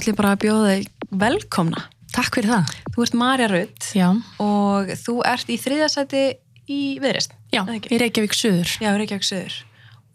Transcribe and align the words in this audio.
ætlum 0.00 0.14
ég 0.14 0.18
bara 0.20 0.32
að 0.36 0.42
bjóða 0.44 0.72
þig 0.74 1.08
velkomna. 1.22 1.84
Takk 2.14 2.38
fyrir 2.38 2.50
það. 2.54 2.74
Þú 2.94 3.04
ert 3.04 3.16
Marja 3.20 3.48
Rudd 3.52 3.88
Já, 3.94 4.08
og 4.42 4.92
þú 5.04 5.14
ert 5.28 5.50
í 5.52 5.58
þriðasæti 5.60 6.22
í 6.68 6.80
viðrist. 7.02 7.34
já 7.52 7.62
í 7.68 7.98
Reykjavík 8.00 8.34
Suður. 8.36 8.72
Já, 8.82 8.90
Reykjavík 8.96 9.26
Suður. 9.28 9.54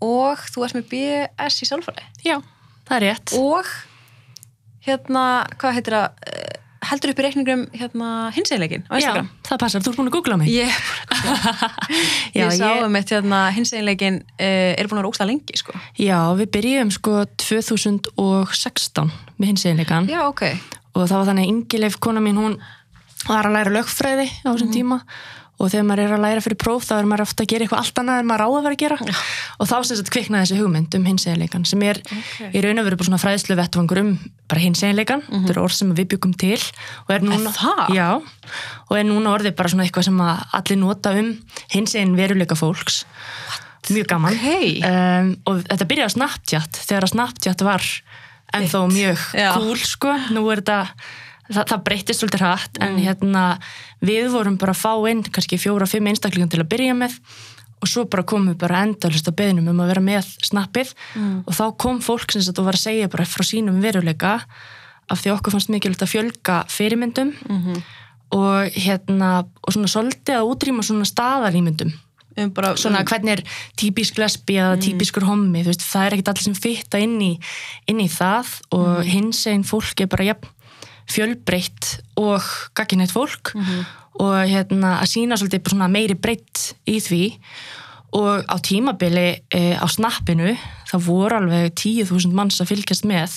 Og 0.04 0.42
þú 0.52 0.66
ert 0.68 0.76
með 0.78 0.90
BS 0.92 1.62
í 1.64 1.70
sálfræði. 1.70 2.04
Já, 2.28 2.38
það 2.90 2.98
er 2.98 3.06
rétt. 3.08 3.34
Og 3.40 3.70
hérna, 4.84 5.24
hvað 5.62 5.78
heitir 5.78 5.96
það, 5.96 6.28
eh, 6.28 6.60
heldur 6.90 7.14
upp 7.14 7.20
í 7.22 7.26
reikningum 7.28 7.62
hérna 7.72 8.10
hinsegleikin 8.36 8.84
á 8.92 8.94
Já, 8.94 9.00
Instagram. 9.00 9.30
Það 9.54 9.62
passar. 9.64 9.84
Þú 9.86 9.92
ert 9.94 10.00
búin 10.02 10.10
að 10.12 10.16
googla 10.18 10.38
mig. 10.42 10.52
Ég, 10.52 10.70
Já, 12.38 12.46
ég 12.48 12.54
sá 12.58 12.68
ég- 12.74 12.84
um 12.88 12.96
eitt 13.00 13.14
hérna 13.14 13.42
hinsegleikin 13.56 14.20
uh, 14.24 14.72
er 14.78 14.88
búin 14.90 15.00
að 15.00 15.04
vera 15.04 15.12
ósla 15.14 15.28
lengi, 15.30 15.58
sko. 15.60 15.76
Já, 16.02 16.18
við 16.40 16.52
byrjum 16.58 16.92
sko 16.98 17.20
2016 17.44 19.12
með 19.40 19.52
hins 19.52 19.66
eginleikan 19.68 20.10
Já, 20.12 20.22
ok. 20.30 20.44
og 20.94 21.06
það 21.10 21.18
var 21.20 21.30
þannig 21.32 21.46
að 21.48 21.54
Ingileif, 21.54 21.98
kona 22.04 22.22
mín, 22.24 22.40
hún 22.42 22.58
var 23.28 23.48
að 23.48 23.56
læra 23.58 23.72
lögfræði 23.78 24.28
á 24.44 24.50
þessum 24.52 24.74
tíma 24.74 24.98
og 25.62 25.70
þegar 25.70 25.86
maður 25.88 26.02
er 26.04 26.14
að 26.18 26.24
læra 26.26 26.42
fyrir 26.44 26.58
próf 26.60 26.86
þá 26.90 26.94
er 26.98 27.08
maður 27.08 27.24
ofta 27.28 27.44
að 27.46 27.50
gera 27.54 27.64
eitthvað 27.66 27.82
allt 27.84 28.00
annað 28.02 28.20
en 28.24 28.28
maður 28.30 28.44
á 28.44 28.48
að 28.50 28.64
vera 28.66 28.74
að 28.74 28.82
gera. 28.84 28.98
Og 29.62 29.70
þá 29.70 29.76
sem 29.86 30.00
sagt 30.00 30.10
kviknaði 30.16 30.48
þessi 30.48 30.58
hugmynd 30.60 30.98
um 30.98 31.06
hins 31.08 31.26
eginleikan 31.30 31.66
sem 31.70 31.84
er 31.88 32.00
Ok. 32.04 32.42
í 32.58 32.64
raun 32.66 32.82
og 32.82 32.88
veru 32.90 32.98
bara 33.00 33.08
svona 33.10 33.22
fræðslu 33.22 33.58
vettvangur 33.60 34.02
um 34.02 34.10
bara 34.50 34.64
hins 34.64 34.82
eginleikan, 34.84 35.22
þetta 35.30 35.54
er 35.56 35.62
orð 35.62 35.78
sem 35.78 35.94
við 35.96 36.10
byggum 36.16 36.34
til 36.42 36.58
og 37.06 37.14
er 37.16 37.24
núna? 37.24 37.54
Já, 37.94 38.10
og 38.90 38.98
er 38.98 39.06
núna 39.08 39.34
orðið 39.38 39.56
bara 39.56 39.70
svona 39.72 39.86
eitthvað 39.88 40.10
sem 40.10 40.20
allir 40.26 40.80
nota 40.82 41.14
um 41.22 41.32
hins 41.72 41.96
egin 41.96 42.18
veruleika 42.18 42.58
fólks. 42.60 43.04
Mjög 43.94 44.08
gaman. 44.08 44.34
Ok. 44.34 44.84
um, 44.88 45.32
og 45.52 45.64
þetta 45.70 45.88
byrjaði 45.90 46.08
á 46.12 46.16
Snapchat 46.18 46.78
þegar 46.88 47.04
að 47.08 47.14
Snapchat 47.14 47.64
var 47.68 47.88
ennþá 48.54 48.80
mjög 48.94 49.24
Já. 49.36 49.50
cool 49.58 49.80
sko, 49.82 50.14
nú 50.32 50.44
er 50.54 50.62
þetta 50.62 50.94
það, 51.50 51.64
það 51.72 51.84
breytist 51.88 52.24
svolítið 52.24 52.46
hratt 52.46 52.80
en 52.84 53.00
hérna 53.02 53.44
við 54.04 54.30
vorum 54.34 54.60
bara 54.62 54.76
að 54.76 54.84
fá 54.84 54.94
inn 55.12 55.24
kannski 55.24 55.60
fjóra, 55.62 55.90
fimm 55.90 56.08
einstaklingum 56.12 56.52
til 56.54 56.62
að 56.64 56.72
byrja 56.76 56.96
með 56.98 57.18
og 57.84 57.90
svo 57.92 58.06
bara 58.08 58.24
komum 58.24 58.54
við 58.54 58.62
bara 58.62 58.84
endalist 58.88 59.28
á 59.28 59.34
beðnum 59.36 59.68
um 59.74 59.82
að 59.84 59.92
vera 59.92 60.04
með 60.06 60.30
snappið 60.48 60.94
og 61.48 61.52
þá 61.58 61.66
kom 61.84 62.00
fólk 62.06 62.32
sem 62.32 62.46
þetta 62.46 62.64
var 62.64 62.78
að 62.80 62.86
segja 62.86 63.12
bara 63.12 63.28
frá 63.28 63.44
sínum 63.44 63.82
veruleika 63.84 64.38
af 65.12 65.20
því 65.20 65.34
okkur 65.34 65.58
fannst 65.58 65.74
mikilvægt 65.74 66.06
að 66.06 66.14
fjölga 66.14 66.62
fyrirmyndum 66.72 67.34
og 68.34 68.80
hérna 68.80 69.34
og 69.62 69.76
svona 69.76 69.92
svolítið 69.92 70.40
að 70.40 70.48
útrýma 70.50 70.82
svona 70.82 71.06
staðalímyndum. 71.06 71.92
Um 72.34 72.50
bara, 72.50 72.72
svona 72.80 73.04
hvernig 73.06 73.36
er 73.36 73.44
típisk 73.78 74.18
lesbi 74.18 74.56
eða 74.58 74.80
típiskur 74.82 75.28
hommi, 75.28 75.62
þú 75.62 75.70
veist, 75.70 75.84
það 75.86 76.06
er 76.06 76.16
ekkert 76.16 76.32
allir 76.32 76.46
sem 76.48 76.56
fitta 76.58 76.98
inn 77.04 77.20
í, 77.22 77.34
inn 77.92 78.00
í 78.02 78.08
það 78.10 78.56
og 78.74 79.04
hins 79.06 79.44
einn 79.52 79.68
fólk 79.68 80.02
er 80.02 80.10
bara 80.10 80.32
jafn 80.32 80.50
fjölbreytt 81.12 82.00
og 82.20 82.42
gagginætt 82.78 83.14
fólk 83.14 83.54
og 84.22 84.36
hérna 84.46 85.00
að 85.02 85.10
sína 85.10 85.38
svolítið 85.40 85.88
meiri 85.90 86.16
breytt 86.16 86.76
í 86.86 87.00
því. 87.02 87.24
Og 88.14 88.46
á 88.46 88.56
tímabili 88.62 89.42
e, 89.50 89.74
á 89.74 89.88
snappinu 89.90 90.54
það 90.92 91.06
voru 91.08 91.40
alveg 91.40 91.74
10.000 91.74 92.30
manns 92.38 92.62
að 92.62 92.70
fylgjast 92.76 93.08
með 93.10 93.34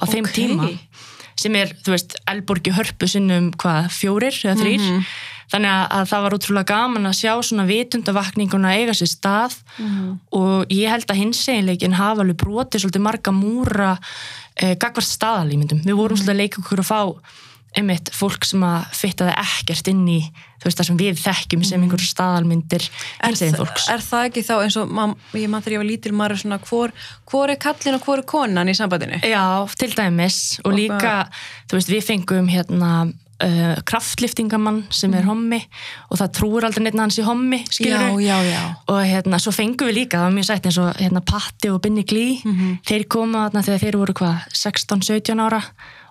á 0.00 0.04
þeim 0.08 0.24
Ok. 0.24 0.32
tíma 0.32 0.70
sem 1.36 1.54
er, 1.58 1.72
þú 1.82 1.94
veist, 1.94 2.14
Elborgi 2.30 2.72
hörpu 2.72 3.08
sinnum 3.10 3.50
hvað, 3.58 3.88
fjórir 3.90 4.36
eða 4.46 4.54
þrýr 4.60 4.84
þannig 5.50 5.70
að, 5.70 5.84
að 5.98 6.04
það 6.08 6.22
var 6.24 6.36
útrúlega 6.36 6.68
gaman 6.70 7.08
að 7.10 7.16
sjá 7.18 7.32
svona 7.42 7.66
vitundavakninguna 7.68 8.74
eiga 8.78 8.94
sér 8.96 9.10
stað 9.10 9.56
og 10.32 10.72
ég 10.72 10.88
held 10.90 11.10
að 11.10 11.20
hins 11.20 11.42
eiginleikin 11.48 11.98
hafa 11.98 12.22
alveg 12.24 12.38
brotið 12.40 12.84
svolítið 12.84 13.04
marga 13.04 13.34
múra 13.34 13.90
eh, 14.60 14.76
gagvart 14.76 15.08
staðalímyndum. 15.08 15.82
Við 15.86 15.98
vorum 15.98 16.20
svolítið 16.20 16.34
að 16.34 16.42
leika 16.42 16.62
okkur 16.62 16.84
að 16.84 16.90
fá 16.90 17.02
einmitt 17.74 18.10
fólk 18.14 18.46
sem 18.46 18.62
að 18.62 18.84
fittaði 18.94 19.34
ekkert 19.40 19.88
inn 19.90 20.04
í 20.06 20.18
þú 20.62 20.68
veist 20.68 20.80
það 20.80 20.88
sem 20.88 20.98
við 21.00 21.18
þekkjum 21.20 21.64
sem 21.66 21.82
einhverjum 21.84 22.10
staðalmyndir 22.10 22.84
er, 22.86 23.34
er 23.34 24.04
það 24.04 24.28
ekki 24.28 24.44
þá 24.46 24.54
eins 24.60 24.76
og 24.80 24.92
man, 24.94 25.16
ég 25.34 25.50
mann 25.50 25.64
þegar 25.64 25.76
ég 25.76 25.82
var 25.82 25.88
lítil 25.88 26.14
maður 26.16 26.40
svona 26.44 26.60
hvor, 26.68 26.94
hvor 27.30 27.50
er 27.52 27.58
kallin 27.60 27.98
og 27.98 28.06
hvor 28.06 28.22
er 28.22 28.28
konan 28.30 28.70
í 28.70 28.76
sambandinu? 28.78 29.18
Já, 29.26 29.66
til 29.80 29.90
dæmis. 29.96 30.38
Og 30.64 30.76
líka, 30.78 31.16
þú 31.68 31.80
veist, 31.80 31.92
við 31.92 32.06
fengum 32.06 32.48
hérna 32.52 32.92
uh, 33.42 33.74
kraftliftingamann 33.88 34.84
sem 34.94 35.14
er 35.16 35.26
hommi 35.28 35.60
og 36.10 36.20
það 36.20 36.32
trúur 36.38 36.68
aldrei 36.68 36.86
neitt 36.86 37.00
hans 37.00 37.18
í 37.18 37.26
hommi, 37.26 37.62
já, 37.64 37.74
skilur 37.78 38.22
já, 38.22 38.36
já. 38.46 38.62
Og 38.92 39.02
hérna, 39.08 39.40
svo 39.42 39.54
fengum 39.54 39.90
við 39.90 40.00
líka, 40.02 40.20
það 40.20 40.28
var 40.28 40.38
mjög 40.38 40.48
sætt 40.50 40.70
eins 40.70 40.80
og 40.82 41.02
hérna 41.02 41.24
Patti 41.24 41.72
og 41.72 41.82
Binni 41.84 42.06
Glí 42.08 42.28
þeir 42.86 43.08
koma 43.10 43.46
þarna 43.46 43.66
þegar 43.66 43.84
þeir 43.84 44.00
voru 44.04 44.18
hvað 44.20 44.48
16-17 44.64 45.44
ára 45.44 45.62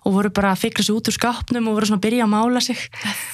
og 0.04 0.18
voru 0.18 0.32
bara 0.36 0.52
að 0.52 0.64
fikra 0.66 0.84
sig 0.84 0.96
út 0.96 1.08
úr 1.08 1.16
skápnum 1.16 1.68
og 1.70 1.78
voru 1.78 1.88
svona 1.88 2.02
að 2.02 2.06
byrja 2.08 2.26
að 2.26 2.32
mála 2.34 2.62
sig. 2.64 2.80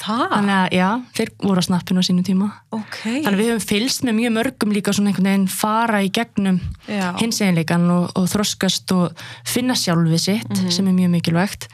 Það, 0.02 0.26
þannig 0.36 0.56
að 0.56 0.76
já, 0.78 0.88
þeir 1.18 1.32
voru 1.42 1.64
á 1.64 1.66
snappinu 1.66 2.04
á 2.04 2.06
sínum 2.06 2.26
tíma. 2.28 2.50
Ok. 2.76 3.00
Þannig 3.06 3.32
að 3.32 3.40
við 3.42 3.50
höfum 3.54 3.66
fylst 3.72 4.06
með 4.06 4.18
mjög 4.20 4.36
mörgum 4.38 4.76
líka 4.76 4.94
svona 4.94 5.12
einhvern 5.12 5.30
veginn 5.32 5.48
fara 5.50 6.04
í 6.06 6.12
gegnum 6.14 6.60
Já. 6.86 7.08
hins 7.22 7.42
eiginleikan 7.42 7.90
og, 7.96 8.12
og 8.14 8.30
þroskast 8.30 8.94
og 8.94 9.26
finna 9.50 9.78
sjálfið 9.80 10.24
sitt 10.28 10.64
sem 10.70 10.86
er 10.86 10.98
mjög 11.00 11.14
mikilvægt 11.18 11.70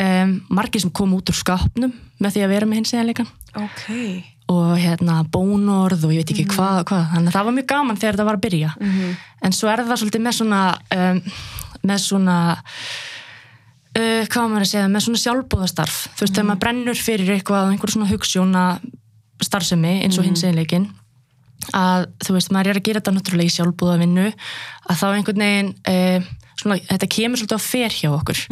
um, 0.00 0.34
margir 0.48 0.82
sem 0.84 0.92
kom 0.96 1.14
út 1.16 1.32
úr 1.32 1.38
skápnum 1.38 1.94
með 2.20 2.36
því 2.36 2.44
að 2.44 2.52
vera 2.54 2.68
með 2.68 2.80
hins 2.80 2.94
eiginleikan 2.94 3.30
ok, 3.60 3.86
og 4.52 4.74
hérna 4.80 5.20
bónorð 5.30 6.08
og 6.08 6.14
ég 6.14 6.24
veit 6.24 6.34
ekki 6.34 6.48
hvað, 6.50 6.82
hvað. 6.90 7.06
Þannig 7.14 7.30
að 7.30 7.38
það 7.38 7.48
var 7.48 7.56
mjög 7.58 7.70
gaman 7.70 8.00
þegar 8.00 8.16
þetta 8.16 8.28
var 8.28 8.38
að 8.38 8.44
byrja. 8.46 8.74
En 9.46 9.56
svo 9.56 9.70
er 9.70 9.84
það 9.86 10.00
svolítið 10.02 10.24
með 10.26 10.36
svona 10.40 10.62
um, 10.96 11.20
með 11.86 12.02
svona 12.04 12.36
uh, 13.98 14.24
hvað 14.30 14.48
maður 14.52 14.64
að 14.66 14.70
segja, 14.72 14.88
með 14.90 15.04
svona 15.06 15.22
sjálfbúðastarf 15.24 15.98
þú 16.14 16.24
veist, 16.24 16.34
þegar 16.34 16.48
maður 16.50 16.62
brennur 16.64 17.00
fyrir 17.00 17.34
eitthvað 17.36 17.70
einhver 17.74 17.94
svona 17.94 18.10
hugssjóna 18.10 18.64
starfsemi 19.40 19.94
eins 20.04 20.18
og 20.20 20.26
hins 20.28 20.44
eiginleikin 20.44 20.90
að 21.76 22.06
þú 22.24 22.36
veist, 22.36 22.52
maður 22.54 22.72
er 22.72 22.80
að 22.80 22.86
gera 22.88 23.00
þetta 23.00 23.14
náttúrulega 23.16 23.52
í 23.52 23.54
sjálfbúðavinnu 23.56 24.28
að 24.30 25.00
þá 25.00 25.06
einhvern 25.10 25.44
veginn 25.44 25.72
uh, 25.92 26.30
svona, 26.60 26.78
þetta 26.90 27.10
kemur 27.16 27.40
svolítið 27.40 27.60
á 27.60 27.68
fer 27.70 27.96
hjá 27.96 28.10
okkur 28.12 28.44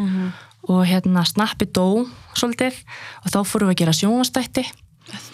og 0.68 0.84
hérna 0.86 1.22
snappi 1.24 1.66
dó 1.70 2.06
svolítið 2.34 2.74
og 3.24 3.30
þá 3.32 3.38
fórum 3.46 3.68
við 3.70 3.74
að 3.76 3.80
gera 3.82 3.92
sjónvastætti 4.00 4.64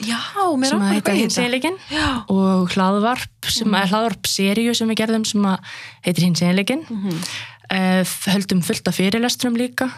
já, 0.07 0.19
mér 0.61 0.77
að 1.03 1.17
hinsegileikin 1.19 1.77
Já. 1.91 2.23
og 2.31 2.69
hlaðvarp 2.77 3.49
sem 3.49 3.67
Mhm. 3.69 3.75
er 3.81 3.89
hlaðvarp 3.91 4.27
seríu 4.31 4.75
sem 4.77 4.89
við 4.89 5.01
gerðum 5.03 5.25
sem 5.27 5.43
heitir 6.05 6.25
hinsegileikin 6.29 6.85
Mhm. 6.89 7.19
uh, 7.73 8.05
höldum 8.31 8.63
fullt 8.63 8.87
af 8.89 8.95
fyrirlestrum 9.01 9.57
líka 9.57 9.89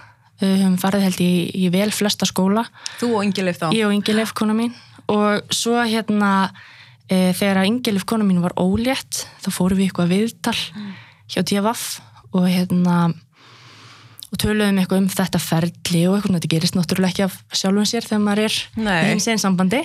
uh, 0.41 0.47
höfum 0.47 0.79
farið 0.81 1.03
held 1.03 1.21
í, 1.21 1.51
í 1.55 1.69
vel 1.71 1.91
flesta 1.91 2.25
skóla 2.27 2.65
þú 3.01 3.17
og 3.17 3.25
Ingileif 3.25 3.59
þá 3.61 3.73
ég 3.75 3.85
og 3.87 3.93
Ingileif 3.93 4.33
kona 4.33 4.55
mín 4.55 4.73
og 5.09 5.43
svo 5.53 5.77
hérna 5.85 6.51
uh, 7.11 7.33
þegar 7.37 7.61
að 7.61 7.67
Ingileif 7.67 8.05
kona 8.07 8.25
mín 8.25 8.41
var 8.41 8.53
ólétt 8.57 9.27
þá 9.43 9.51
fórum 9.53 9.77
við 9.77 9.91
eitthvað 9.91 10.09
viðtal 10.15 10.57
Mm. 10.75 10.93
hjá 11.29 11.43
DFF 11.43 12.01
og 12.33 12.45
hérna 12.49 13.13
og 14.33 14.41
töluðum 14.43 14.81
eitthvað 14.81 15.05
um 15.05 15.13
þetta 15.13 15.43
ferli 15.43 16.03
og 16.09 16.17
eitthvað, 16.19 16.41
þetta 16.41 16.53
gerist 16.55 16.79
náttúrulega 16.79 17.15
ekki 17.15 17.27
af 17.29 17.39
sjálfum 17.55 17.87
sér 17.87 18.09
þegar 18.09 18.25
maður 18.25 18.49
er 18.49 18.59
Nei. 18.81 18.99
í 18.99 19.15
hins 19.15 19.31
einn 19.31 19.43
sambandi. 19.43 19.85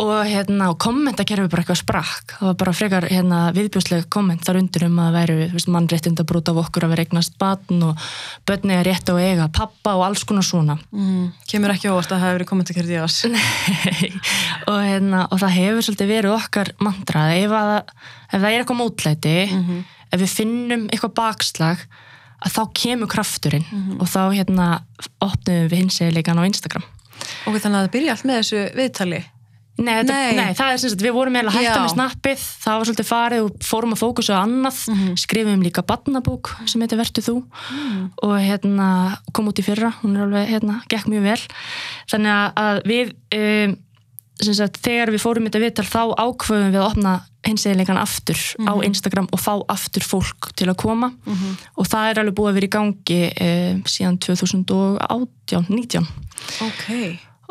Og 0.00 0.24
hérna, 0.24 0.70
og 0.72 0.78
kommentakerfi 0.80 1.50
bara 1.52 1.60
eitthvað 1.60 1.80
sprakk. 1.82 2.32
Það 2.38 2.46
var 2.48 2.54
bara 2.62 2.72
frekar 2.72 3.06
hérna, 3.10 3.40
viðbjósleg 3.52 4.06
komment 4.12 4.40
þar 4.46 4.62
undir 4.62 4.86
um 4.86 5.00
að 5.02 5.08
það 5.10 5.16
væru 5.18 5.34
þú 5.42 5.58
veist, 5.58 5.70
mannréttindabrót 5.74 6.48
af 6.48 6.60
okkur 6.62 6.86
að 6.86 6.94
vera 6.94 7.04
eignast 7.04 7.34
batn 7.40 7.84
og 7.90 8.06
börni 8.48 8.78
er 8.78 8.88
rétt 8.88 9.12
á 9.12 9.14
að 9.14 9.20
eiga 9.26 9.48
pappa 9.52 9.92
og 9.98 10.06
alls 10.06 10.24
konar 10.24 10.46
svona. 10.48 10.78
Mm, 10.96 11.26
kemur 11.50 11.74
ekki 11.74 11.90
óvart 11.92 12.08
að 12.08 12.22
það 12.22 12.24
hefur 12.24 12.38
verið 12.38 12.50
kommentarkerði 12.54 12.96
í 12.96 13.02
ás. 13.04 13.18
Og, 14.70 14.78
hérna, 14.80 15.26
og 15.28 15.42
það 15.42 15.56
hefur 15.58 15.84
svolítið 15.84 16.12
verið 16.14 16.36
okkar 16.38 16.72
mantrað 16.80 17.34
ef, 17.36 17.52
að, 17.58 17.72
ef 18.30 18.38
það 18.38 18.48
er 18.48 18.62
eitthvað 18.62 18.80
mótlæti 18.80 19.36
ef 20.12 20.20
við 20.22 20.34
finnum 20.38 20.88
eitthvað 20.88 21.14
bakslag 21.18 21.84
að 22.42 22.54
þá 22.56 22.62
kemur 22.82 23.10
krafturinn 23.12 23.64
og 24.00 24.08
þá 24.10 24.20
hérna 24.34 24.66
opnum 25.22 25.68
við 25.70 25.78
hinsegileikan 25.84 26.40
á 26.40 26.48
Instagram. 26.48 26.84
Ok, 27.46 27.54
þannig 27.62 27.76
að 27.78 27.84
það 27.86 27.92
byrja 27.96 28.16
allt 28.16 28.26
með 28.28 28.40
þessu 28.40 28.64
viðtali? 28.78 29.22
Nei, 29.82 29.94
þetta, 30.02 30.12
Nei. 30.12 30.34
nei. 30.36 30.54
það 30.58 30.70
er 30.74 30.80
sem 30.82 30.90
sagt, 30.92 31.02
við 31.02 31.14
vorum 31.16 31.36
eiginlega 31.38 31.56
hægt 31.56 31.78
með 31.80 31.92
snappið, 31.94 32.42
það 32.60 32.74
var 32.76 32.88
svolítið 32.88 33.06
farið 33.08 33.44
og 33.46 33.62
fórum 33.64 33.94
að 33.96 34.00
fókusa 34.02 34.34
á 34.36 34.44
annað, 34.44 34.80
skrifum 35.22 35.62
líka 35.64 35.84
badnabók 35.88 36.50
sem 36.68 36.82
heitir 36.84 37.00
Vertu 37.00 37.24
þú. 37.24 37.36
Og 38.26 38.34
hérna 38.36 38.88
kom 39.32 39.48
út 39.48 39.62
í 39.62 39.64
fyrra, 39.64 39.94
hún 40.02 40.18
er 40.18 40.26
alveg, 40.26 40.50
hérna, 40.52 40.76
gekk 40.92 41.08
mjög 41.08 41.24
vel. 41.24 41.40
Þannig 42.12 42.52
að- 42.66 42.82
við 42.92 43.14
um, 43.38 43.74
sagt, 44.40 44.80
þegar 44.82 45.12
við 45.12 45.22
fórum 45.22 45.46
þetta 45.48 45.62
viðtal 45.62 45.86
þá 45.86 46.02
ákveðum 46.18 46.72
við 46.72 46.80
að 46.80 46.88
opna 46.88 47.14
hinsegileikan 47.46 47.98
aftur 47.98 48.38
á 48.38 48.72
Instagram 48.86 49.28
og 49.34 49.40
fá 49.42 49.54
aftur 49.72 50.04
fólk 50.06 50.52
til 50.58 50.68
að 50.70 50.78
koma. 50.82 51.10
Og 51.76 51.88
það 51.90 52.08
er 52.10 52.22
alveg 52.22 52.38
búið 52.38 52.52
að 52.52 52.58
vera 52.60 52.68
í 52.68 52.72
gangi 52.76 53.20
um, 53.32 53.82
síðan 53.86 54.18
2018, 54.22 55.68
19 55.68 56.08
ok, 56.62 56.86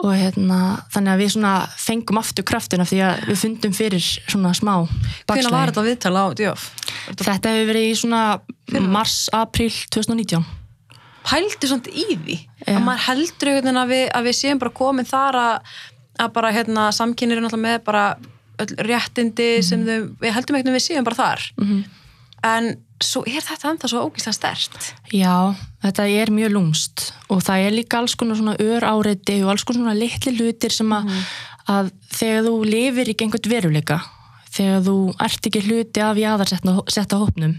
og 0.01 0.15
hérna, 0.17 0.59
þannig 0.91 1.13
að 1.13 1.21
við 1.21 1.33
svona 1.35 1.51
fengum 1.79 2.19
aftur 2.21 2.47
kraftina 2.47 2.87
því 2.87 3.01
að 3.07 3.27
við 3.29 3.41
fundum 3.43 3.75
fyrir 3.75 4.01
svona 4.03 4.53
smá 4.57 4.73
hvernig 4.81 5.27
bakslagi. 5.29 5.53
var 5.53 5.71
þetta 5.71 5.85
viðtal 5.85 6.15
á 6.17 6.25
Djóf? 6.39 6.71
Þetta 7.11 7.53
hefur 7.53 7.69
verið 7.69 7.85
í 7.85 7.93
svona 8.01 8.23
mars, 8.91 9.29
april 9.35 9.71
2019 9.93 10.43
pældi 11.21 11.69
svona 11.69 11.91
í 11.93 12.15
því? 12.17 12.37
Já. 12.61 12.75
að 12.75 12.83
maður 12.85 13.03
heldur 13.07 13.49
einhvern 13.49 13.67
veginn 13.67 13.81
að 13.81 13.91
við, 13.93 14.03
að 14.17 14.27
við 14.27 14.37
séum 14.37 14.61
bara 14.61 14.73
komin 14.77 15.07
þar 15.07 15.37
að, 15.41 15.75
að 16.19 16.31
bara 16.33 16.51
hérna 16.51 16.89
samkynir 16.91 17.37
er 17.37 17.41
náttúrulega 17.45 17.67
með 17.67 17.83
bara 17.83 18.05
réttindi 18.61 19.57
Mhm. 19.57 19.63
sem 19.63 19.85
þau, 19.85 20.15
við 20.21 20.33
heldum 20.35 20.55
einhvern 20.55 20.73
veginn 20.73 20.79
við 20.79 20.87
séum 20.87 21.03
bara 21.03 21.15
þar. 21.15 21.51
-hmm. 21.57 21.83
en 22.43 22.77
svo 23.01 23.23
er 23.25 23.41
þetta 23.41 23.69
ennþá 23.71 23.87
svo 23.89 23.99
ógíslega 24.09 24.33
stert 24.33 24.93
Já, 25.13 25.55
þetta 25.83 26.03
er 26.09 26.27
mjög 26.31 26.51
lúmst 26.51 27.11
og 27.29 27.41
það 27.41 27.65
er 27.67 27.71
líka 27.71 27.97
alls 27.97 28.15
konar 28.15 28.35
svona 28.35 28.55
ör 28.57 28.81
áreiti 28.83 29.43
og 29.43 29.49
alls 29.49 29.63
konar 29.63 29.81
svona 29.81 29.99
litli 29.99 30.31
hlutir 30.37 30.71
sem 30.71 30.89
að, 30.89 31.09
að 31.67 31.91
þegar 32.11 32.43
þú 32.45 32.65
lifir 32.65 33.09
í 33.09 33.15
gengut 33.17 33.45
veruleika 33.49 34.01
þegar 34.51 34.81
þú 34.81 35.15
ert 35.19 35.45
ekki 35.47 35.61
hluti 35.65 36.01
af 36.01 36.17
jaðarsetta 36.17 37.17
hópnum 37.17 37.55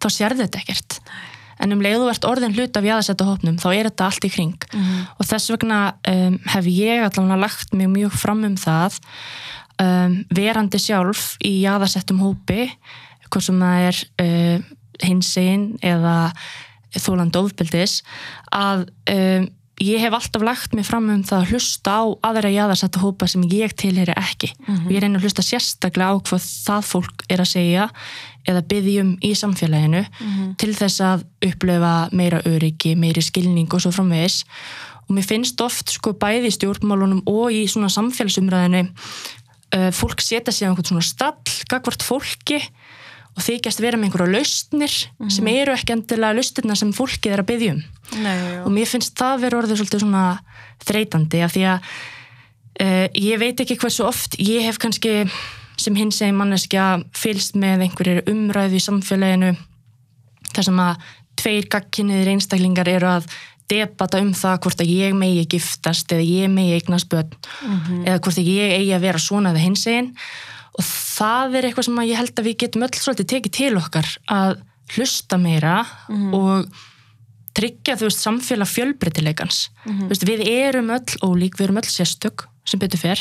þá 0.00 0.06
sér 0.10 0.36
þetta 0.36 0.58
ekkert 0.60 1.00
en 1.60 1.74
um 1.74 1.82
leið 1.84 2.00
þú 2.00 2.10
ert 2.12 2.26
orðin 2.28 2.56
hluti 2.56 2.78
af 2.80 2.88
jaðarsetta 2.88 3.28
hópnum 3.28 3.58
þá 3.60 3.68
er 3.72 3.88
þetta 3.90 4.08
allt 4.08 4.26
í 4.26 4.32
kring. 4.32 4.66
Og 5.18 5.28
þess 5.28 5.52
vegna 5.52 5.80
um, 6.08 6.38
hef 6.54 6.68
ég 6.70 7.04
allavega 7.04 7.40
lagt 7.40 7.74
mig 7.74 7.90
mjög 7.92 8.16
fram 8.18 8.44
um 8.48 8.56
það 8.56 9.00
um, 9.82 10.18
verandi 10.34 10.80
sjálf 10.82 11.32
í 11.44 11.60
jaðarsettum 11.62 12.22
hópi 12.22 12.68
hvort 13.28 13.46
sem 13.46 13.60
það 13.62 13.88
er 13.88 14.04
uh, 14.22 14.68
hinsegin 15.02 15.66
eða 15.82 16.32
þólandi 16.92 17.40
ofbeldis 17.40 18.02
að 18.52 18.86
um, 19.08 19.50
ég 19.82 20.02
hef 20.02 20.14
alltaf 20.14 20.44
lagt 20.44 20.74
mig 20.76 20.86
fram 20.86 21.08
um 21.10 21.22
það 21.26 21.40
að 21.40 21.52
hlusta 21.54 21.94
á 21.96 22.02
aðra 22.28 22.50
jaðarsetta 22.52 23.00
hópa 23.02 23.26
sem 23.30 23.42
ég 23.50 23.72
tilheri 23.78 24.14
ekki. 24.14 24.52
Og 24.86 24.92
ég 24.92 25.02
reyna 25.02 25.18
að 25.18 25.26
hlusta 25.26 25.42
sérstaklega 25.42 26.12
á 26.12 26.16
hvað 26.20 26.44
það 26.66 26.86
fólk 26.90 27.24
er 27.32 27.42
að 27.42 27.50
segja 27.54 27.88
eða 28.48 28.62
byggjum 28.68 29.16
í 29.22 29.32
samfélaginu 29.38 30.02
til 30.58 30.72
þess 30.74 31.02
að 31.04 31.26
upplöfa 31.46 31.94
meira 32.12 32.42
öryggi, 32.48 32.94
meiri 32.98 33.22
skilning 33.22 33.70
og 33.72 33.84
svo 33.84 33.92
framvegis. 33.94 34.42
Og 35.08 35.14
mér 35.16 35.26
finnst 35.26 35.60
oft 35.60 35.90
sko 35.90 36.14
bæði 36.14 36.50
í 36.50 36.56
stjórnmálunum 36.56 37.22
og 37.26 37.52
í 37.52 37.66
svona 37.70 37.90
samfélagsumræðinu 37.92 38.86
uh, 38.86 39.90
fólk 39.94 40.22
setja 40.22 40.52
sig 40.52 40.66
á 40.66 40.70
einhvern 40.70 40.88
svona 40.88 41.06
stall 41.06 41.56
gagvart 41.70 42.02
fólki 42.02 42.60
og 43.32 43.44
þykjast 43.46 43.80
vera 43.80 43.96
með 43.96 44.10
einhverja 44.10 44.32
lausnir 44.34 44.94
sem 45.32 45.46
eru 45.48 45.72
ekki 45.72 45.94
endilega 45.94 46.36
lausnirna 46.36 46.74
sem 46.76 46.90
fólkið 46.92 47.32
er 47.32 47.40
að 47.40 47.48
byggja 47.48 47.76
um. 47.76 47.82
Nei, 48.20 48.34
og 48.60 48.72
mér 48.74 48.90
finnst 48.90 49.16
það 49.16 49.46
vera 49.46 49.60
orðið 49.62 49.80
svolítið 49.80 50.02
svona 50.04 50.24
þreytandi 50.84 51.40
af 51.46 51.54
því 51.54 51.64
að 51.70 51.88
uh, 52.84 53.06
ég 53.16 53.40
veit 53.40 53.64
ekki 53.64 53.78
hversu 53.80 54.04
oft 54.04 54.36
ég 54.36 54.66
hef 54.66 54.80
kannski 54.82 55.22
sem 55.82 55.96
hins 55.98 56.20
egin 56.22 56.38
manneskja 56.38 56.86
fylst 57.16 57.56
með 57.58 57.86
einhverjir 57.86 58.22
umræðu 58.30 58.78
í 58.78 58.84
samfélaginu 58.84 59.54
þar 60.52 60.68
sem 60.68 60.82
að 60.84 61.08
tveir 61.42 61.68
gagkinniðir 61.72 62.32
einstaklingar 62.34 62.90
eru 62.92 63.10
að 63.16 63.28
debata 63.72 64.20
um 64.20 64.32
það 64.36 64.58
hvort 64.64 64.82
að 64.84 64.92
ég 64.92 65.14
megi 65.16 65.44
giftast 65.54 66.12
eða 66.12 66.24
ég 66.26 66.50
megi 66.52 66.76
eignast 66.76 67.08
börn 67.12 67.32
eða 68.04 68.18
hvort 68.18 68.40
að 68.40 68.50
ég 68.52 68.74
eigi 68.78 68.92
að 68.96 69.06
vera 69.06 69.22
svona 69.22 69.52
eða 69.54 69.64
hins 69.64 69.86
egin 69.88 70.12
og 70.72 70.86
það 70.86 71.58
er 71.58 71.68
eitthvað 71.68 71.88
sem 71.88 72.00
ég 72.08 72.20
held 72.20 72.38
að 72.38 72.48
við 72.48 72.58
getum 72.64 72.86
öll 72.86 72.94
svolítið 72.96 73.30
tekið 73.32 73.56
til 73.58 73.72
okkar 73.80 74.14
að 74.32 74.56
hlusta 74.92 75.38
meira 75.40 75.82
og 76.36 76.72
tryggja 77.56 77.98
þú 78.00 78.08
veist 78.08 78.24
samfélag 78.24 78.70
fjölbreytileikans. 78.70 79.70
Mm 79.84 80.08
veist, 80.08 80.26
við 80.28 80.44
erum 80.48 80.90
öll 80.90 81.16
ólík, 81.22 81.58
við 81.58 81.68
erum 81.68 81.80
öll 81.82 81.88
sérstök 81.88 82.46
sem 82.64 82.80
betur 82.80 83.00
fer 83.00 83.20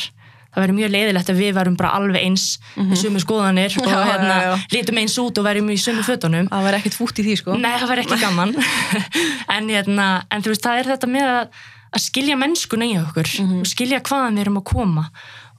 það 0.52 0.62
verður 0.66 0.78
mjög 0.78 0.92
leiðilegt 0.96 1.30
að 1.32 1.42
við 1.42 1.52
varum 1.56 1.76
bara 1.80 1.92
alveg 1.98 2.26
eins 2.28 2.46
með 2.76 2.98
sumu 3.02 3.22
skoðanir 3.24 3.76
og 3.82 3.88
Já, 3.88 3.98
hérna, 4.10 4.36
já, 4.36 4.48
já. 4.52 4.56
lítum 4.76 5.00
eins 5.02 5.18
út 5.24 5.40
og 5.42 5.46
verðum 5.48 5.70
í 5.72 5.78
sumu 5.80 6.04
fötunum. 6.08 6.50
Það 6.52 6.66
var 6.68 6.78
ekkert 6.80 6.98
fútt 7.00 7.22
í 7.24 7.26
því 7.28 7.36
sko. 7.40 7.58
Nei, 7.62 7.74
það 7.80 7.92
var 7.94 8.04
ekki 8.04 8.20
gaman. 8.26 8.56
En, 9.56 9.68
hérna, 9.72 10.08
en 10.32 10.44
þú 10.44 10.54
veist, 10.54 10.64
það 10.66 10.80
er 10.82 10.90
þetta 10.94 11.12
með 11.12 11.30
að, 11.34 11.60
að 11.92 12.04
skilja 12.06 12.38
mennskuna 12.40 12.88
í 12.88 12.96
okkur 13.02 13.32
og 13.62 13.68
skilja 13.70 14.00
hvaðan 14.08 14.38
við 14.40 14.46
erum 14.46 14.60
að 14.62 14.68
koma. 14.72 15.06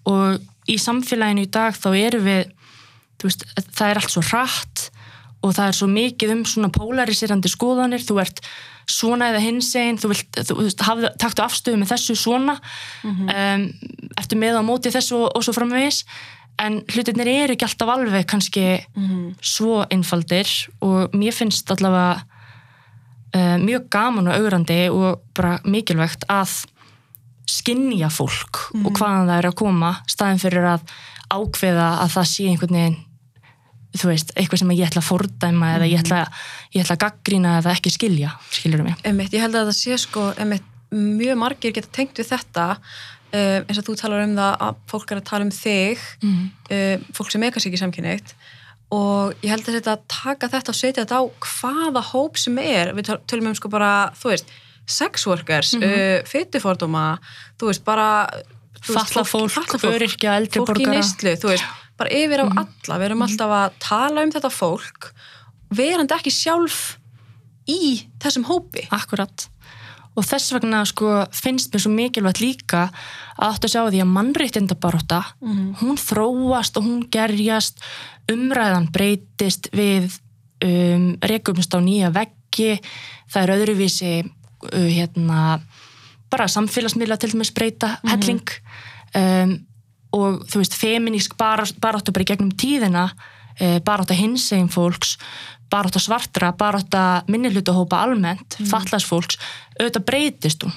Og 0.08 0.72
í 0.72 0.76
samfélaginu 0.80 1.44
í 1.44 1.50
dag 1.52 1.76
þá 1.76 1.88
erum 1.98 2.26
við 2.28 2.42
veist, 3.22 3.44
það 3.76 3.88
er 3.92 4.00
allt 4.00 4.12
svo 4.14 4.22
hratt 4.32 4.86
og 5.42 5.54
það 5.56 5.68
er 5.68 5.78
svo 5.78 5.88
mikið 5.90 6.34
um 6.36 6.44
svona 6.48 6.70
polariserandi 6.72 7.50
skoðanir, 7.50 8.04
þú 8.06 8.20
ert 8.22 8.42
svona 8.90 9.30
eða 9.32 9.42
hinsegin, 9.42 9.98
þú 10.00 10.12
vilt 10.12 10.38
þú, 10.48 10.56
þú 10.70 10.86
hafðu, 10.86 11.10
taktu 11.22 11.44
afstöðu 11.44 11.80
með 11.80 11.94
þessu 11.94 12.16
svona. 12.18 12.56
Um, 13.06 13.66
ertu 14.18 14.38
með 14.38 14.58
á 14.58 14.62
móti 14.66 14.92
þessu 14.94 15.18
og, 15.20 15.28
og 15.36 15.46
svo 15.46 15.54
framvegis. 15.56 16.02
En 16.62 16.82
hlutirnir 16.92 17.30
eru 17.30 17.56
ekki 17.56 17.66
alltaf 17.66 17.90
alveg 17.94 18.26
kannski 18.28 18.66
svo 19.40 19.82
einfaldir. 19.90 20.50
Og 20.84 21.14
mér 21.16 21.34
finnst 21.34 21.70
allavega 21.74 22.22
uh, 23.34 23.56
mjög 23.62 23.88
gaman 23.90 24.28
og 24.28 24.36
augrandi 24.36 24.82
og 24.92 25.22
bara 25.34 25.58
mikilvægt 25.64 26.26
að 26.30 26.62
skinja 27.50 28.08
fólk 28.12 28.68
og 28.84 28.92
hvaðan 28.94 29.28
það 29.28 29.38
er 29.38 29.48
að 29.50 29.58
koma. 29.58 29.94
Staðin 30.10 30.42
fyrir 30.42 30.68
að 30.76 30.84
ákveða 31.32 31.88
að 32.02 32.14
það 32.18 32.30
sé 32.30 32.46
einhvern 32.50 32.78
veginn 32.78 33.00
þú 33.92 34.10
veist, 34.10 34.32
eitthvað 34.36 34.62
sem 34.62 34.74
ég 34.74 34.88
ætla 34.88 35.02
að 35.02 35.08
fordæma 35.08 35.72
eða 35.76 35.88
ég 35.90 36.02
ætla, 36.02 36.20
ég 36.72 36.84
ætla 36.84 36.96
að 36.96 37.02
gaggrína 37.04 37.56
eða 37.60 37.74
ekki 37.76 37.92
skilja, 37.92 38.34
skilur 38.50 38.84
mig? 38.86 38.96
Einmitt, 39.04 39.34
ég 39.34 39.44
held 39.44 39.58
að 39.58 39.70
það 39.70 39.78
sé 39.80 39.98
sko 40.00 40.28
einmitt, 40.36 40.68
mjög 40.92 41.38
margir 41.40 41.74
geta 41.76 41.92
tengt 41.92 42.18
við 42.20 42.30
þetta 42.32 42.66
uh, 42.78 43.60
eins 43.64 43.78
og 43.80 43.86
þú 43.86 43.98
talar 44.00 44.24
um 44.26 44.34
það 44.36 44.56
að 44.66 44.80
fólk 44.92 45.12
er 45.12 45.20
að 45.20 45.28
tala 45.30 45.46
um 45.46 45.54
þig 45.56 46.02
uh, 46.24 47.06
fólk 47.16 47.32
sem 47.32 47.46
er 47.46 47.54
kannski 47.54 47.72
ekki 47.72 47.80
samkynniðt 47.80 48.34
og 48.92 49.38
ég 49.40 49.54
held 49.54 49.68
að 49.68 49.78
þetta 49.78 49.94
að 49.94 50.02
taka 50.12 50.50
þetta 50.52 50.72
og 50.72 50.76
setja 50.76 51.04
þetta 51.06 51.20
á 51.20 51.24
hvaða 51.46 52.02
hóp 52.10 52.36
sem 52.36 52.58
er. 52.60 52.90
Við 52.92 53.06
töl- 53.08 53.22
tölum 53.30 53.48
um 53.48 53.54
sko 53.56 53.70
bara, 53.72 53.92
þú 54.20 54.34
veist 54.34 54.52
sex 54.84 55.24
workers, 55.26 55.72
mm 55.72 55.80
-hmm. 55.80 56.18
uh, 56.20 56.28
fytufordóma 56.28 57.06
þú 57.56 57.70
veist, 57.70 57.84
bara 57.84 58.28
Fatlað 58.82 59.28
fólk, 59.30 59.84
öryrkja, 59.86 60.36
eldri 60.40 60.58
fólk 60.58 60.72
í 60.80 60.82
borgara. 60.82 60.98
neyslu, 60.98 61.36
þú 61.38 61.52
veist, 61.52 61.81
bara 62.00 62.12
yfir 62.14 62.44
á 62.44 62.46
alla. 62.46 62.98
Við 62.98 63.06
erum 63.08 63.24
alltaf 63.26 63.54
að 63.58 63.78
tala 63.82 64.26
um 64.26 64.34
þetta 64.34 64.52
fólk 64.52 65.12
verandi 65.72 66.16
ekki 66.16 66.32
sjálf 66.34 66.98
í 67.70 68.08
þessum 68.22 68.46
hópi. 68.48 68.86
Akkurat. 68.92 69.48
Og 70.12 70.26
þess 70.28 70.52
vegna 70.52 70.82
sko, 70.88 71.22
finnst 71.32 71.72
mér 71.72 71.84
svo 71.84 71.92
mikilvægt 71.94 72.42
líka 72.42 72.82
að 73.38 73.46
áttu 73.54 73.68
að 73.68 73.72
sjá 73.72 73.82
því 73.86 74.02
að 74.04 74.10
mannréttinda 74.12 74.76
baróta, 74.76 75.22
hún 75.40 75.96
þróast 75.96 76.76
og 76.76 76.84
hún 76.84 77.06
gerjast, 77.12 77.80
umræðan 78.30 78.90
breytist 78.92 79.70
við 79.72 80.10
um, 80.64 81.14
rekumst 81.24 81.72
á 81.72 81.80
nýja 81.80 82.12
veggi, 82.12 82.76
það 83.32 83.42
er 83.42 83.54
öðruvísi 83.56 84.12
uh, 84.20 84.88
hérna, 84.92 85.62
bara 86.32 86.50
samfélagsmiðla 86.50 87.16
til 87.16 87.32
dæmis 87.32 87.54
breyta 87.56 87.94
helling. 88.04 88.52
Um, 89.16 89.56
og 90.12 90.42
þú 90.50 90.62
veist, 90.62 90.76
feminísk 90.78 91.36
baráttu 91.38 92.12
bara 92.12 92.24
í 92.24 92.28
gegnum 92.28 92.52
tíðina 92.58 93.08
uh, 93.12 93.78
barátta 93.84 94.16
hinsegin 94.16 94.70
fólks 94.72 95.16
barátta 95.72 96.02
svartra, 96.02 96.52
barátta 96.52 97.22
minnihlutahópa 97.32 98.02
almennt, 98.04 98.58
mm. 98.58 98.68
fallast 98.68 99.08
fólks 99.08 99.38
auðvitað 99.78 100.08
breytist 100.08 100.66
hún 100.66 100.74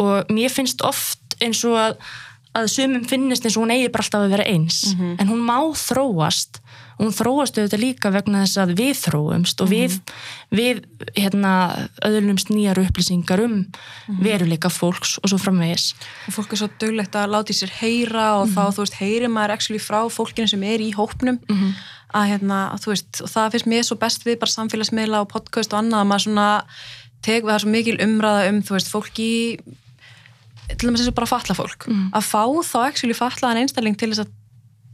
og 0.00 0.32
mér 0.32 0.52
finnst 0.52 0.84
oft 0.86 1.36
eins 1.40 1.62
og 1.68 1.76
að, 1.80 1.96
að 2.56 2.70
sumum 2.72 3.04
finnist 3.08 3.44
eins 3.44 3.56
og 3.56 3.64
hún 3.64 3.74
eigi 3.74 3.90
bara 3.92 4.06
alltaf 4.06 4.24
að 4.24 4.34
vera 4.36 4.48
eins 4.48 4.82
en 5.20 5.28
hún 5.28 5.42
má 5.44 5.58
þróast 5.76 6.60
hún 7.00 7.14
þróast 7.16 7.56
auðvitað 7.56 7.82
líka 7.82 8.12
vegna 8.12 8.44
þess 8.44 8.60
að 8.60 8.74
við 8.78 8.92
þróumst 9.00 9.62
og 9.64 9.70
við, 9.72 9.96
við 10.52 10.82
hérna, 11.16 11.52
öðlumst 12.06 12.52
nýjar 12.52 12.82
upplýsingar 12.82 13.42
um 13.46 13.56
veruleika 14.20 14.70
fólks 14.72 15.16
og 15.22 15.32
svo 15.32 15.40
framvegis. 15.40 15.94
Og 16.28 16.36
fólk 16.36 16.52
er 16.52 16.62
svo 16.62 16.70
döglegt 16.82 17.16
að 17.16 17.32
láta 17.34 17.54
í 17.54 17.56
sér 17.56 17.72
heyra 17.80 18.26
og 18.42 18.52
þá, 18.52 18.62
þú 18.76 18.84
veist, 18.84 18.98
heyrir 19.00 19.32
maður 19.32 19.56
actually 19.56 19.80
frá 19.82 20.00
fólkinu 20.12 20.50
sem 20.50 20.62
er 20.68 20.84
í 20.84 20.92
hópnum 20.96 21.40
að 22.12 22.32
hérna, 22.32 22.62
þú 22.82 22.92
veist, 22.92 23.20
og 23.22 23.30
það 23.30 23.52
finnst 23.54 23.70
mér 23.70 23.84
svo 23.86 23.96
best 24.00 24.26
við 24.26 24.40
bara 24.40 24.50
samfélagsmiðla 24.50 25.22
og 25.22 25.30
podcast 25.30 25.72
og 25.72 25.78
annað 25.82 26.00
að 26.00 26.10
maður 26.10 26.26
svona 26.26 26.48
tek 27.22 27.44
við 27.44 27.52
það 27.52 27.62
svo 27.62 27.70
mikil 27.70 27.96
umræða 28.02 28.48
um, 28.50 28.60
þú 28.66 28.76
veist, 28.76 28.90
fólk 28.90 29.20
í 29.22 29.32
til 30.70 30.88
dæmis 30.88 31.02
eins 31.02 31.10
og 31.10 31.16
bara 31.18 31.30
fatla 31.30 31.54
fólk 31.58 31.86
að 32.14 32.26
fá 32.26 32.44
þá 32.62 32.78
actually 32.86 33.14
fatlaðan 33.16 33.62
einstakling 33.64 33.96
til 33.98 34.10
þess 34.12 34.24
að 34.24 34.34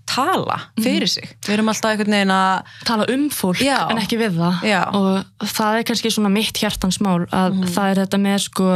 tala 0.07 0.59
fyrir 0.79 1.11
sig. 1.11 1.29
Við 1.47 1.57
erum 1.57 1.71
alltaf 1.73 1.93
einhvern 1.93 2.17
veginn 2.17 2.33
að 2.35 2.73
tala 2.89 3.09
um 3.13 3.27
fólk 3.35 3.61
Já. 3.65 3.79
en 3.91 4.01
ekki 4.01 4.21
við 4.21 4.39
það. 4.39 4.65
Já. 4.69 4.81
og 4.95 5.51
það 5.57 5.81
er 5.81 5.87
kannski 5.91 6.15
svona 6.15 6.33
mitt 6.33 6.63
hjartansmál 6.63 7.27
að 7.27 7.61
það 7.75 7.91
er 7.91 8.03
þetta 8.05 8.23
með 8.23 8.39
sko 8.47 8.71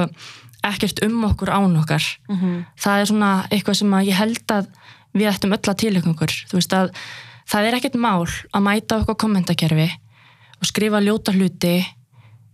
ekkert 0.67 1.03
um 1.07 1.25
okkur 1.31 1.53
án 1.55 1.79
okkar. 1.81 2.05
Það 2.77 2.99
er 2.99 3.11
svona 3.13 3.33
eitthvað 3.49 3.81
sem 3.81 3.97
að 3.97 4.11
ég 4.11 4.21
held 4.21 4.57
að 4.59 4.69
við 5.17 5.31
ættum 5.31 5.57
öll 5.57 5.73
að 5.73 5.81
tilöka 5.81 6.13
okkur. 6.13 6.35
Þú 6.51 6.59
veist 6.59 6.77
að 6.77 6.93
það 7.51 7.69
er 7.69 7.79
ekkert 7.79 7.97
mál 7.99 8.27
að 8.27 8.67
mæta 8.67 9.01
okkur 9.01 9.19
kommentakerfi 9.25 9.89
og 10.61 10.69
skrifa 10.69 11.01
ljóta 11.03 11.33
hluti 11.35 11.79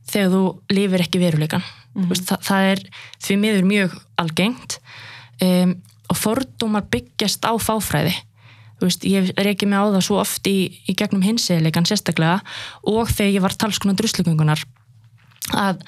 þegar 0.07 0.33
þú 0.33 0.43
lifir 0.73 1.05
ekki 1.05 1.23
veruleikan 1.23 1.65
mm 1.97 2.11
veist, 2.11 2.27
það, 2.29 2.41
það 2.45 2.71
er 2.71 2.81
því 3.25 3.37
miður 3.43 3.69
mjög 3.71 3.99
algengt 4.21 4.79
um, 5.43 5.75
og 6.13 6.19
fordómar 6.21 6.85
byggjast 6.93 7.47
á 7.49 7.53
fáfræði 7.57 8.13
veist, 8.83 9.07
ég 9.09 9.33
reykja 9.37 9.69
mig 9.69 9.81
á 9.81 9.89
það 9.89 10.05
svo 10.09 10.21
oft 10.21 10.49
í, 10.51 10.59
í 10.89 10.97
gegnum 10.99 11.25
hinsiðleikan 11.25 11.89
sérstaklega 11.89 12.41
og 12.85 13.09
þegar 13.13 13.33
ég 13.39 13.45
var 13.47 13.57
talskona 13.57 13.97
druslugöngunar 13.97 14.65
að 15.57 15.83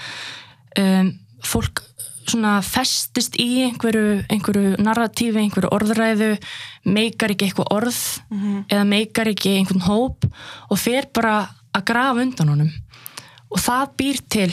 um, 0.78 1.12
fólk 1.44 1.82
svona 2.28 2.58
festist 2.64 3.38
í 3.40 3.64
einhverju, 3.64 4.22
einhverju 4.28 4.74
narratífi, 4.84 5.40
einhverju 5.40 5.70
orðræðu 5.72 6.34
meikar 6.88 7.32
ekki 7.32 7.48
eitthvað 7.48 7.70
orð 7.72 8.00
eða 8.68 8.84
meikar 8.88 9.30
ekki 9.32 9.54
einhvern 9.56 9.86
hóp 9.86 10.26
og 10.68 10.80
fer 10.80 11.08
bara 11.14 11.48
að 11.72 11.86
grafa 11.88 12.24
undan 12.24 12.52
honum. 12.52 12.72
Og 13.48 13.62
það 13.64 13.94
býr 13.96 14.20
til 14.28 14.50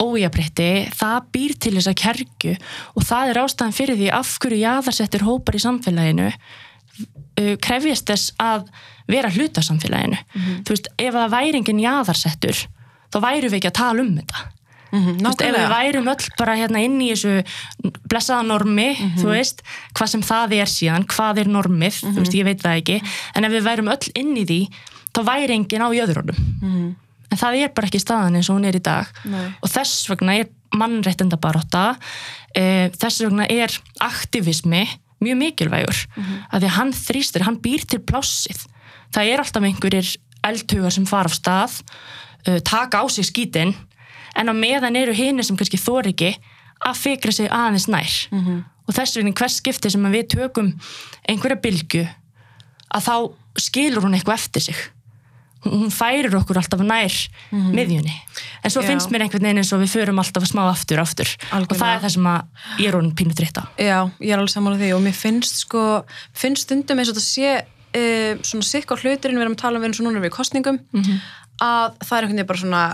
ójabrétti, 0.00 0.70
það 0.96 1.26
býr 1.34 1.54
til 1.60 1.74
þessa 1.76 1.94
kergu 1.94 2.54
og 2.96 3.06
það 3.06 3.30
er 3.30 3.40
ástæðan 3.44 3.76
fyrir 3.76 4.00
því 4.00 4.08
af 4.16 4.32
hverju 4.42 4.62
jaðarsettur 4.64 5.26
hópar 5.28 5.58
í 5.58 5.62
samfélaginu 5.62 6.30
uh, 7.40 7.54
krefjast 7.62 8.10
þess 8.10 8.34
að 8.42 8.68
vera 9.10 9.28
hluta 9.34 9.60
samfélaginu. 9.64 10.16
Þú 10.64 10.72
veist, 10.72 10.86
ef 10.96 11.12
það 11.14 11.32
væri 11.34 11.58
engin 11.60 11.82
jaðarsettur 11.82 12.60
þá 13.12 13.18
væru 13.20 13.50
við 13.50 13.58
ekki 13.60 13.68
að 13.70 13.78
tala 13.78 14.02
um 14.04 14.14
þetta. 14.16 14.44
Mhm, 14.94 15.16
Þú 15.18 15.26
veist, 15.26 15.42
ef 15.42 15.54
við 15.58 15.68
værum 15.74 16.08
öll 16.12 16.26
bara 16.38 16.54
hérna 16.56 16.80
inn 16.86 17.00
í 17.02 17.10
þessu 17.10 17.32
blessaða 18.08 18.46
normi, 18.46 18.88
þú 19.18 19.28
veist 19.32 19.62
hvað 19.92 20.10
sem 20.14 20.22
það 20.22 20.52
er 20.60 20.70
síðan, 20.70 21.06
hvað 21.10 21.40
er 21.42 21.50
normið 21.50 22.00
þú 22.04 22.18
veist, 22.22 22.34
ég 22.38 22.46
veit 22.46 22.62
það 22.62 22.80
ekki, 22.80 23.00
en 23.34 23.44
ef 23.48 23.52
við 23.56 23.64
værum 23.66 23.90
öll 23.90 24.12
inn 24.14 24.36
í 24.38 24.44
því, 24.46 24.60
þá 25.14 25.20
væri 25.26 25.56
engin 25.58 25.82
á 25.82 25.88
jöðrunum 25.98 26.38
en 27.34 27.40
það 27.40 27.56
er 27.64 27.72
bara 27.74 27.88
ekki 27.90 27.98
staðan 28.02 28.36
eins 28.38 28.48
og 28.52 28.58
hún 28.60 28.68
er 28.68 28.76
í 28.78 28.82
dag. 28.84 29.08
Nei. 29.26 29.48
og 29.58 29.68
þess 29.72 30.06
vegna 30.12 30.36
er 30.38 30.48
mannréttinda 30.74 31.38
baróta 31.42 31.96
e, 32.54 32.90
þess 32.94 33.24
vegna 33.26 33.46
er 33.50 33.74
aktivismi 34.00 34.84
mjög 35.24 35.40
mikilvægur 35.40 36.00
af 36.50 36.60
því 36.60 36.68
að 36.68 36.76
hann 36.78 36.92
þrýstir, 36.96 37.46
hann 37.46 37.60
býr 37.64 37.84
til 37.88 38.00
plássið. 38.04 38.64
Það 39.14 39.30
er 39.32 39.42
alltaf 39.42 39.66
einhverjir 39.68 40.12
eldhugar 40.44 40.94
sem 40.94 41.06
fara 41.08 41.30
af 41.30 41.36
stað 41.38 41.80
uh, 41.80 42.60
taka 42.60 43.00
á 43.00 43.04
sig 43.08 43.28
skítinn 43.28 43.74
en 44.36 44.50
á 44.50 44.54
meðan 44.54 44.96
eru 44.96 45.14
hini 45.14 45.44
sem 45.46 45.56
kannski 45.56 45.80
þor 45.80 46.10
ekki 46.12 46.34
að 46.84 47.00
fikra 47.00 47.32
sig 47.32 47.48
aðeins 47.48 47.88
nær. 47.88 48.12
Og 48.84 48.92
þess 48.92 49.16
vegna 49.16 49.32
hvers 49.32 49.60
skipti 49.62 49.90
sem 49.90 50.04
að 50.04 50.18
við 50.18 50.26
tökum 50.36 50.74
einhverja 51.28 51.60
bylgu 51.62 52.02
að 52.94 53.06
þá 53.06 53.16
skilur 53.58 54.04
hún 54.04 54.14
eitthvað 54.18 54.42
eftir 54.42 54.62
sig 54.68 54.76
hún 55.64 55.92
færir 55.94 56.34
okkur 56.38 56.60
alltaf 56.60 56.82
nær 56.84 57.14
miðjunni, 57.52 58.14
en 58.62 58.72
svo 58.72 58.82
Já. 58.84 58.88
finnst 58.92 59.12
mér 59.12 59.26
einhvern 59.26 59.46
veginn 59.48 59.62
eins 59.62 59.72
og 59.74 59.82
við 59.82 59.94
förum 59.96 60.20
alltaf 60.22 60.46
smá 60.48 60.62
aftur 60.68 61.02
aftur. 61.02 61.30
Og 61.50 61.56
Algjörlega. 61.60 61.80
það 61.82 61.94
er 61.94 62.02
það 62.04 62.14
sem 62.16 62.28
að 62.32 62.82
ég 62.82 62.88
er 62.90 62.98
honum 62.98 63.14
pínu 63.18 63.36
dritt 63.38 63.60
á 63.60 63.64
Já, 63.78 63.98
ég 64.20 64.32
er 64.34 64.38
alveg 64.42 64.54
saman 64.54 64.76
á 64.76 64.80
því 64.82 64.90
og 64.96 65.04
mér 65.06 65.16
finnst 65.18 65.62
sko, 65.64 65.84
finnst 66.32 66.68
stundum 66.68 67.00
eins 67.00 67.12
og 67.12 67.16
þetta 67.16 67.26
sé 67.28 67.54
uh, 67.60 68.42
svona 68.42 68.68
sikk 68.68 68.92
á 68.92 69.00
hluturinn 69.00 69.38
við 69.38 69.46
erum 69.46 69.56
að 69.56 69.64
tala 69.64 69.78
um 69.78 69.84
við 69.84 69.92
eins 69.92 70.02
og 70.02 70.08
núna 70.08 70.24
við 70.24 70.34
kostningum 70.36 70.80
að 71.62 71.96
það 72.02 72.16
er 72.16 72.24
einhvern 72.24 72.36
veginn 72.36 72.50
bara 72.50 72.62
svona 72.64 72.84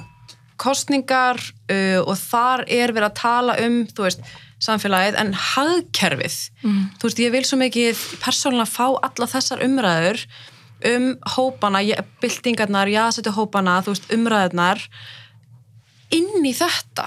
kostningar 0.61 1.41
uh, 1.41 2.01
og 2.05 2.15
þar 2.21 2.65
er 2.69 2.93
verið 2.93 3.09
að 3.09 3.19
tala 3.21 3.57
um, 3.65 3.83
þú 3.89 4.07
veist, 4.07 4.25
samfélagið 4.61 5.17
en 5.17 5.31
hagkerfið. 5.33 6.35
Þú 7.01 7.09
veist, 7.09 7.21
ég 7.25 7.33
vil 7.33 7.45
svo 7.49 7.57
mikið 7.61 8.01
persónulega 8.21 8.69
fá 8.69 8.87
alla 8.93 9.29
þessar 9.31 9.63
umræður 9.65 10.21
um 10.87 11.11
hópana, 11.37 11.83
byltingarnar 12.23 12.89
jásetu 12.89 13.33
hópana, 13.37 13.81
þú 13.85 13.95
veist, 13.95 14.11
umræðurnar 14.15 14.83
inn 16.11 16.47
í 16.47 16.53
þetta. 16.57 17.07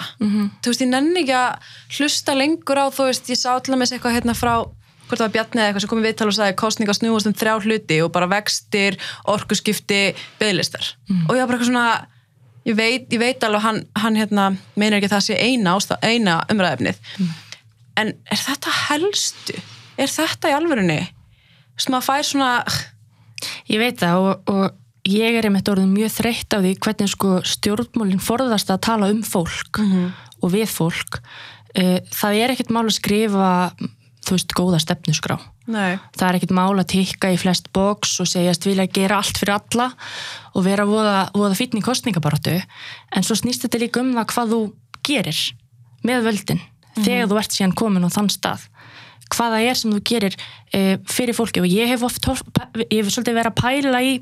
Þú 0.62 0.72
veist, 0.72 0.82
ég 0.82 0.92
nenni 0.92 1.24
ekki 1.24 1.36
að 1.36 1.74
hlusta 1.98 2.36
lengur 2.38 2.80
á, 2.80 2.86
þú 2.94 3.10
veist, 3.10 3.30
ég 3.30 3.40
sá 3.40 3.52
allar 3.56 3.78
með 3.78 3.98
eitthvað 3.98 4.16
hérna 4.16 4.36
frá, 4.38 4.54
hvort 5.08 5.20
það 5.20 5.26
var 5.26 5.34
Bjarni 5.34 5.60
eða 5.62 5.68
eitthvað 5.68 5.84
sem 5.84 5.90
kom 5.92 6.00
í 6.00 6.08
viðtal 6.08 6.28
og 6.28 6.36
sagði 6.38 6.56
kostninga 6.62 6.94
snúast 6.96 7.28
um 7.28 7.34
þrjá 7.36 7.54
hluti 7.66 8.02
og 8.02 8.12
bara 8.16 8.30
vextir, 8.32 8.98
orkuskipti 9.28 10.16
bygglistar 10.40 10.96
og 11.28 11.36
ég 11.36 11.44
var 11.44 11.50
bara 11.50 11.58
eitthvað 11.58 11.72
svona 11.72 12.08
ég 12.64 12.78
veit, 12.78 13.08
ég 13.12 13.20
veit 13.20 13.44
alveg 13.44 13.62
hann, 13.66 13.82
hann 14.00 14.16
hérna 14.16 14.46
meinar 14.80 14.98
ekki 14.98 15.10
að 15.12 15.16
það 15.18 15.26
sé 15.28 15.36
eina, 15.44 15.76
eina 16.02 16.38
umræðefnið 16.50 16.96
en 18.00 18.14
er 18.32 18.42
þetta 18.42 18.74
helstu? 18.88 19.60
Er 20.00 20.10
þetta 20.10 20.50
í 20.50 20.56
alvörunni? 20.56 21.02
Þú 21.04 21.78
veist, 21.78 21.92
maður 21.94 22.08
fær 22.08 22.28
svona 22.30 22.52
Ég 23.70 23.80
veit 23.82 24.00
það 24.00 24.20
og, 24.22 24.54
og 24.54 25.10
ég 25.10 25.36
er 25.40 25.48
einmitt 25.50 25.68
orðin 25.72 25.92
mjög 25.94 26.14
þreytt 26.20 26.54
á 26.56 26.58
því 26.64 26.76
hvernig 26.80 27.10
sko 27.12 27.34
stjórnmálinn 27.44 28.22
forðast 28.24 28.70
að 28.72 28.84
tala 28.88 29.10
um 29.12 29.24
fólk 29.24 29.80
og 30.44 30.52
við 30.54 30.70
fólk. 30.72 31.20
Eh, 31.76 32.00
Það 32.14 32.40
er 32.44 32.54
ekkert 32.54 32.70
mál 32.72 32.86
að 32.86 32.96
skrifa, 33.00 33.50
þú 34.24 34.36
veist, 34.38 34.54
góða 34.56 34.80
stefnusgrá. 34.80 35.40
Nei, 35.68 35.98
Það 36.16 36.28
er 36.30 36.36
ekkert 36.38 36.52
mál 36.56 36.76
að 36.80 36.88
tikka 36.92 37.32
í 37.34 37.38
flest 37.40 37.70
boks 37.74 38.20
og 38.20 38.28
segjast 38.28 38.66
vilja 38.68 38.86
gera 38.92 39.18
allt 39.22 39.38
fyrir 39.40 39.56
alla 39.56 39.90
og 40.54 40.64
vera 40.66 40.86
voða, 40.86 41.30
voða 41.34 41.56
fítn 41.56 41.80
í 41.80 41.84
kostningabaratu. 41.84 42.58
En 43.16 43.24
svo 43.24 43.36
snýst 43.40 43.64
þetta 43.64 43.80
líka 43.80 44.02
um 44.04 44.14
það 44.14 44.28
hvað 44.34 44.52
þú 44.54 44.62
gerir 45.08 45.40
með 46.04 46.24
völdin 46.28 46.62
þegar 47.00 47.28
þú 47.32 47.38
ert 47.40 47.56
síðan 47.56 47.74
komin 47.80 48.04
á 48.06 48.10
þann 48.14 48.30
stað 48.30 48.68
hvaða 49.34 49.62
er 49.66 49.80
sem 49.80 49.92
þú 49.94 50.02
gerir 50.08 50.38
e, 50.74 50.98
fyrir 51.10 51.38
fólki. 51.38 51.64
Og 51.64 51.70
ég 51.70 51.92
hef 51.92 52.06
oft 52.06 52.30
ég 52.88 53.00
hef 53.00 53.12
svolítið 53.12 53.40
verið 53.42 53.52
að 53.52 53.60
pæla 53.60 54.02
í 54.06 54.16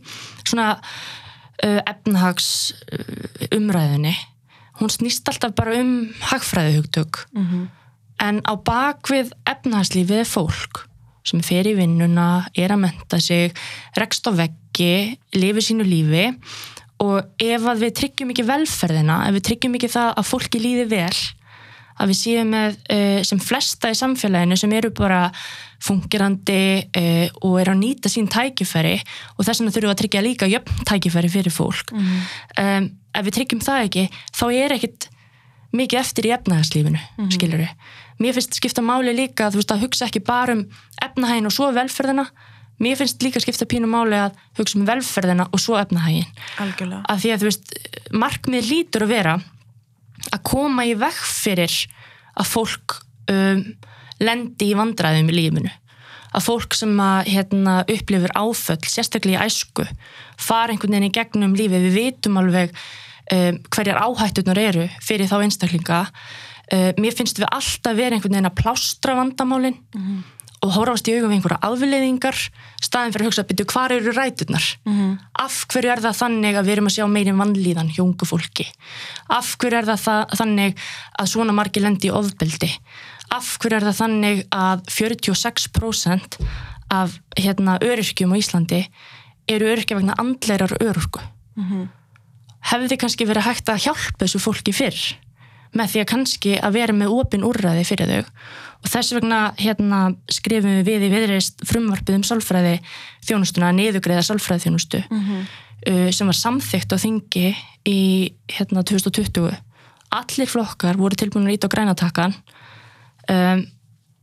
svona 0.43 0.73
uh, 0.79 1.79
efnahags 1.85 2.51
uh, 2.89 3.57
umræðinni 3.57 4.15
hún 4.81 4.89
snýst 4.89 5.29
alltaf 5.29 5.53
bara 5.55 5.77
um 5.79 6.09
hagfræðihugtök. 6.31 7.25
En 8.21 8.41
á 8.45 8.53
bakvið 8.57 9.31
efnahagslífið 9.49 10.23
er 10.23 10.29
fólk 10.29 10.87
sem 11.25 11.41
fer 11.45 11.67
í 11.69 11.75
vinnuna, 11.77 12.47
er 12.57 12.73
að 12.73 12.81
menta 12.87 13.19
sig 13.21 13.53
rekst 13.97 14.25
á 14.25 14.33
veggi, 14.33 15.19
lifi 15.37 15.61
sínu 15.61 15.85
lífi. 15.85 16.31
Og 17.01 17.21
ef 17.41 17.61
við 17.77 17.93
tryggjum 17.97 18.33
ekki 18.33 18.45
velferðina, 18.45 19.27
ef 19.27 19.37
við 19.37 19.45
tryggjum 19.49 19.77
ekki 19.77 19.89
það 19.89 20.09
að 20.17 20.29
fólki 20.29 20.61
líði 20.61 20.87
vel 20.89 21.17
að 22.01 22.11
við 22.13 22.19
séum 22.21 22.51
með 22.55 22.79
uh, 22.93 23.19
sem 23.27 23.41
flesta 23.41 23.91
í 23.91 23.97
samfélaginu 23.97 24.57
sem 24.59 24.73
eru 24.77 24.91
bara 24.97 25.27
fungirandi 25.81 26.61
uh, 26.81 27.27
og 27.45 27.57
eru 27.61 27.75
að 27.75 27.81
nýta 27.81 28.11
sín 28.11 28.29
tækifæri 28.31 28.97
og 29.37 29.45
þess 29.45 29.61
vegna 29.61 29.73
þurfum 29.73 29.89
við 29.89 29.95
að 29.95 30.01
tryggja 30.03 30.25
líka 30.25 30.51
jöfn 30.51 30.85
tækifæri 30.89 31.31
fyrir 31.33 31.55
fólk. 31.55 31.95
Um, 31.95 32.91
ef 33.13 33.27
við 33.27 33.37
tryggjum 33.39 33.65
það 33.65 33.87
ekki 33.87 34.05
þá 34.29 34.45
er 34.51 34.77
ekkit 34.77 35.09
mikið 35.71 36.01
eftir 36.01 36.27
í 36.27 36.33
efnahagslífinu, 36.35 37.01
mm 37.17 37.31
skilur 37.31 37.67
mér 38.21 38.35
finnst 38.37 38.57
skipta 38.57 38.83
máli 38.85 39.13
líka 39.15 39.49
þú 39.51 39.61
veist, 39.61 39.73
að 39.73 39.85
hugsa 39.85 40.07
ekki 40.07 40.21
bara 40.25 40.55
um 40.57 40.65
efnahægin 41.01 41.49
og 41.49 41.55
svo 41.55 41.71
velferðina. 41.75 42.27
Mér 42.81 42.97
finnst 42.97 43.21
líka 43.21 43.41
skipta 43.41 43.67
pínu 43.69 43.89
máli 43.89 44.17
að 44.17 44.37
hugsa 44.59 44.77
um 44.79 44.85
velferðina 44.89 45.47
og 45.49 45.61
svo 45.61 45.77
efnahægin 45.79 46.27
algjörlega. 46.61 47.01
Að 47.09 47.23
því 47.23 47.33
að 47.33 47.41
þú 47.41 47.49
veist, 47.49 47.73
markmið 48.23 48.69
lítur 48.71 49.05
að 49.05 49.13
vera 49.15 49.35
að 50.29 50.43
koma 50.47 50.85
í 50.87 50.95
veg 50.99 51.17
fyrir 51.25 51.75
að 52.39 52.49
fólk 52.51 52.97
um, 53.31 53.63
lendi 54.21 54.71
í 54.71 54.77
vandræðum 54.77 55.31
í 55.31 55.37
lífinu. 55.37 55.71
Að 56.31 56.45
fólk 56.45 56.75
sem 56.77 56.93
að 57.03 57.31
hérna, 57.33 57.81
upplifir 57.91 58.31
áföll, 58.39 58.79
sérstaklega 58.87 59.41
í 59.41 59.49
æsku 59.49 59.83
fara 60.39 60.71
einhvern 60.71 60.95
veginn 60.95 61.09
í 61.09 61.15
gegnum 61.15 61.57
lífi 61.57 61.81
við 61.83 61.97
vitum 61.97 62.39
alveg 62.41 62.71
um, 62.71 63.59
hverjar 63.67 63.99
áhættunar 64.05 64.61
eru 64.61 64.87
fyrir 65.03 65.29
þá 65.29 65.41
einstaklinga. 65.41 66.05
Uh, 66.71 66.91
mér 67.01 67.17
finnst 67.17 67.41
við 67.41 67.49
alltaf 67.51 67.97
vera 67.97 68.15
einhvern 68.15 68.37
veginn 68.37 68.51
að 68.51 68.59
plástra 68.61 69.17
vandamálin 69.19 69.75
og 70.61 70.73
horfast 70.75 71.07
í 71.09 71.15
augum 71.17 71.31
einhverja 71.33 71.57
afleiðingar 71.65 72.37
staðin 72.81 73.13
fyrir 73.13 73.25
að 73.25 73.29
hugsa, 73.31 73.45
byrju, 73.49 73.65
hvar 73.71 73.93
eru 73.95 74.11
ræturnar? 74.13 74.65
Af 75.41 75.65
hverju 75.71 75.91
er 75.91 76.01
það 76.03 76.19
þannig 76.19 76.57
að 76.59 76.67
við 76.67 76.75
erum 76.75 76.89
að 76.89 76.95
sjá 76.97 77.05
meiri 77.09 77.33
vannlíðan 77.37 77.89
hjá 77.95 78.03
ungu 78.03 78.27
fólki? 78.29 78.67
Af 79.29 79.55
hverju 79.57 79.79
er 79.79 79.89
það, 79.89 80.03
það 80.05 80.35
þannig 80.41 80.83
að 81.17 81.31
svona 81.33 81.55
margir 81.57 81.85
lendi 81.85 82.11
í 82.11 82.13
ofbeldi? 82.13 82.69
Af 83.31 83.57
hverju 83.57 83.79
er 83.79 83.87
það 83.89 83.97
þannig 84.03 84.43
að 84.51 84.85
46% 84.99 86.37
af 86.91 87.17
hérna, 87.39 87.79
öryrkjum 87.81 88.35
á 88.35 88.37
Íslandi 88.37 88.83
eru 89.49 89.71
öryrkja 89.71 89.97
vegna 89.97 90.17
andleirar 90.21 90.77
öryrku 90.81 91.23
hefði 92.71 92.97
kannski 93.01 93.25
verið 93.25 93.47
hægt 93.47 93.69
að 93.69 93.83
hjálpa 93.87 94.25
þessu 94.25 94.39
fólki 94.39 94.73
fyrr 94.75 94.99
með 95.77 95.93
því 95.93 96.03
að 96.03 96.09
kannski 96.11 96.53
að 96.59 96.77
vera 96.79 96.95
með 96.95 97.15
opin 97.15 97.45
úrræði 97.47 97.87
fyrir 97.87 98.11
þau. 98.11 98.45
Og 98.81 98.89
þess 98.89 99.13
vegna 99.13 99.41
hérna, 99.61 99.99
skrifum 100.31 100.79
við 100.87 101.07
í 101.07 101.11
viðreist 101.13 101.61
frumvarpið 101.69 102.17
um 102.17 102.23
sálfræði 102.27 102.77
þjónustuna, 103.27 103.73
niðugreiða 103.77 104.23
sálfræði 104.25 104.65
þjónustu 104.65 105.03
uh, 105.05 106.07
sem 106.11 106.31
var 106.31 106.39
samþygt 106.39 106.95
á 106.95 106.97
þingi 107.03 107.51
í 107.87 107.99
hérna, 108.51 108.81
2020 108.81 109.53
allir 110.11 110.49
flokkar 110.49 110.99
voru 110.99 111.17
tilbúin 111.17 111.47
að 111.47 111.57
íta 111.57 111.69
á 111.71 111.73
grænatakkan 111.73 112.33
um, 113.31 113.61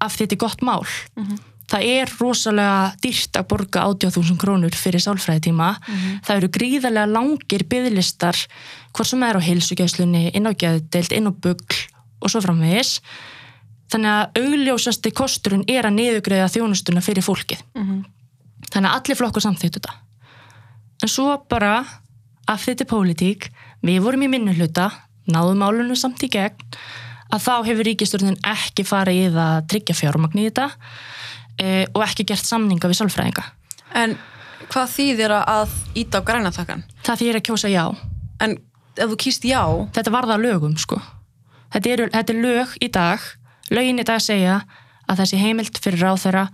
af 0.05 0.19
þetta 0.19 0.39
gott 0.41 0.65
mál. 0.67 0.85
Það 1.69 1.85
er 1.85 2.13
rosalega 2.17 2.93
dýrt 3.05 3.37
að 3.37 3.49
borga 3.51 3.83
80.000 3.91 4.39
krónur 4.41 4.73
fyrir 4.73 5.03
sálfræðitíma. 5.05 5.75
Það 6.25 6.37
eru 6.39 6.49
gríðarlega 6.55 7.11
langir 7.13 7.65
byðlistar 7.69 8.39
hvort 8.99 9.11
sem 9.13 9.23
er 9.23 9.39
á 9.39 9.47
heilsugjæslunni 9.47 10.25
inn 10.35 10.51
á 10.51 10.53
geðdeild, 10.59 11.15
inn 11.15 11.31
á 11.31 11.33
bugl 11.33 11.79
og 12.19 12.33
svo 12.33 12.43
framvegis 12.43 12.99
þannig 13.93 14.11
að 14.11 14.43
augljósasti 14.43 15.15
kosturinn 15.17 15.65
er 15.71 15.87
að 15.87 15.97
niðugreiða 16.01 16.51
þjónustuna 16.57 17.05
fyrir 17.05 17.25
fólkið 17.25 17.63
þannig 18.69 18.91
að 18.91 18.95
allir 18.97 19.21
flokkur 19.21 19.47
samþýttu 19.47 19.81
þetta 19.81 19.95
en 21.07 21.13
svo 21.13 21.31
bara 21.49 21.77
af 22.49 22.65
þetta 22.67 22.89
pólitík 22.91 23.49
við 23.87 24.03
vorum 24.03 24.27
í 24.27 24.33
minnuhluta 24.33 24.91
náðu 25.31 25.55
málunum 25.61 25.99
samt 25.99 26.25
í 26.27 26.31
gegn 26.33 26.79
að 27.35 27.45
þá 27.45 27.55
hefur 27.69 27.89
ríkistjórnin 27.89 28.41
ekki 28.47 28.85
farið 28.89 29.21
í 29.21 29.31
það 29.33 29.53
að 29.55 29.67
tryggja 29.73 29.97
fjármagn 29.99 30.41
í 30.41 30.47
þetta 30.49 30.69
e, 31.61 31.69
og 31.93 32.05
ekki 32.07 32.27
gert 32.31 32.49
samninga 32.49 32.89
við 32.89 33.01
sálfræðinga. 33.03 33.45
En 34.01 34.17
hvað 34.69 34.95
þýðir 34.95 35.35
að 35.39 35.75
íta 36.01 36.23
á 36.25 36.27
grænatakkan? 36.29 36.87
Það 37.05 37.23
þýðir 37.23 37.41
að 37.41 37.47
kjósa 37.49 37.73
já. 37.73 37.85
En 38.45 38.57
ef 38.99 39.11
þú 39.13 39.17
kýst 39.25 39.45
já, 39.49 39.63
Þetta 39.97 40.11
var 40.15 40.27
það 40.31 40.45
lögum 40.47 40.77
sko. 40.81 40.99
Þetta 41.73 41.91
er, 41.95 42.03
þetta 42.15 42.33
er 42.35 42.41
lög 42.43 42.75
í 42.83 42.89
dag, 42.95 43.21
lögin 43.71 44.01
í 44.01 44.05
dag 44.09 44.21
segja 44.25 44.61
að 45.09 45.23
þessi 45.23 45.41
heimild 45.41 45.79
fyrir 45.85 46.01
ráþeira 46.05 46.47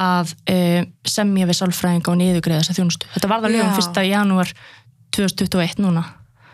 að 0.00 0.34
e, 0.48 0.56
semja 1.04 1.46
við 1.48 1.58
sálfræðinga 1.58 2.08
og 2.12 2.16
niðugreiða 2.20 2.62
þessa 2.62 2.76
þjónustu. 2.78 3.08
Þetta 3.14 3.28
var 3.28 3.42
það 3.44 3.54
lögum 3.56 3.74
Já. 3.76 3.88
1. 3.90 4.04
janúar 4.08 4.52
2021 5.16 5.82
núna. 5.84 6.04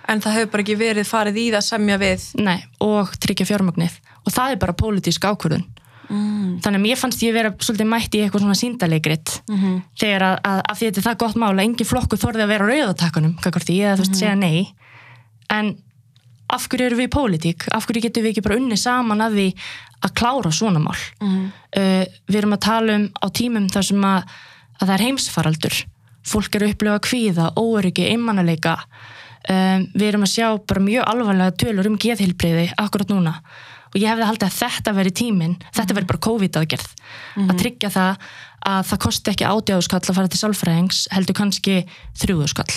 en 0.08 0.20
það 0.22 0.36
hefur 0.38 0.50
bara 0.52 0.62
ekki 0.62 0.76
verið 0.78 1.06
farið 1.08 1.38
í 1.42 1.44
það 1.50 1.58
að 1.58 1.66
semja 1.66 1.96
við. 1.98 2.26
Nei, 2.46 2.58
og 2.86 3.10
tryggja 3.22 3.46
fjármagnið. 3.48 3.96
Og 4.26 4.30
það 4.34 4.52
er 4.54 4.60
bara 4.62 4.74
pólitísk 4.78 5.24
ákvörðun. 5.26 5.64
Mm. 6.06 6.60
Þannig 6.62 6.78
að 6.78 6.84
mér 6.84 6.98
fannst 7.00 7.22
ég 7.26 7.34
vera 7.34 7.50
svolítið 7.58 7.88
mætt 7.90 8.14
í 8.14 8.20
eitthvað 8.22 8.44
svona 8.44 8.54
síndaleikrit 8.60 9.32
Mhm. 9.50 9.72
þegar 9.98 10.22
að, 10.22 10.36
að, 10.46 10.60
að 10.70 10.78
þetta 10.82 10.98
er 11.02 11.06
það 11.08 11.16
gott 11.18 11.34
mál 11.42 11.50
að 11.56 11.64
engin 11.64 11.86
flokku 11.90 12.16
þorði 12.22 12.44
að 12.44 12.52
vera 12.54 12.62
á 12.62 12.70
rauðatakunum, 12.70 13.34
kakar 13.42 13.64
því, 13.66 13.76
eða 13.82 13.96
þú 13.98 14.04
veist, 14.06 14.14
segja 14.20 14.36
nei. 14.38 14.68
En 15.52 15.74
af 16.52 16.68
hverju 16.70 16.86
eru 16.86 17.00
við 17.00 17.08
í 17.08 17.14
pólitík? 17.16 17.66
Af 17.74 17.88
hverju 17.88 18.06
getum 18.06 18.26
við 18.26 18.34
ekki 18.34 18.46
bara 18.46 18.58
unni 18.60 18.78
saman 18.78 19.24
að 19.24 19.38
því 19.38 19.46
að 20.06 20.14
klára 20.20 20.52
svona 20.54 20.82
mál? 20.82 20.96
Mhm. 21.20 21.44
Uh, 21.76 22.04
við 22.28 22.40
erum 22.40 22.56
að 22.56 22.64
tala 22.68 22.96
um 23.00 23.06
á 23.10 23.26
tímum 23.30 23.68
þar 23.72 23.88
sem 23.90 24.08
að, 24.08 24.34
að 24.80 24.86
það 24.86 24.96
er 24.96 25.06
heimsfaraldur. 25.06 25.84
Fólk 26.26 26.58
eru 26.58 26.66
að 26.66 26.74
upplifa 26.74 27.04
kvíða, 27.06 27.52
óöryggi, 27.54 28.10
einmannalega. 28.10 28.78
Um, 29.46 29.86
við 29.94 30.08
erum 30.10 30.26
að 30.26 30.34
sjá 30.34 30.48
bara 30.58 30.82
mjög 30.82 31.06
alvarlega 31.06 31.54
tölur 31.54 31.86
um 31.86 31.98
geðhilbriði 32.02 32.72
akkurat 32.82 33.12
núna 33.12 33.36
og 33.92 34.00
ég 34.02 34.10
hefði 34.10 34.26
haldið 34.26 34.48
að 34.48 34.56
þetta 34.56 34.94
veri 34.96 35.12
tíminn, 35.14 35.54
þetta 35.70 35.94
veri 35.96 36.08
bara 36.10 36.22
COVID-aðgerð 36.26 36.88
að 37.46 37.60
tryggja 37.60 37.90
það 37.94 38.26
að 38.66 38.88
það 38.90 39.02
kosti 39.06 39.32
ekki 39.32 39.46
átjáðuskall 39.46 40.02
að 40.02 40.18
fara 40.18 40.32
til 40.32 40.40
sálfræðings 40.40 41.02
heldur 41.14 41.38
kannski 41.38 41.76
þrjúðuskall 42.18 42.72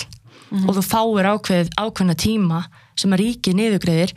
og 0.66 0.76
þú 0.76 0.82
fáir 0.82 1.28
ákveð 1.30 1.68
ákveðna 1.78 2.16
tíma 2.18 2.64
sem 2.98 3.12
að 3.14 3.20
ríki 3.22 3.52
niðugreiðir 3.54 4.14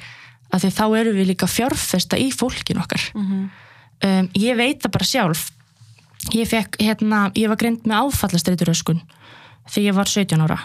að 0.53 0.63
því 0.63 0.71
þá 0.77 0.85
eru 0.99 1.13
við 1.13 1.27
líka 1.31 1.47
fjárfesta 1.49 2.17
í 2.17 2.29
fólkin 2.33 2.81
okkar. 2.81 3.01
Um, 4.03 4.29
ég 4.37 4.57
veit 4.57 4.81
það 4.83 4.93
bara 4.97 5.07
sjálf. 5.09 5.43
Ég 6.33 6.47
fekk 6.47 6.77
hérna, 6.79 7.31
ég 7.35 7.49
var 7.51 7.57
greint 7.59 7.85
með 7.85 8.05
áfallastreituröskun 8.07 9.01
þegar 9.69 9.85
ég 9.87 9.97
var 9.97 10.11
17 10.11 10.43
ára. 10.45 10.59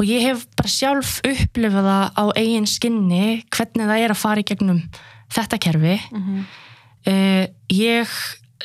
Og 0.00 0.06
ég 0.08 0.24
hef 0.24 0.46
bara 0.56 0.68
sjálf 0.72 1.18
upplifað 1.26 1.88
það 1.90 2.04
á 2.16 2.24
eigin 2.40 2.66
skinni 2.66 3.24
hvernig 3.52 3.90
það 3.90 4.04
er 4.04 4.14
að 4.14 4.22
fara 4.22 4.40
í 4.40 4.46
gegnum 4.48 4.80
þetta 5.30 5.58
kerfi. 5.60 5.96
Uh, 7.08 7.44
ég 7.72 8.08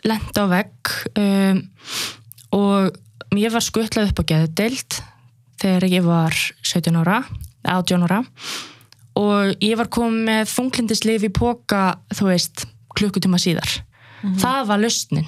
lendi 0.06 0.40
á 0.40 0.46
vegg 0.52 0.96
um, 1.20 1.60
og 2.56 3.36
ég 3.36 3.52
var 3.52 3.64
skuttlað 3.64 4.12
upp 4.12 4.24
á 4.24 4.30
geðdeild 4.32 5.02
þegar 5.66 5.88
ég 5.90 6.06
var 6.06 6.38
17 6.62 7.02
ára 7.02 7.24
18 7.66 8.06
ára. 8.06 8.22
Og 9.16 9.56
ég 9.64 9.78
var 9.80 9.90
komið 9.90 10.28
með 10.28 10.52
þunglindislif 10.52 11.26
í 11.26 11.32
póka 11.34 11.82
þú 12.14 12.30
veist, 12.30 12.66
klukkutíma 12.98 13.40
síðar. 13.42 13.80
Það 14.42 14.70
var 14.70 14.82
lausnin. 14.84 15.28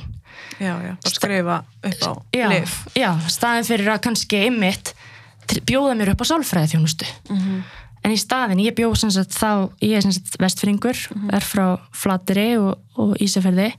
Já, 0.57 0.73
já, 0.81 0.93
bara 1.01 1.13
skrifa 1.13 1.55
upp 1.85 2.03
á 2.05 2.11
já, 2.33 2.47
lif. 2.49 2.73
já, 2.97 3.09
staðin 3.29 3.65
fyrir 3.65 3.89
að 3.93 4.03
kannski 4.05 4.39
einmitt 4.47 4.93
bjóða 5.69 5.95
mér 5.97 6.11
upp 6.13 6.21
á 6.21 6.29
sálfræði 6.29 6.71
þjónustu 6.75 7.07
en 8.07 8.13
í 8.13 8.17
staðin, 8.21 8.61
ég 8.63 8.75
bjóð 8.77 8.95
sem 9.01 9.11
sagt 9.13 9.35
þá, 9.35 9.69
ég 9.83 9.97
er 9.97 10.05
sem 10.05 10.13
sagt 10.15 10.37
vestfringur 10.41 10.99
er 11.33 11.45
frá 11.45 11.65
Flateri 11.95 12.47
og, 12.61 12.77
og 12.97 13.17
Ísafjörði 13.23 13.71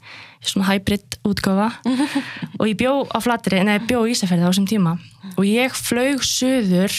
svona 0.44 0.68
hybrid 0.68 1.18
útgáfa. 1.26 1.70
Og 2.60 2.68
ég 2.68 2.76
bjó 2.78 3.00
á 3.10 3.18
Flateri, 3.22 3.58
nei, 3.66 3.78
bjó 3.88 4.04
á 4.04 4.10
Ísafjörði 4.10 4.46
á 4.46 4.50
þessum 4.50 4.68
tíma 4.70 4.92
og 5.38 5.46
ég 5.46 5.74
flög 5.74 6.24
söður 6.26 6.94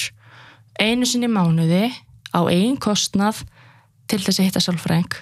einu 0.80 1.08
sinni 1.08 1.30
mánuði 1.32 1.89
á 2.32 2.39
eigin 2.47 2.80
kostnað 2.80 3.43
til 4.10 4.21
þess 4.23 4.39
að 4.39 4.47
hitta 4.47 4.63
sálfræðing 4.63 5.17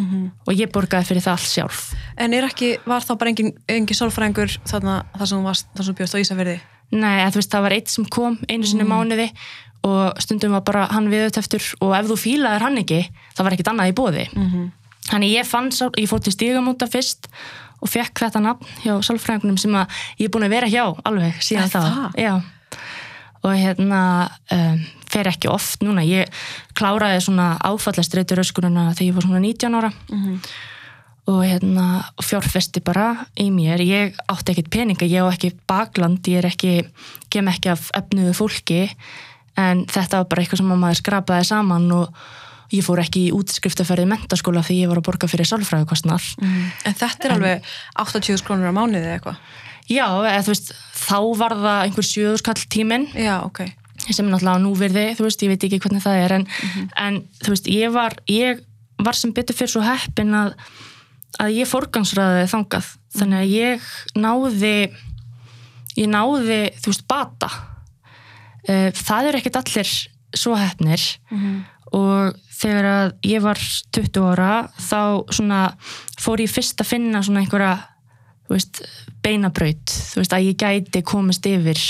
og 0.00 0.52
ég 0.54 0.70
borgaði 0.72 1.08
fyrir 1.08 1.24
það 1.24 1.36
allt 1.36 1.50
sjálf 1.50 1.80
En 2.16 2.32
er 2.32 2.46
ekki, 2.46 2.76
var 2.88 3.04
þá 3.04 3.14
bara 3.18 3.32
engin, 3.32 3.50
engin 3.68 3.98
sálfræðingur 3.98 4.54
þarna 4.70 5.00
þar 5.18 5.30
sem 5.30 5.48
þú 5.80 5.96
bjóst 5.98 6.14
á 6.14 6.22
Ísafirði? 6.22 6.60
Nei, 6.90 7.22
að 7.22 7.38
veist, 7.38 7.50
það 7.52 7.66
var 7.66 7.74
eitt 7.76 7.90
sem 7.92 8.06
kom 8.06 8.38
einu 8.48 8.66
sinni 8.66 8.86
mm. 8.86 8.92
mánuði 8.94 9.28
og 9.86 10.20
stundum 10.20 10.56
var 10.56 10.64
bara 10.66 10.86
hann 10.90 11.08
viðuteftur 11.12 11.64
og 11.80 11.94
ef 11.96 12.08
þú 12.10 12.18
fílaðir 12.20 12.64
hann 12.66 12.80
ekki, 12.82 13.00
það 13.36 13.46
var 13.46 13.56
ekkert 13.56 13.70
annað 13.72 13.92
í 13.92 13.96
bóði. 13.96 14.26
Mhm. 14.34 14.68
Þannig 15.10 15.32
ég 15.32 15.46
fann, 15.48 15.70
ég 15.72 16.08
fór 16.10 16.20
til 16.22 16.34
stígamóta 16.34 16.86
fyrst 16.90 17.30
og 17.80 17.90
fekk 17.90 18.24
þetta 18.24 18.42
nafn 18.44 18.72
hjá 18.84 18.94
sálfræðingunum 19.08 19.58
sem 19.60 19.76
ég 19.76 20.26
er 20.26 20.32
búin 20.32 20.46
að 20.48 20.56
vera 20.56 20.70
hjá 20.70 20.84
alveg 21.08 21.38
síðan 21.44 21.72
þá. 21.72 21.80
það? 21.80 22.08
Og 23.40 23.54
hérna, 23.56 24.00
um, 24.52 24.82
fer 25.08 25.30
ekki 25.30 25.48
oft 25.48 25.80
núna. 25.80 26.04
Ég 26.04 26.28
kláraði 26.76 27.22
svona 27.24 27.54
áfallastreitur 27.64 28.42
öskununa 28.42 28.90
þegar 28.92 29.06
ég 29.06 29.16
var 29.16 29.26
svona 29.26 29.40
19 29.40 29.78
ára 29.80 29.92
og 31.30 31.44
hérna 31.44 31.86
og 32.18 32.24
fjárfesti 32.24 32.82
bara 32.84 33.26
í 33.38 33.50
mér 33.54 33.82
ég 33.84 34.16
átti 34.30 34.54
ekkert 34.54 34.70
peninga, 34.72 35.06
ég 35.06 35.22
á 35.22 35.28
ekki 35.30 35.52
bakland 35.68 36.26
ég 36.26 36.40
er 36.40 36.48
ekki, 36.48 36.72
kem 37.30 37.48
ekki 37.48 37.70
af 37.72 37.90
efnuðu 37.94 38.34
fólki 38.34 38.88
en 39.58 39.84
þetta 39.90 40.22
var 40.22 40.30
bara 40.30 40.42
eitthvað 40.42 40.62
sem 40.62 40.72
að 40.72 40.80
maður 40.82 41.00
skrapaði 41.02 41.48
saman 41.50 41.90
og 41.92 42.22
ég 42.70 42.84
fór 42.86 43.02
ekki 43.02 43.26
í 43.28 43.32
útskriftafærið 43.34 44.10
mentaskóla 44.12 44.62
því 44.66 44.82
ég 44.82 44.92
var 44.92 45.00
að 45.00 45.08
borga 45.08 45.30
fyrir 45.30 45.48
sálfræðukostnar 45.48 46.22
En 46.40 46.94
þetta 46.94 47.28
er 47.28 47.34
alveg 47.36 47.74
80 47.98 48.46
krónur 48.46 48.70
á 48.70 48.74
mánuði 48.74 49.04
eða 49.04 49.18
eitthvað? 49.18 49.42
já, 49.90 50.06
eða 50.06 50.46
veist, 50.46 50.72
þá 50.96 51.18
var 51.38 51.54
það 51.58 51.84
einhver 51.84 52.06
sjöðuskall 52.06 52.58
tíminn. 52.70 53.08
Já, 53.16 53.40
ok. 53.46 53.64
sem 54.00 54.26
er 54.26 54.32
náttúrulega 54.32 54.62
núvirði, 54.64 55.06
þú 55.18 55.26
veist, 55.26 55.42
ég 55.44 55.52
veit 55.52 55.64
ekki 55.66 55.80
hvernig 55.82 56.04
það 56.04 56.20
er 56.24 56.34
en, 56.38 56.46
en 56.98 57.18
þú 57.42 57.52
veist, 57.52 57.66
ég 57.70 57.92
var 57.94 58.16
ég 58.30 58.62
var 59.00 59.16
sem 59.16 59.32
betur 59.36 59.56
fyrir 59.56 59.72
svo 59.74 59.82
heppin 59.84 60.32
að, 60.36 60.54
að 61.40 61.52
ég 61.58 61.68
forgangsraði 61.68 62.46
þangað, 62.50 62.88
þannig 63.18 63.42
að 63.42 63.52
ég 63.54 63.90
náði 64.16 64.74
ég 65.98 66.08
náði, 66.08 66.60
þú 66.80 66.94
veist, 66.94 67.04
bata. 67.10 67.50
Eh, 68.68 68.88
það 68.96 69.30
eru 69.30 69.40
ekkert 69.40 69.60
allir 69.60 69.92
svo 70.36 70.56
heppnir 70.56 71.04
og 71.96 72.36
þegar 72.60 72.88
að 72.90 73.12
ég 73.26 73.44
var 73.44 73.60
20 73.96 74.26
ára 74.32 74.50
þá 74.76 75.00
svona 75.32 75.60
fór 76.20 76.42
ég 76.44 76.52
fyrst 76.52 76.82
að 76.82 76.92
finna 76.92 77.22
svona 77.24 77.42
einhverja 77.44 77.76
veist, 78.50 78.82
beinabraut. 79.24 79.86
Þú 79.90 80.20
veist, 80.22 80.34
að 80.36 80.50
ég 80.50 80.60
gæti 80.60 81.02
komist 81.06 81.46
yfir 81.48 81.80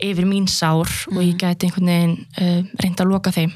yfir 0.00 0.24
mín 0.24 0.46
sár 0.48 0.88
og 1.12 1.18
ég 1.20 1.36
gæti 1.36 1.68
einhvern 1.68 1.90
veginn 1.90 2.14
uh, 2.40 2.62
reynda 2.80 3.04
að 3.04 3.10
loka 3.10 3.32
þeim. 3.34 3.52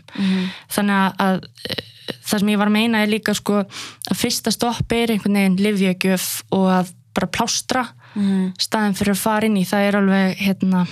Þannig 0.75 1.23
að, 1.25 1.47
uh, 1.71 2.19
það 2.29 2.43
sem 2.43 2.51
ég 2.53 2.61
var 2.61 2.69
að 2.69 2.77
meina 2.77 3.01
er 3.01 3.13
líka 3.13 3.35
sko 3.37 3.63
að 3.63 4.19
fyrsta 4.21 4.53
stopp 4.53 4.93
er 4.93 5.15
einhvern 5.15 5.41
veginn 5.41 5.57
livjögjöf 5.65 6.29
og 6.53 6.69
að 6.83 6.93
bara 7.15 7.31
plástra 7.31 7.87
staðin 8.61 8.97
fyrir 8.99 9.15
að 9.15 9.23
fara 9.23 9.49
inn 9.49 9.57
í. 9.57 9.65
Það 9.65 9.89
er 9.89 9.97
alveg 10.01 10.37
hérna 10.43 10.85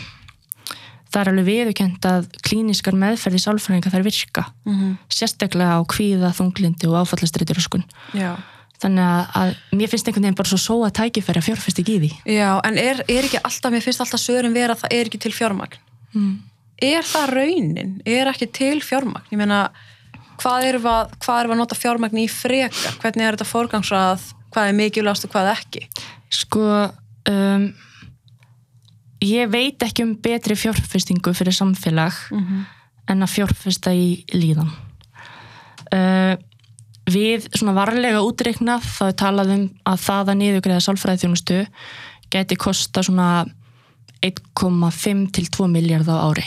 það 1.12 1.20
er 1.22 1.31
alveg 1.33 1.46
viðurkend 1.51 2.07
að 2.09 2.29
klíniskar 2.46 2.96
meðferði 2.98 3.40
sálfræðinga 3.44 3.92
þær 3.92 4.07
virka 4.07 4.44
Mhm. 4.66 4.96
sérstaklega 5.12 5.77
á 5.77 5.81
kvíða, 5.85 6.33
þunglindi 6.37 6.88
og 6.88 6.96
áfallastrituröskun 7.07 7.85
Já. 8.16 8.37
þannig 8.83 9.05
að, 9.05 9.27
að 9.37 9.55
mér 9.79 9.88
finnst 9.92 10.09
einhvern 10.09 10.25
veginn 10.27 10.38
bara 10.40 10.57
svo 10.57 10.79
tækifæri 10.90 11.38
að 11.42 11.48
fjárfesti 11.51 11.83
ekki 11.85 11.96
í 11.98 12.01
því 12.03 12.12
Já, 12.38 12.61
en 12.64 12.79
er, 12.79 13.05
er 13.09 13.22
ekki 13.29 13.38
alltaf, 13.44 13.70
mér 13.72 13.83
finnst 13.85 14.01
alltaf 14.01 14.20
sögurum 14.20 14.53
vera 14.57 14.75
að 14.75 14.81
það 14.87 14.92
er 14.98 15.07
ekki 15.11 15.20
til 15.20 15.33
fjármagn. 15.33 15.79
mm. 16.14 16.38
Er 16.83 17.03
það 17.07 17.29
raunin? 17.37 18.01
Er 18.05 18.27
ekki 18.27 18.48
til 18.51 18.81
fjármagn? 18.83 19.29
Ég 19.31 19.38
meina, 19.38 19.70
hvað 20.42 20.64
við, 20.64 20.79
að- 20.83 21.12
hvað 21.22 21.44
við 21.46 21.53
að 21.55 21.61
nota 21.61 21.77
fjármagn 21.79 22.18
í 22.18 22.27
frekar? 22.29 22.96
Hvernig 22.98 23.22
er 23.29 23.37
þetta 23.37 23.46
forgangsrað? 23.46 24.25
Hvað 24.51 24.68
er 24.68 24.75
mikilvægast 24.81 25.25
og 25.29 25.31
hvað 25.31 25.53
ekki? 25.57 25.87
sko 26.33 26.90
um, 27.29 27.75
ég 29.22 29.50
veit 29.52 29.82
ekki 29.82 30.06
um 30.06 30.14
betri 30.22 30.56
fjárfestingu 30.58 31.35
fyrir 31.37 31.54
samfélag 31.56 32.16
en 33.08 33.22
að 33.22 33.35
fjárfesta 33.35 33.94
í 33.94 34.24
líðan 34.35 34.70
uh, 35.94 36.35
við 37.11 37.48
svona 37.54 37.76
varlega 37.76 38.22
útreiknað 38.22 38.82
þá 38.87 39.04
er 39.08 39.16
talað 39.24 39.54
um 39.56 39.64
að 39.85 40.04
það 40.08 40.32
að 40.32 40.40
niðugreiða 40.42 40.85
sálfræði 40.87 41.24
þjónustu 41.24 41.62
geti 42.32 42.56
kosta 42.56 43.02
svona 43.02 43.46
1,5 44.22 45.24
til 45.35 45.48
2 45.50 45.66
miljard 45.70 46.06
á 46.06 46.16
ári 46.22 46.46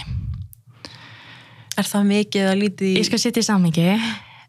Er 1.75 1.87
það 1.87 2.07
mikið 2.11 2.47
að 2.49 2.61
lítið 2.61 2.87
í... 2.87 2.95
Ég 3.01 3.07
skal 3.09 3.19
setja 3.19 3.43
í 3.43 3.47
samingi. 3.49 3.85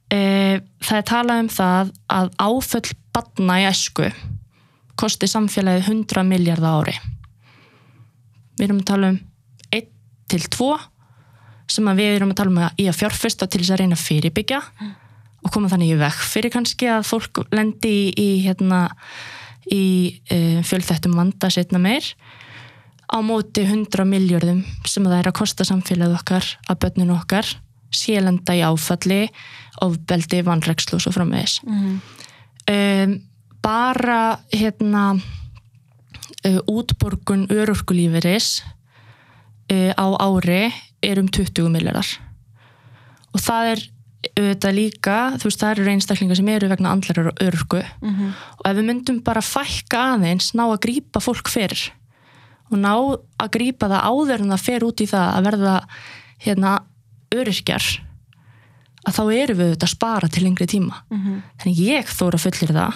Það 0.06 0.98
er 1.00 1.06
talað 1.10 1.42
um 1.42 1.50
það 1.50 1.92
að 2.14 2.28
áföll 2.38 2.90
batna 3.16 3.58
í 3.62 3.66
esku 3.66 4.10
kosti 4.96 5.28
samfélagið 5.28 5.90
100 5.90 6.22
miljard 6.28 6.62
á 6.62 6.70
ári. 6.78 6.94
Við 8.56 8.66
erum 8.68 8.80
að 8.82 8.88
tala 8.92 9.08
um 9.14 9.18
1 9.72 9.88
til 10.32 10.42
2 10.56 10.70
sem 11.76 11.88
að 11.90 11.98
við 12.00 12.14
erum 12.16 12.30
að 12.30 12.38
tala 12.40 12.50
um 12.54 12.58
að 12.62 12.80
í 12.82 12.86
að 12.88 12.98
fjárfesta 13.00 13.46
til 13.50 13.60
þess 13.62 13.74
að 13.74 13.80
reyna 13.82 13.96
að 13.98 14.04
fyrirbyggja 14.06 14.60
og 15.46 15.52
koma 15.54 15.68
þannig 15.70 15.92
í 15.94 15.98
vekk 16.00 16.22
fyrir 16.26 16.50
kannski 16.54 16.88
að 16.90 17.04
fólk 17.06 17.40
lendi 17.54 17.90
í, 17.90 18.06
í, 18.18 18.28
hérna, 18.46 18.80
í 19.70 19.82
uh, 20.32 20.62
fjölþættum 20.66 21.14
vanda 21.18 21.50
setna 21.50 21.78
meir 21.82 22.06
á 23.06 23.18
móti 23.22 23.62
100 23.62 24.02
miljörðum 24.08 24.64
sem 24.86 25.04
það 25.06 25.18
er 25.20 25.28
að 25.30 25.36
kosta 25.38 25.64
samfélagið 25.68 26.16
okkar 26.18 26.48
að 26.66 26.80
börninu 26.82 27.14
okkar 27.14 27.46
sélenda 27.94 28.54
í 28.58 28.64
áfalli 28.66 29.28
ofbeldi, 29.84 30.40
vanrekslu 30.46 30.96
og 30.98 31.04
svo 31.04 31.12
framvegis 31.14 31.60
Mhm. 31.66 32.00
um, 32.70 33.20
bara 33.62 34.38
hérna 34.52 35.20
uh, 36.46 36.60
útborgun 36.70 37.46
örorkulíferis 37.50 38.62
uh, 39.72 39.92
á 39.98 40.06
ári 40.22 40.72
er 41.02 41.18
um 41.20 41.28
20 41.28 41.68
miljardar 41.74 42.06
og 43.34 43.40
það 43.42 43.72
er 43.74 43.84
auðvitað 44.36 44.74
líka, 44.74 45.16
þú 45.38 45.46
veist 45.46 45.60
það 45.62 45.72
eru 45.76 45.90
einstaklingar 45.92 46.36
sem 46.40 46.48
eru 46.50 46.68
vegna 46.72 46.90
andlar 46.90 47.20
örorku 47.36 47.82
Mhm. 48.02 48.32
og 48.58 48.64
ef 48.66 48.76
við 48.76 48.86
myndum 48.88 49.20
bara 49.22 49.40
fækka 49.44 50.00
aðeins 50.16 50.52
ná 50.56 50.64
að 50.66 50.80
grípa 50.86 51.20
fólk 51.22 51.46
fyrir 51.52 51.90
og 52.72 52.78
ná 52.78 52.90
að 53.38 53.50
grípa 53.54 53.86
það 53.86 54.02
áður 54.10 54.40
en 54.42 54.50
það 54.50 54.64
fer 54.66 54.82
út 54.88 55.00
í 55.04 55.06
það 55.06 55.28
að 55.36 55.44
verða 55.46 55.74
hérna 56.42 56.72
öryrkjar 57.36 57.84
að 59.06 59.14
þá 59.14 59.22
erum 59.36 59.58
við 59.60 59.66
auðvitað 59.68 59.86
að 59.86 59.94
spara 59.94 60.28
til 60.28 60.42
lengri 60.44 60.66
tíma 60.66 60.96
Mhm. 61.10 61.42
þannig 61.62 61.78
ég 61.78 62.06
þóra 62.10 62.38
fullir 62.42 62.72
það 62.74 62.94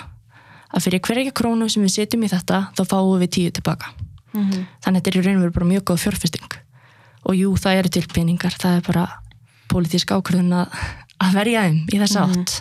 að 0.71 0.87
fyrir 0.87 1.03
hverja 1.07 1.35
krónu 1.37 1.69
sem 1.71 1.85
við 1.85 1.97
setjum 1.97 2.25
í 2.25 2.31
þetta 2.31 2.63
þá 2.77 2.83
fáum 2.87 3.19
við 3.21 3.35
tíu 3.37 3.51
tilbaka. 3.55 3.93
Mhm. 4.31 4.67
þannig 4.79 5.01
að 5.01 5.01
þetta 5.01 5.11
er 5.11 5.17
í 5.19 5.23
raun 5.25 5.37
og 5.37 5.43
veru 5.43 5.55
bara 5.59 5.71
mjög 5.73 5.85
góð 5.91 6.03
fjárfesting. 6.05 6.53
Og 7.27 7.35
jú, 7.35 7.55
það 7.59 7.79
eru 7.81 7.89
til 7.89 8.07
peningar 8.07 8.55
það 8.55 8.77
er 8.77 8.85
bara 8.87 9.07
pólitísk 9.71 10.13
ákvörðun 10.15 10.55
að, 10.55 10.77
að 11.19 11.35
verja 11.35 11.65
þeim 11.67 11.81
í 11.91 11.99
þessa 11.99 12.23
átt. 12.27 12.55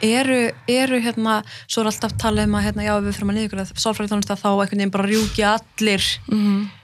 Eru, 0.00 0.38
eru 0.70 1.00
hérna, 1.02 1.42
svo 1.66 1.82
er 1.82 1.90
alltaf 1.90 2.14
talið 2.22 2.46
um 2.46 2.54
að 2.54 2.66
hérna, 2.68 2.86
já, 2.86 2.94
við 3.02 3.18
fyrir 3.18 3.66
sálfræði 3.74 4.12
þjónustu 4.12 4.34
að 4.34 4.42
þá 4.44 4.48
einhvern 4.52 4.78
veginn 4.78 4.94
bara 4.94 5.08
rjúki 5.10 5.46
allir 5.46 6.10
mm 6.30 6.56
uh, 6.62 6.77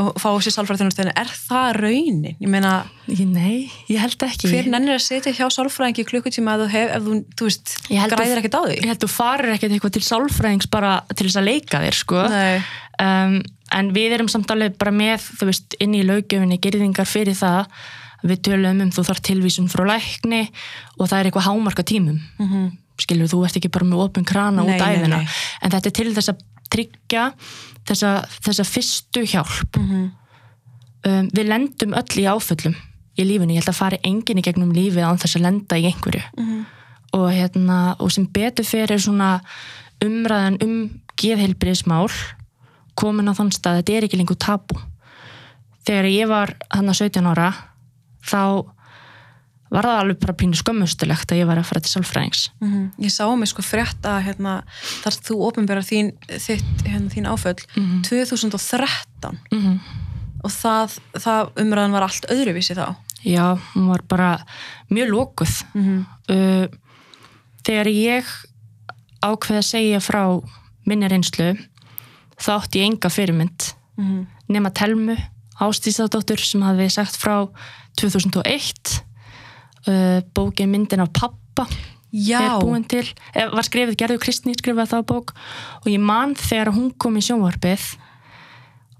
og 0.00 0.14
fá 0.20 0.28
sér 0.40 0.54
sálfræði 0.54 0.80
þjónustu 0.82 1.02
en 1.04 1.10
er 1.20 1.30
það 1.48 1.68
raunin? 1.82 2.36
Ég 2.40 2.48
meina, 2.48 2.72
-hmm. 3.08 3.26
Nei, 3.34 3.70
ég 3.88 3.98
held 4.00 4.22
ekki 4.22 4.48
hver 4.48 4.66
nennir 4.72 4.94
að 4.96 5.04
setja 5.04 5.32
hjá 5.32 5.46
sálfræðingi 5.52 6.04
klukkutíma 6.08 6.54
ef 6.56 6.60
þú, 6.60 6.68
hef, 6.72 6.90
ef 6.96 7.02
þú, 7.02 7.18
þú 7.36 7.44
veist, 7.48 7.76
græðir 8.16 8.38
ekkert 8.42 8.54
á 8.56 8.62
því? 8.64 8.76
Ég 8.80 8.88
held 8.88 9.02
þú 9.04 9.08
farir 9.08 9.52
ekkert 9.54 9.72
eitthvað 9.72 9.92
til 9.92 10.02
sálfræðings 10.08 10.70
bara 10.70 10.92
til 11.14 11.26
þess 11.28 11.36
að 11.40 11.44
leika 11.50 11.78
þér 11.84 11.94
sko 11.94 12.24
um, 13.00 13.42
en 13.72 13.92
við 13.92 14.12
erum 14.16 14.28
samt 14.28 14.50
alveg 14.50 14.76
bara 14.78 14.90
með 14.90 15.20
þú 15.38 15.44
veist, 15.50 15.74
inn 15.80 15.94
í 15.94 16.02
lögjöfinni 16.02 16.58
gerðingar 16.60 17.06
fyrir 17.06 17.34
það 17.36 17.66
við 18.24 18.40
tölum 18.42 18.80
um 18.82 18.90
þú 18.90 19.04
þarf 19.06 19.20
tilvísun 19.22 19.68
frá 19.70 19.84
lækni 19.86 20.48
og 20.98 21.06
það 21.08 21.18
er 21.20 21.24
eitthvað 21.30 21.48
hámarka 21.48 21.82
tímum 21.86 22.18
Mhm. 22.38 22.72
skilur 22.98 23.28
þú 23.30 23.44
ert 23.46 23.56
ekki 23.56 23.70
bara 23.70 23.84
með 23.86 24.00
opin 24.08 24.24
krana 24.24 24.64
Nei, 24.64 24.74
út 24.74 24.80
nei, 24.80 24.96
æfina 24.96 25.20
að 26.68 26.74
tryggja 26.74 27.32
þessa, 27.88 28.10
þessa 28.44 28.64
fyrstu 28.68 29.24
hjálp 29.26 29.76
Mhm. 29.78 30.10
um, 31.06 31.28
við 31.32 31.48
lendum 31.48 31.94
öll 31.94 32.20
í 32.20 32.26
áföllum 32.28 32.76
í 33.18 33.24
lífinu, 33.24 33.54
ég 33.54 33.62
held 33.64 33.72
að 33.72 33.78
fari 33.80 33.98
enginn 34.04 34.38
í 34.38 34.42
gegnum 34.42 34.72
lífið 34.72 35.02
án 35.08 35.18
þess 35.18 35.36
að 35.36 35.42
lenda 35.42 35.76
í 35.76 35.86
einhverju 35.90 36.22
Mhm. 36.38 36.66
og, 37.14 37.30
hérna, 37.32 37.96
og 37.98 38.12
sem 38.12 38.26
betur 38.26 38.64
fyrir 38.64 38.98
svona 39.00 39.40
umræðan 40.04 40.62
um 40.62 41.00
geðheilbriðismál 41.16 42.10
komin 42.96 43.28
á 43.28 43.34
þann 43.34 43.50
stað, 43.50 43.82
þetta 43.82 43.96
er 43.96 44.02
ekki 44.04 44.18
lengur 44.18 44.36
tabu 44.38 44.78
þegar 45.86 46.04
ég 46.12 46.28
var 46.28 46.54
hann 46.70 46.86
að 46.88 46.98
17 47.10 47.26
ára 47.26 47.54
þá 48.22 48.66
var 49.70 49.88
það 49.88 50.00
alveg 50.02 50.20
bara 50.22 50.34
pínu 50.40 50.58
skömmustulegt 50.58 51.32
að 51.32 51.40
ég 51.42 51.48
var 51.48 51.60
að 51.60 51.68
fara 51.68 51.80
til 51.84 51.92
sálfræðings 51.92 52.50
Mhm. 52.60 52.90
Ég 52.98 53.12
sá 53.12 53.24
mig 53.36 53.48
sko 53.48 53.62
frétt 53.62 54.02
að 54.02 54.22
hérna, 54.26 54.62
þar 55.02 55.18
þú 55.28 55.34
ofinbæra 55.48 55.82
þín, 55.82 56.12
hérna, 56.84 57.08
þín 57.12 57.28
áföll 57.28 57.62
2013 58.02 59.38
mm 59.52 59.58
-hmm. 59.58 59.78
og 60.44 60.50
það, 60.50 60.98
það 61.18 61.50
umræðan 61.56 61.92
var 61.92 62.02
allt 62.02 62.26
öðruvísi 62.30 62.74
þá. 62.74 62.96
Já, 63.24 63.58
hún 63.74 63.88
var 63.88 64.02
bara 64.08 64.44
mjög 64.90 65.08
lókuð. 65.10 65.64
Mm 65.74 66.06
Uh, 66.28 66.68
þegar 67.64 67.86
ég 67.86 68.24
ákveði 69.22 69.58
að 69.58 69.70
segja 69.70 70.00
frá 70.00 70.42
minni 70.84 71.08
reynslu, 71.08 71.56
þá 72.36 72.50
átti 72.60 72.78
ég 72.78 72.84
enga 72.84 73.08
fyrirmynd 73.08 73.74
-hmm. 73.98 74.26
nema 74.48 74.70
Telmu 74.70 75.16
Ástísadóttur 75.58 76.38
sem 76.38 76.62
hafði 76.62 76.86
sagt 76.90 77.16
frá 77.18 77.48
2001 77.98 79.02
uh, 79.88 80.20
bókin 80.34 80.70
myndin 80.70 81.02
af 81.04 81.12
pappa 81.12 81.66
Já, 82.08 82.40
er 82.40 82.64
búin 82.64 82.86
til, 82.88 83.04
eh, 83.34 83.48
var 83.52 83.64
skrifið 83.66 83.96
Gerður 84.00 84.20
Kristný 84.22 84.54
skrifaði 84.56 84.94
það 84.94 85.02
bók. 85.10 85.34
Og 85.84 85.88
ég 85.92 86.00
man 86.00 86.34
þegar 86.34 86.72
hún 86.72 86.96
kom 86.96 87.16
í 87.16 87.20
sjónvarpið 87.20 87.84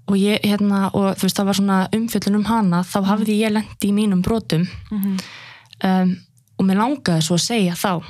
og 0.09 0.15
ég, 0.15 0.39
hérna, 0.45 0.91
og 0.93 1.17
þú 1.17 1.25
veist 1.25 1.37
það 1.37 1.45
var 1.45 1.57
svona 1.57 1.89
umfjöllun 1.91 2.35
um 2.35 2.45
hana, 2.45 2.83
þá 2.83 2.99
hafði 3.05 3.39
ég 3.41 3.53
lendi 3.53 3.89
í 3.89 3.93
mínum 3.93 4.21
brotum. 4.21 4.67
Mhm. 4.91 5.17
um, 5.83 6.17
og 6.59 6.65
mér 6.65 6.75
langaði 6.75 7.23
svo 7.23 7.35
að 7.35 7.47
segja 7.47 7.73
þá. 7.73 8.03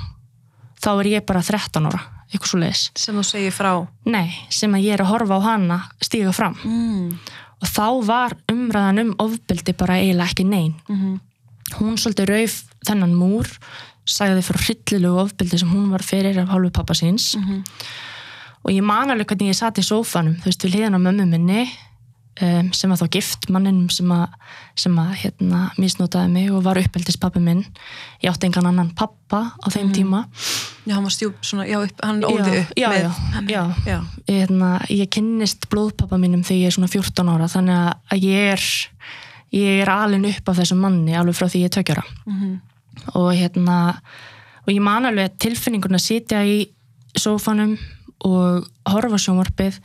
Þá 0.82 1.00
er 1.00 1.06
ég 1.06 1.26
bara 1.26 1.40
13 1.40 1.86
ára 1.86 2.00
eitthvað 2.30 2.48
svo 2.50 2.58
leiðis, 2.58 2.90
sem 2.94 3.14
þú 3.14 3.24
segir 3.24 3.52
frá. 3.52 3.88
nei, 4.04 4.34
sem 4.50 4.72
að 4.72 4.84
ég 4.84 4.92
er 4.94 5.04
að 5.04 5.10
horfa 5.10 5.38
á 5.38 5.40
hana 5.40 5.88
stíga 6.00 6.32
fram. 6.32 6.54
Mm. 6.64 7.18
og 7.62 7.68
þá 7.68 8.06
var 8.06 8.36
umræðan 8.48 9.00
um 9.00 9.14
ofbeldi 9.18 9.72
bara 9.76 9.94
eiginlega 9.94 10.30
ekki 10.30 10.44
nein. 10.44 10.74
Mm 10.88 11.20
hún 11.78 11.98
svolítið 12.00 12.30
rauf 12.30 12.56
þennan 12.88 13.14
múr 13.14 13.46
sagði 14.10 14.42
frá 14.42 14.58
hryllilegu 14.64 15.20
ofbeldi 15.22 15.58
sem 15.60 15.70
hún 15.70 15.90
var 15.92 16.02
fyrir 16.02 16.38
af 16.42 16.48
hálfu 16.48 16.70
pappa 16.70 16.94
síns 16.94 17.36
-hmm. 17.36 17.62
og 18.64 18.70
ég 18.72 18.82
man 18.82 19.10
alveg 19.10 19.26
hvernig 19.26 19.52
ég 19.52 19.58
satt 19.58 19.78
í 19.78 19.82
sófanum 19.82 20.36
þú 20.40 20.44
veist 20.44 20.64
við 20.64 20.74
hliðan 20.74 20.96
á 20.98 21.00
mömmu 21.00 21.26
minni 21.26 21.68
um, 22.42 22.72
sem 22.72 22.90
var 22.90 22.98
þá 22.98 23.08
gift 23.10 23.48
manninum 23.48 23.90
sem 23.90 24.10
að, 24.12 24.28
sem 24.76 24.98
að 24.98 25.12
hérna 25.22 25.70
misnótaði 25.78 26.28
mig 26.32 26.50
og 26.52 26.62
var 26.64 26.78
uppeldis 26.78 27.16
pappi 27.20 27.38
minn 27.40 27.64
ég 28.22 28.30
átti 28.32 28.46
engan 28.46 28.66
annan 28.66 28.90
pappa 28.94 29.52
á 29.60 29.66
þeim 29.70 29.92
tíma 29.92 30.24
Já, 30.86 30.94
hann 30.94 31.04
var 31.04 31.12
stjúp, 31.12 31.34
svona, 31.44 31.66
já, 31.68 31.76
upp, 31.84 32.00
hann 32.02 32.22
óldi 32.24 32.58
upp 32.60 32.72
já, 32.76 32.92
já, 32.92 33.12
já. 33.48 33.74
já. 33.86 34.00
Ég, 34.26 34.48
hérna, 34.48 34.80
ég 34.88 35.08
kynnist 35.10 35.68
blóðpappa 35.68 36.16
mínum 36.18 36.42
þegar 36.42 36.60
ég 36.60 36.66
er 36.66 36.72
svona 36.72 36.88
14 36.88 37.28
ára 37.28 37.48
þannig 37.48 37.94
að 38.10 38.18
ég 38.24 38.52
er 38.54 38.62
ég 39.52 39.82
er 39.82 39.88
alin 39.90 40.24
upp 40.24 40.48
af 40.48 40.56
þessum 40.56 40.80
manni 40.80 41.14
alveg 41.14 41.34
frá 41.36 41.46
því 41.48 41.60
ég 41.60 41.64
er 41.70 41.76
tökjara 41.82 42.04
Mhm. 42.26 42.60
Og 43.18 43.32
hérna 43.34 43.78
og 44.64 44.70
ég 44.72 44.82
man 44.84 45.08
alveg 45.08 45.38
tilfinningun 45.40 45.98
að 45.98 46.06
sitja 46.06 46.42
í 46.46 46.62
sófanum 47.18 47.76
og 48.28 48.66
horfa 48.90 49.18
sjónvarpið 49.20 49.80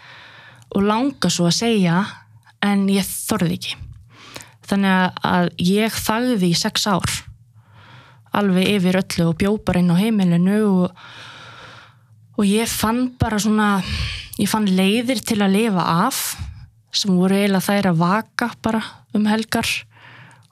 og 0.76 0.84
langa 0.86 1.32
svo 1.32 1.48
að 1.50 1.58
segja 1.62 2.02
en 2.66 2.88
ég 2.92 3.06
þorði 3.06 3.56
ekki. 3.56 3.78
Þannig 4.66 5.24
að 5.30 5.50
ég 5.62 5.98
þagði 6.06 6.52
í 6.52 6.58
sex 6.58 6.88
ár 6.90 7.14
alveg 8.36 8.68
yfir 8.76 9.00
öllu 9.00 9.30
og 9.30 9.38
bjó 9.40 9.56
bara 9.64 9.82
inn 9.82 9.94
á 9.94 9.98
heimilinu 10.00 10.58
og, 10.68 11.06
og 12.36 12.48
ég 12.50 12.68
fann 12.68 13.08
bara 13.20 13.40
svona 13.40 13.78
ég 14.40 14.50
fann 14.52 14.68
leiðir 14.68 15.22
til 15.24 15.40
að 15.44 15.56
lifa 15.56 15.86
af 16.06 16.22
sem 16.96 17.16
voru 17.16 17.38
eiginlega 17.38 17.64
þær 17.64 17.92
að 17.92 18.02
vaka 18.02 18.50
bara 18.64 18.82
um 19.16 19.26
helgar. 19.28 19.68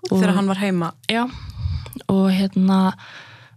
Og, 0.10 0.18
þegar 0.18 0.36
hann 0.36 0.50
var 0.52 0.60
heima. 0.60 0.90
Já, 1.08 1.24
og 2.12 2.32
hérna 2.34 2.94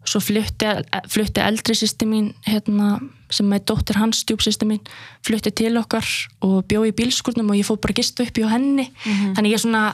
svo 0.06 0.20
flutti, 0.22 0.68
flutti 1.10 1.42
eldri 1.42 1.74
sýsti 1.74 2.06
mín 2.06 2.28
hérna, 2.46 3.00
sem 3.32 3.50
er 3.56 3.64
dóttir 3.66 3.98
hans 3.98 4.20
stjúpsýsti 4.22 4.68
mín, 4.68 4.84
flutti 5.26 5.50
til 5.50 5.74
okkar 5.80 6.06
og 6.46 6.60
bjó 6.70 6.84
í 6.86 6.94
bílskurnum 6.94 7.50
og 7.50 7.58
ég 7.58 7.66
fór 7.66 7.80
bara 7.82 7.96
að 7.96 8.02
gista 8.04 8.22
upp 8.22 8.38
hjá 8.38 8.46
henni, 8.52 8.86
þannig 9.34 9.56
ég 9.56 9.64
svona 9.64 9.88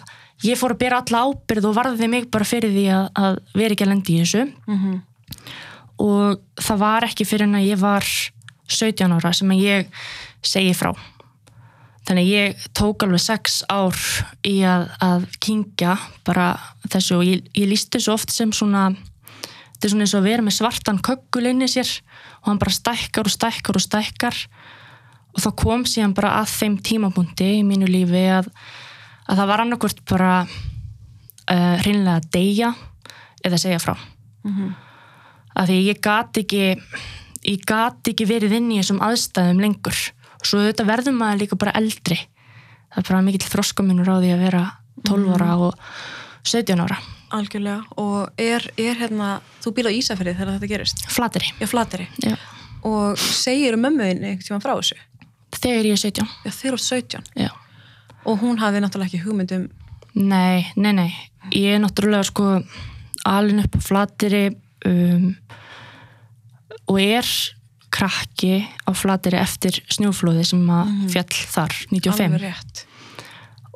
ég 0.45 0.59
fór 0.61 0.75
að 0.75 0.83
bera 0.83 1.01
alla 1.01 1.23
ábyrð 1.31 1.71
og 1.71 1.79
varði 1.79 2.11
mig 2.13 2.29
bara 2.35 2.45
fyrir 2.45 2.75
því 2.75 2.85
að, 2.93 3.09
að 3.17 3.41
vera 3.55 3.77
ekki 3.77 3.87
að 3.87 3.93
lendi 3.95 4.19
í 4.19 4.21
þessu. 4.27 4.45
Mm 4.67 5.01
og 6.03 6.41
það 6.61 6.83
var 6.83 7.07
ekki 7.07 7.27
fyrir 7.29 7.49
en 7.49 7.59
að 7.61 7.69
ég 7.69 7.81
var 7.81 8.07
17 8.73 9.17
ára 9.19 9.33
sem 9.37 9.51
að 9.53 9.65
ég 9.65 10.05
segi 10.43 10.73
frá 10.75 10.91
þannig 12.09 12.29
ég 12.29 12.67
tók 12.75 13.05
alveg 13.05 13.23
6 13.23 13.63
ár 13.71 13.99
í 14.49 14.57
að, 14.67 14.89
að 15.03 15.27
kingja 15.43 15.97
bara 16.27 16.55
þessu 16.89 17.21
og 17.21 17.27
ég, 17.29 17.47
ég 17.55 17.71
lísti 17.71 17.99
þessu 17.99 18.15
oft 18.15 18.35
sem 18.35 18.53
svona 18.55 18.91
þetta 18.93 19.87
er 19.87 19.93
svona 19.95 20.07
eins 20.07 20.15
og 20.15 20.23
að 20.23 20.29
vera 20.31 20.47
með 20.47 20.57
svartan 20.59 21.03
köggul 21.03 21.47
inn 21.51 21.65
í 21.65 21.71
sér 21.71 21.89
og 22.43 22.51
hann 22.51 22.61
bara 22.63 22.75
stækkar 22.75 23.27
og 23.27 23.35
stækkar 23.35 23.79
og 23.79 23.83
stækkar. 23.83 24.37
Og 25.33 25.41
þá 25.43 25.49
kom 25.59 25.83
síðan 25.89 26.15
bara 26.15 26.37
að 26.39 26.53
þeim 26.53 26.77
tímapunkti 26.85 27.49
í 27.57 27.65
mínu 27.67 27.89
lífi 27.89 28.27
að, 28.31 28.51
að 29.27 29.41
það 29.41 29.51
var 29.51 29.63
annarkvört 29.65 30.03
bara 30.11 30.33
uh, 30.45 31.75
hreinlega 31.81 32.19
að 32.21 32.29
deyja 32.35 32.73
eða 33.43 33.61
segja 33.63 33.81
frá. 33.83 33.97
Að 35.59 35.73
því 35.73 35.79
ég 35.87 36.03
gat 36.05 36.39
ekki 36.43 36.63
ég 37.43 37.65
gat 37.67 38.11
ekki 38.13 38.27
verið 38.29 38.55
inn 38.59 38.71
í 38.71 38.79
þessum 38.79 39.03
aðstæðum 39.03 39.63
lengur 39.63 39.99
svo 40.47 40.63
þetta 40.67 40.87
verður 40.89 41.17
maður 41.17 41.43
líka 41.45 41.59
bara 41.61 41.75
eldri. 41.79 42.19
Það 42.93 43.03
er 43.03 43.09
bara 43.09 43.25
mikill 43.27 43.49
þroskamunur 43.49 44.11
á 44.13 44.17
því 44.21 44.33
að 44.35 44.45
vera 44.47 44.63
12 45.09 45.35
ára 45.37 45.51
og 45.69 45.77
17 46.49 46.83
ára. 46.83 46.99
Algjörlega. 47.33 47.81
Og 48.03 48.41
er, 48.41 48.67
er 48.77 48.99
hérna, 49.01 49.39
þú 49.65 49.73
býr 49.77 49.89
á 49.89 49.93
Ísafrið 49.97 50.37
þegar 50.37 50.59
þetta 50.59 50.71
gerist? 50.75 51.05
Flateri 51.13 51.49
já, 51.57 51.67
flateri 51.71 52.09
já. 52.21 52.37
og 52.85 53.21
segir 53.21 53.79
um 53.79 53.87
mömmuðin 53.87 54.21
einhvern 54.21 54.45
tíma 54.45 54.61
frá 54.65 54.75
þessu? 54.75 54.99
Þegar 55.57 55.89
ég 55.89 55.97
er 55.97 56.03
17 56.03 56.29
já, 56.45 56.53
þeir 56.59 56.73
eru 56.73 56.83
17 56.85 57.31
já. 57.47 57.51
og 58.29 58.43
hún 58.43 58.61
hafði 58.61 58.83
náttúrulega 58.85 59.13
ekki 59.13 59.23
hugmyndum 59.25 59.69
nei, 60.13 60.67
nei, 60.77 60.93
nei. 60.93 61.11
Ég 61.57 61.77
er 61.77 61.83
náttúrulega 61.83 62.29
sko 62.29 62.59
alin 63.29 63.63
upp 63.65 63.79
á 63.79 63.81
flateri 63.81 64.45
um, 64.89 65.31
og 66.91 67.01
er 67.01 67.29
krakki 67.93 68.63
á 68.89 68.91
flateri 68.97 69.39
eftir 69.41 69.83
snjóflóði 69.93 70.47
sem 70.49 70.65
að 70.73 70.93
fjall 71.13 71.39
þar 71.55 71.77
95 71.93 72.27
alveg 72.27 72.45
rétt. 72.47 72.85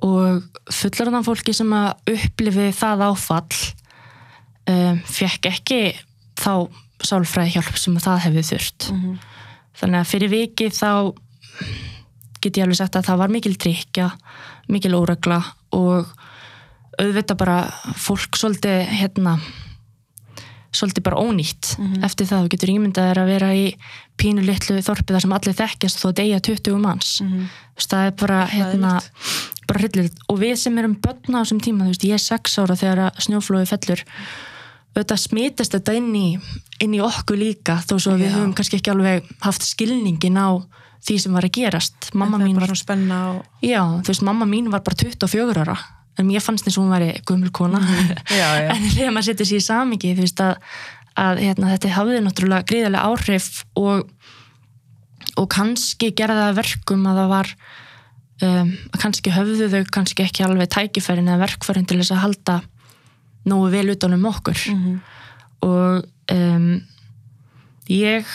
Og 0.06 0.42
fullarðan 0.72 1.26
fólki 1.26 1.54
sem 1.56 1.72
að 1.76 2.16
upplifi 2.16 2.70
það 2.76 3.06
áfall 3.10 3.60
um, 4.72 5.00
fekk 5.08 5.50
ekki 5.52 5.80
þá 6.36 6.68
sálfræði 7.06 7.56
hjálp 7.56 7.80
sem 7.80 7.96
að 7.96 8.06
það 8.08 8.22
hefði 8.26 8.44
þurft. 8.50 8.90
Mhm. 8.92 9.16
þannig 9.76 10.00
að 10.00 10.08
fyrir 10.08 10.32
viki 10.32 10.70
þá 10.72 11.12
get 12.40 12.56
ég 12.56 12.64
alveg 12.64 12.78
sagt 12.78 12.96
að 12.96 13.08
það 13.10 13.20
var 13.20 13.32
mikil 13.34 13.56
trikja 13.60 14.06
mikil 14.72 14.94
óregla 14.96 15.40
og 15.76 16.08
auðvitað 16.96 17.40
bara 17.40 17.58
fólk 18.00 18.38
svolítið 18.40 18.86
hérna 18.96 19.36
svolítið 20.72 21.02
bara 21.02 21.16
ónýtt 21.22 21.76
Mhm. 21.78 22.04
eftir 22.04 22.26
það. 22.26 22.42
Þú 22.44 22.48
getur 22.54 22.68
ímyndað 22.74 23.08
þér 23.10 23.20
að 23.22 23.26
vera 23.26 23.50
í 23.54 23.76
pínu 24.18 24.44
litlu 24.44 24.76
þorpi 24.82 25.12
þar 25.14 25.20
sem 25.22 25.32
allir 25.32 25.54
þekkjast 25.54 25.98
þó 26.02 26.06
að 26.10 26.14
deyja 26.14 26.40
20 26.40 26.78
manns. 26.80 27.20
Þú 27.20 27.48
veist, 27.76 27.90
það 27.90 28.06
er 28.06 28.10
bara 28.12 28.46
hérna, 28.46 29.00
bara 29.66 29.80
hryllilegt 29.80 30.18
og 30.28 30.38
við 30.38 30.56
sem 30.56 30.78
erum 30.78 30.96
börn 30.96 31.34
á 31.36 31.40
þessum 31.44 31.60
tíma, 31.60 31.84
þú 31.84 31.92
veist, 31.92 32.04
ég 32.04 32.12
er 32.14 32.18
sex 32.18 32.58
ára 32.58 32.76
þegar 32.76 32.98
að 33.10 33.16
snjóflóði 33.26 33.68
fellur. 33.68 34.02
Auðvitað 34.96 35.18
smitast 35.20 35.72
þetta 35.72 35.94
inn 35.96 36.14
í, 36.16 36.40
inn 36.80 36.94
í 36.94 37.00
okkur 37.04 37.36
líka 37.36 37.82
þó 37.84 37.98
svo 38.00 38.16
við 38.16 38.30
Já. 38.30 38.36
höfum 38.38 38.54
kannski 38.56 38.78
ekki 38.80 38.90
alveg 38.94 39.22
haft 39.42 39.60
skilningin 39.62 40.38
á 40.40 40.56
því 41.06 41.18
sem 41.20 41.32
var 41.36 41.42
að 41.44 41.52
gerast. 41.52 42.14
Mamma 42.14 42.38
mín 42.38 42.56
var, 42.58 42.70
og 42.70 43.44
já, 43.62 43.82
veist, 44.02 44.22
mamma 44.22 44.46
mín 44.46 44.70
var 44.70 44.80
bara 44.80 44.96
24 44.96 45.60
ára 45.60 45.76
en 46.18 46.26
mér 46.28 46.40
fannst 46.44 46.66
eins 46.68 46.76
og 46.78 46.84
hún 46.86 46.94
væri 46.94 47.10
gömul 47.28 47.50
kona 47.52 47.80
já, 48.30 48.50
já. 48.64 48.70
en 48.74 48.86
þegar 48.92 49.12
maður 49.16 49.28
setur 49.30 49.48
sér 49.50 49.60
í 49.60 49.66
samingi 49.66 50.14
þú 50.16 50.24
veist 50.24 50.40
að, 50.44 50.54
að 51.20 51.42
hérna, 51.44 51.72
þetta 51.74 51.94
hafði 51.96 52.20
náttúrulega 52.24 52.68
gríðarlega 52.70 53.10
áhrif 53.10 53.50
og, 53.76 54.06
og 55.36 55.48
kannski 55.52 56.12
gerða 56.16 56.38
það 56.42 56.50
að 56.52 56.58
verkum 56.62 57.06
að 57.10 57.20
það 57.20 57.30
var 57.34 57.52
um, 58.46 58.72
að 58.94 58.98
kannski 59.04 59.34
höfðu 59.36 59.68
þau 59.74 59.84
kannski 59.98 60.26
ekki 60.26 60.46
alveg 60.48 60.72
tækifærin 60.76 61.28
eða 61.32 61.42
verkfærin 61.46 61.86
til 61.88 62.00
þess 62.00 62.14
að 62.16 62.24
halda 62.24 62.58
nógu 63.46 63.70
vel 63.76 63.88
utan 63.94 64.16
um 64.16 64.28
okkur 64.32 64.58
Mhm. 64.72 65.00
og 65.62 66.04
um, 66.32 66.68
ég 67.88 68.26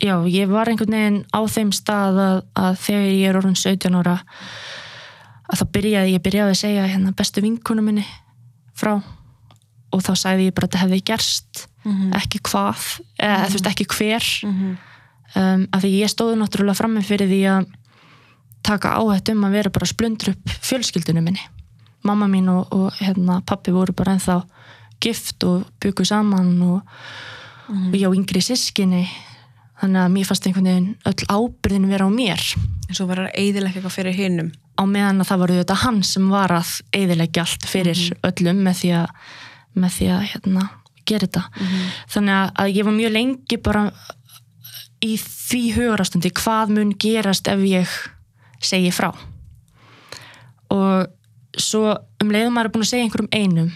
já, 0.00 0.14
ég 0.30 0.48
var 0.48 0.68
einhvern 0.70 0.94
veginn 0.94 1.18
á 1.34 1.40
þeim 1.50 1.72
stað 1.76 2.20
að, 2.22 2.38
að 2.56 2.76
þegar 2.84 3.08
ég 3.10 3.28
er 3.32 3.38
orðin 3.40 3.58
17 3.58 3.98
ára 4.00 4.14
að 5.50 5.60
þá 5.60 5.64
byrjaði 5.76 6.12
ég 6.14 6.22
byrjaði 6.24 6.54
að 6.54 6.60
segja 6.62 6.86
hérna 6.90 7.14
bestu 7.16 7.42
vinkunum 7.44 7.84
minni 7.90 8.04
frá 8.78 8.94
og 9.90 10.02
þá 10.06 10.12
sagði 10.14 10.46
ég 10.48 10.54
bara 10.54 10.66
að 10.68 10.70
þetta 10.70 10.84
hefði 10.84 11.02
gerst 11.10 11.66
Mhm. 11.80 12.10
ekki 12.12 12.38
hvað, 12.44 13.00
eða 13.16 13.46
þú 13.48 13.54
veist 13.56 13.68
ekki 13.70 13.86
hver. 13.88 14.24
Mhm. 14.44 14.76
um, 15.36 15.62
af 15.72 15.80
því 15.82 15.90
ég 16.02 16.10
stóði 16.12 16.36
náttúrulega 16.36 16.76
frammi 16.76 17.00
fyrir 17.02 17.28
því 17.30 17.38
að 17.48 17.66
taka 18.62 18.90
áhætt 19.00 19.30
um 19.32 19.44
að 19.46 19.50
vera 19.52 19.70
bara 19.70 19.86
að 19.86 19.92
splundra 19.94 20.32
upp 20.34 20.48
fjölskyldunum 20.60 21.24
minni. 21.24 21.40
Mamma 22.04 22.26
mín 22.28 22.48
og, 22.52 22.68
og 22.72 22.92
hérna, 23.00 23.40
pappi 23.46 23.72
voru 23.72 23.92
bara 23.96 24.12
ennþá 24.12 24.42
gift 25.00 25.42
og 25.44 25.64
byggu 25.80 26.04
saman 26.04 26.60
og, 26.62 26.82
og 27.70 27.94
ég 27.96 28.04
á 28.04 28.12
yngri 28.12 28.42
sískinni 28.44 29.08
þannig 29.80 30.04
að 30.04 30.12
mér 30.12 30.26
fannst 30.28 30.46
einhvern 30.46 30.68
veginn 30.68 30.96
öll 31.08 31.24
ábyrðin 31.32 31.88
vera 31.88 32.04
á 32.04 32.10
mér 32.12 32.40
eins 32.90 33.00
og 33.02 33.10
var 33.10 33.22
að 33.24 33.34
eiðilega 33.38 33.78
eitthvað 33.78 33.94
fyrir 33.94 34.16
hinnum 34.18 34.50
á 34.80 34.82
meðan 34.88 35.22
að 35.22 35.28
það 35.30 35.40
var 35.42 35.52
auðvitað 35.54 35.82
hann 35.84 35.98
sem 36.06 36.28
var 36.32 36.54
að 36.56 36.70
eiðilegja 36.96 37.44
allt 37.44 37.66
fyrir 37.68 38.00
öllum 38.26 38.62
með 38.66 38.78
því 38.80 38.92
að, 38.98 39.10
með 39.76 39.96
því 39.96 40.08
að 40.14 40.22
hérna, 40.30 40.64
gera 41.08 41.26
þetta. 41.26 41.42
Þannig 42.14 42.38
að, 42.38 42.72
ég 42.74 42.88
var 42.88 42.96
mjög 42.96 43.12
lengi 43.16 43.60
bara 43.60 43.84
í 45.04 45.12
því 45.20 45.62
hugarastundi 45.76 46.32
hvað 46.36 46.72
mun 46.76 46.94
gerast 47.00 47.48
ef 47.50 47.62
ég 47.66 47.94
segi 48.64 48.90
frá? 48.94 49.10
Og 50.70 51.60
svo 51.60 51.94
um 52.22 52.32
leiðum 52.32 52.54
maður 52.54 52.70
er 52.70 52.74
búin 52.74 52.86
að 52.86 52.92
segja 52.92 53.06
einhverjum 53.06 53.32
einum 53.34 53.70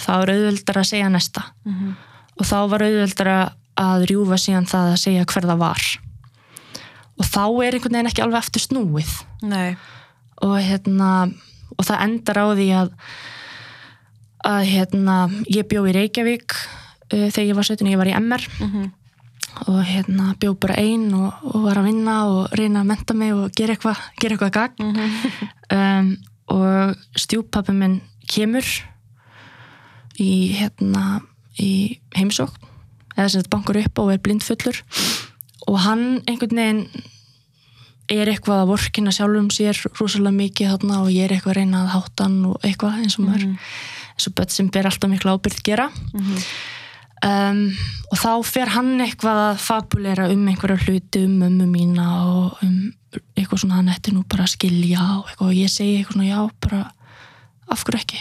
þá 0.00 0.12
er 0.16 0.32
auðveldar 0.34 0.80
að 0.80 0.88
segja 0.90 1.10
næsta. 1.12 1.42
Mhm. 1.64 1.96
og 2.40 2.46
þá 2.48 2.58
var 2.72 2.82
auðveldar 2.86 3.28
að 3.80 4.06
rjúfa 4.08 4.38
síðan 4.40 4.68
það 4.68 4.92
að 4.92 5.02
segja 5.02 5.26
hver 5.28 5.46
það 5.50 5.58
var 5.60 5.82
og 7.20 7.26
þá 7.28 7.42
er 7.66 7.76
einhvern 7.76 7.96
veginn 7.98 8.08
ekki 8.10 8.22
alveg 8.24 8.40
eftir 8.46 8.64
snúið. 8.64 9.10
Nei, 9.44 9.74
og 10.40 10.56
hérna 10.64 11.10
og 11.76 11.84
það 11.86 12.04
endar 12.06 12.40
á 12.40 12.46
því 12.56 12.68
að 12.80 12.94
að 14.50 14.62
hérna 14.70 15.16
ég 15.52 15.66
bjó 15.68 15.82
í 15.84 15.92
Reykjavík 15.92 16.54
uh, 16.56 17.26
þegar 17.28 17.44
ég 17.50 17.58
var 17.58 17.68
17 17.68 17.90
ég 17.92 18.00
var 18.00 18.08
í 18.08 18.16
MR 18.16 18.46
Mhm. 18.60 18.86
og 19.68 19.80
hérna 19.84 20.30
bjó 20.40 20.54
bara 20.56 20.78
ein 20.80 21.10
og, 21.12 21.34
og 21.44 21.64
var 21.66 21.76
að 21.80 21.88
vinna 21.90 22.14
og 22.30 22.52
reyna 22.56 22.80
að 22.80 22.88
menta 22.88 23.14
mig 23.18 23.34
og 23.34 23.50
gera 23.52 23.74
eitthvað 23.76 23.98
gera 24.20 24.36
eitthvað 24.38 24.54
gagn. 24.56 24.96
Um, 25.70 26.16
og 26.50 26.96
stjúpappi 27.14 27.70
minn 27.76 28.00
kemur 28.26 28.66
í 30.18 30.30
hérna 30.58 31.20
í 31.62 32.00
heimsókn. 32.16 32.64
Eða 33.14 33.28
sem 33.30 33.42
þetta 33.44 33.52
bankar 33.54 33.78
upp 33.84 34.00
og 34.02 34.10
er 34.14 34.18
blindfullur 34.24 34.80
og 35.68 35.80
hann 35.84 36.04
einhvern 36.26 36.60
veginn 36.60 36.84
er 38.10 38.30
eitthvað 38.30 38.64
að 38.64 38.70
vorkina 38.72 39.12
sjálfum 39.14 39.48
sér 39.54 39.78
rosalega 39.98 40.34
mikið 40.34 40.72
þarna 40.72 41.00
og 41.04 41.10
ég 41.14 41.26
er 41.28 41.36
eitthvað 41.36 41.52
að 41.52 41.58
reyna 41.60 41.82
að 41.84 41.92
hátta 41.94 42.26
hann 42.26 42.38
og 42.50 42.66
eitthvað 42.66 43.02
eins 43.04 43.16
og 43.18 43.26
maður. 43.28 43.44
Eins 44.10 44.28
og 44.28 44.36
börn 44.38 44.54
sem 44.54 44.70
ber 44.74 44.88
alltaf 44.90 45.10
miklu 45.12 45.34
ábyrð 45.36 45.60
gera. 45.66 45.88
Um, 47.20 47.66
og 48.08 48.16
þá 48.16 48.30
fer 48.48 48.72
hann 48.72 48.94
eitthvað 49.04 49.42
að 49.50 49.60
fabulera 49.60 50.30
um 50.32 50.46
einhverja 50.48 50.80
hluti 50.86 51.26
um 51.26 51.36
mömmu 51.42 51.68
mína 51.68 52.06
og 52.24 52.64
um 52.64 52.78
eitthvað 53.36 53.62
svona 53.62 53.76
hann 53.80 53.92
ætti 53.92 54.14
nú 54.14 54.24
bara 54.24 54.46
að 54.46 54.54
skilja 54.54 55.04
og 55.18 55.28
eitthvað. 55.28 55.46
Og 55.46 55.60
ég 55.60 55.72
segi 55.72 56.00
eitthvað 56.00 56.16
svona 56.16 56.30
já 56.30 56.40
bara 56.66 56.82
af 57.70 57.84
hverju 57.86 58.00
ekki? 58.00 58.20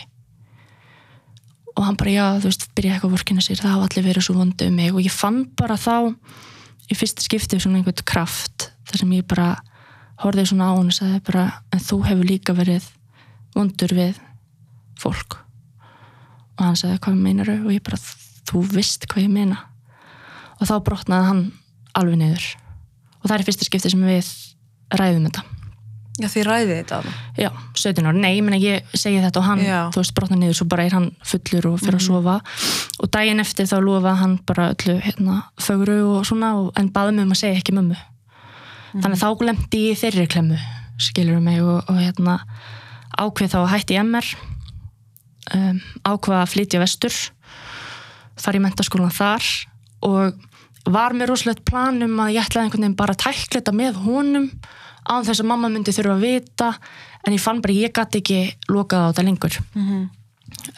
Og 1.78 1.86
hann 1.88 1.97
bara 1.97 2.13
já 2.13 2.25
þú 2.43 2.52
veist 2.52 2.69
byrja 2.75 2.93
eitthvað 2.93 3.10
að 3.10 3.17
vorkina 3.17 3.45
sér 3.45 3.63
það 3.63 3.75
hafa 3.75 3.89
allir 3.89 4.08
verið 4.10 4.28
svo 4.28 4.38
vondu 4.38 4.69
um 4.69 4.80
mig. 4.82 4.93
Og 4.93 5.02
ég 5.06 5.15
fann 5.15 5.41
bara 5.58 5.80
þá 5.80 5.95
í 6.89 6.97
fyrsta 6.97 7.23
skiptið 7.23 7.63
svona 7.63 7.80
einhvern 7.80 8.08
kraft 8.08 8.71
þar 8.89 9.02
sem 9.04 9.13
ég 9.17 9.28
bara 9.30 9.49
horfið 10.23 10.52
svona 10.52 10.71
á 10.71 10.78
hann 10.78 10.89
og 10.91 10.97
sagði 10.97 11.21
bara 11.30 11.45
en 11.73 11.84
þú 11.86 11.99
hefur 12.08 12.30
líka 12.30 12.56
verið 12.58 12.88
vondur 13.56 13.93
við 13.95 14.17
fólk. 14.99 15.38
Og 16.58 16.65
hann 16.65 16.80
sagði 16.80 16.99
hvað 17.06 17.21
meinar 17.21 17.54
og 17.56 17.69
ég 17.71 17.86
bara 17.86 18.02
þú 18.49 18.65
veist 18.73 19.08
hvað 19.08 19.28
ég 19.28 19.36
meina. 19.38 19.62
Og 20.60 20.67
þá 20.67 20.75
brotnaði 20.84 21.30
hann 21.30 21.45
alveg 21.95 22.19
niður. 22.19 22.49
Og 23.21 23.30
það 23.30 23.38
er 23.38 23.47
fyrsta 23.47 23.69
skiptið 23.69 23.95
sem 23.95 24.10
við 24.10 24.34
ræðum 24.99 25.30
þetta 25.30 25.59
já 26.19 26.27
þið 26.27 26.45
ræðið 26.47 26.73
þetta 26.75 26.97
alveg. 26.99 27.19
já, 27.39 27.49
17 27.82 28.10
ára, 28.10 28.15
nei, 28.19 28.32
ég 28.36 28.43
meina 28.45 28.60
ég 28.60 28.93
segi 28.93 29.21
þetta 29.23 29.41
og 29.41 29.47
hann, 29.47 29.63
Já. 29.63 29.79
þú 29.93 30.01
veist, 30.01 30.13
brotnaði 30.17 30.41
niður 30.43 30.58
svo 30.60 30.67
bara 30.73 30.86
er 30.86 30.95
hann 30.97 31.08
fullur 31.25 31.67
og 31.71 31.79
fyrir 31.79 31.99
að 31.99 32.05
sofa. 32.05 32.36
Og 32.99 33.12
daginn 33.15 33.43
eftir 33.43 33.69
þá 33.69 33.77
lofaði 33.86 34.21
hann 34.23 34.36
bara 34.49 34.67
öllu 34.73 34.97
hérna, 35.05 35.38
fögru 35.63 35.97
og 36.17 36.27
svona 36.27 36.51
og, 36.60 36.69
en 36.79 36.91
baði 36.95 37.15
mig 37.15 37.27
um 37.27 37.34
að 37.36 37.41
segja 37.43 37.62
ekki 37.62 37.75
mömmu. 37.77 37.97
Þannig 38.99 39.15
að 39.15 39.23
þá 39.23 39.39
glemdi 39.43 39.82
ég 39.88 39.99
þeirri 40.01 40.27
klemmu 40.36 40.60
skilur 40.99 41.39
mig 41.43 41.62
og, 41.63 41.84
og 41.88 41.99
hérna 42.01 42.39
ákveð 43.19 43.53
þá 43.53 43.60
að 43.62 43.71
hætti 43.73 43.95
í 43.95 43.99
MR 44.03 44.29
um, 45.55 45.79
ákveð 46.08 46.38
að 46.41 46.51
flytja 46.53 46.82
vestur 46.82 47.15
fara 48.39 48.60
í 48.60 48.63
mentaskólan 48.63 49.13
þar 49.13 49.45
og 50.08 50.89
var 50.89 51.15
með 51.17 51.32
rosalegt 51.34 51.65
plan 51.67 51.99
um 52.05 52.19
að 52.23 52.36
ég 52.38 52.47
ætlaði 52.47 52.67
einhvern 52.69 52.86
veginn 52.86 52.99
bara 52.99 53.15
að 53.15 53.23
tækla 53.25 53.60
þetta 53.60 53.75
með 53.75 53.99
honum 54.05 54.47
án 55.10 55.26
þess 55.28 55.41
að 55.43 55.50
mamma 55.52 55.69
myndi 55.74 55.93
þurfa 55.95 56.15
að 56.17 56.24
vita 56.28 56.69
en 57.28 57.34
ég 57.36 57.41
fann 57.43 57.62
bara 57.62 57.74
ég 57.76 57.93
gæti 57.98 58.22
ekki 58.22 58.39
lokað 58.72 59.04
á 59.04 59.08
þetta 59.12 59.26
lengur. 59.28 59.58
Mhm. 59.76 60.08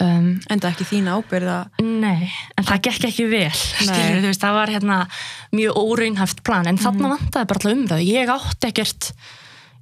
um, 0.03 0.25
enda 0.51 0.67
ekki 0.71 0.83
þín 0.89 1.07
ábyrð 1.07 1.47
að 1.47 1.83
Nei, 1.85 2.27
en 2.59 2.65
það 2.67 2.81
gekk 2.87 3.05
ekki 3.07 3.25
vel 3.31 3.51
skilur, 3.87 4.25
veist, 4.27 4.41
það 4.43 4.57
var 4.57 4.71
hérna 4.73 4.97
mjög 5.55 5.77
óraunhæft 5.79 6.41
plan, 6.43 6.67
en 6.67 6.77
þarna 6.81 7.13
vantaði 7.15 7.47
bara 7.47 7.61
alltaf 7.61 7.77
umræðu, 7.77 8.07
ég 8.09 8.33
átti 8.35 8.67
ekkert 8.67 9.11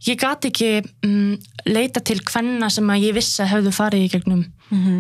ég 0.08 0.20
gati 0.22 0.52
ekki 0.54 0.70
um, 1.08 1.34
leita 1.66 2.04
til 2.06 2.20
hvenna 2.22 2.70
sem 2.72 2.86
að 2.94 3.08
ég 3.08 3.18
vissi 3.18 3.42
að 3.44 3.52
hefðu 3.56 3.74
farið 3.80 4.06
í 4.06 4.12
gegnum 4.14 4.46
Mhm. 4.70 5.00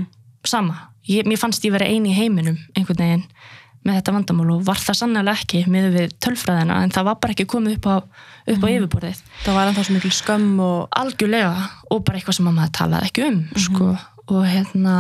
sama, 0.49 0.75
ég, 1.07 1.27
mér 1.29 1.37
fannst 1.37 1.63
ég 1.63 1.71
vera 1.75 1.85
eini 1.85 2.09
í 2.09 2.17
heiminum 2.17 2.57
einhvern 2.75 2.97
veginn 3.03 3.25
með 3.87 3.99
þetta 3.99 4.13
vandamál 4.15 4.49
og 4.53 4.65
var 4.67 4.81
það 4.83 4.97
sannlega 4.99 5.35
ekki 5.37 5.63
með 5.71 5.87
við 5.95 6.13
tölfræðina 6.23 6.81
en 6.83 6.91
það 6.93 7.07
var 7.07 7.17
bara 7.23 7.35
ekki 7.35 7.47
komið 7.49 7.77
upp 7.77 7.87
á, 7.87 7.95
upp 8.53 8.65
á 8.65 8.67
yfirborðið. 8.73 9.23
Það 9.45 9.57
var 9.57 9.71
ennþá 9.71 9.85
svo 9.87 9.95
mikil 9.95 10.11
skömm 10.17 10.59
og 10.65 10.99
algjörlega 10.99 11.65
og 11.89 12.03
bara 12.03 12.19
eitthvað 12.19 12.39
sem 12.39 12.49
að 12.51 12.57
maður 12.59 12.75
talaði 12.79 13.09
ekki 13.09 13.25
um 13.29 13.39
sko. 13.65 13.89
og 14.29 14.43
hérna 14.45 14.95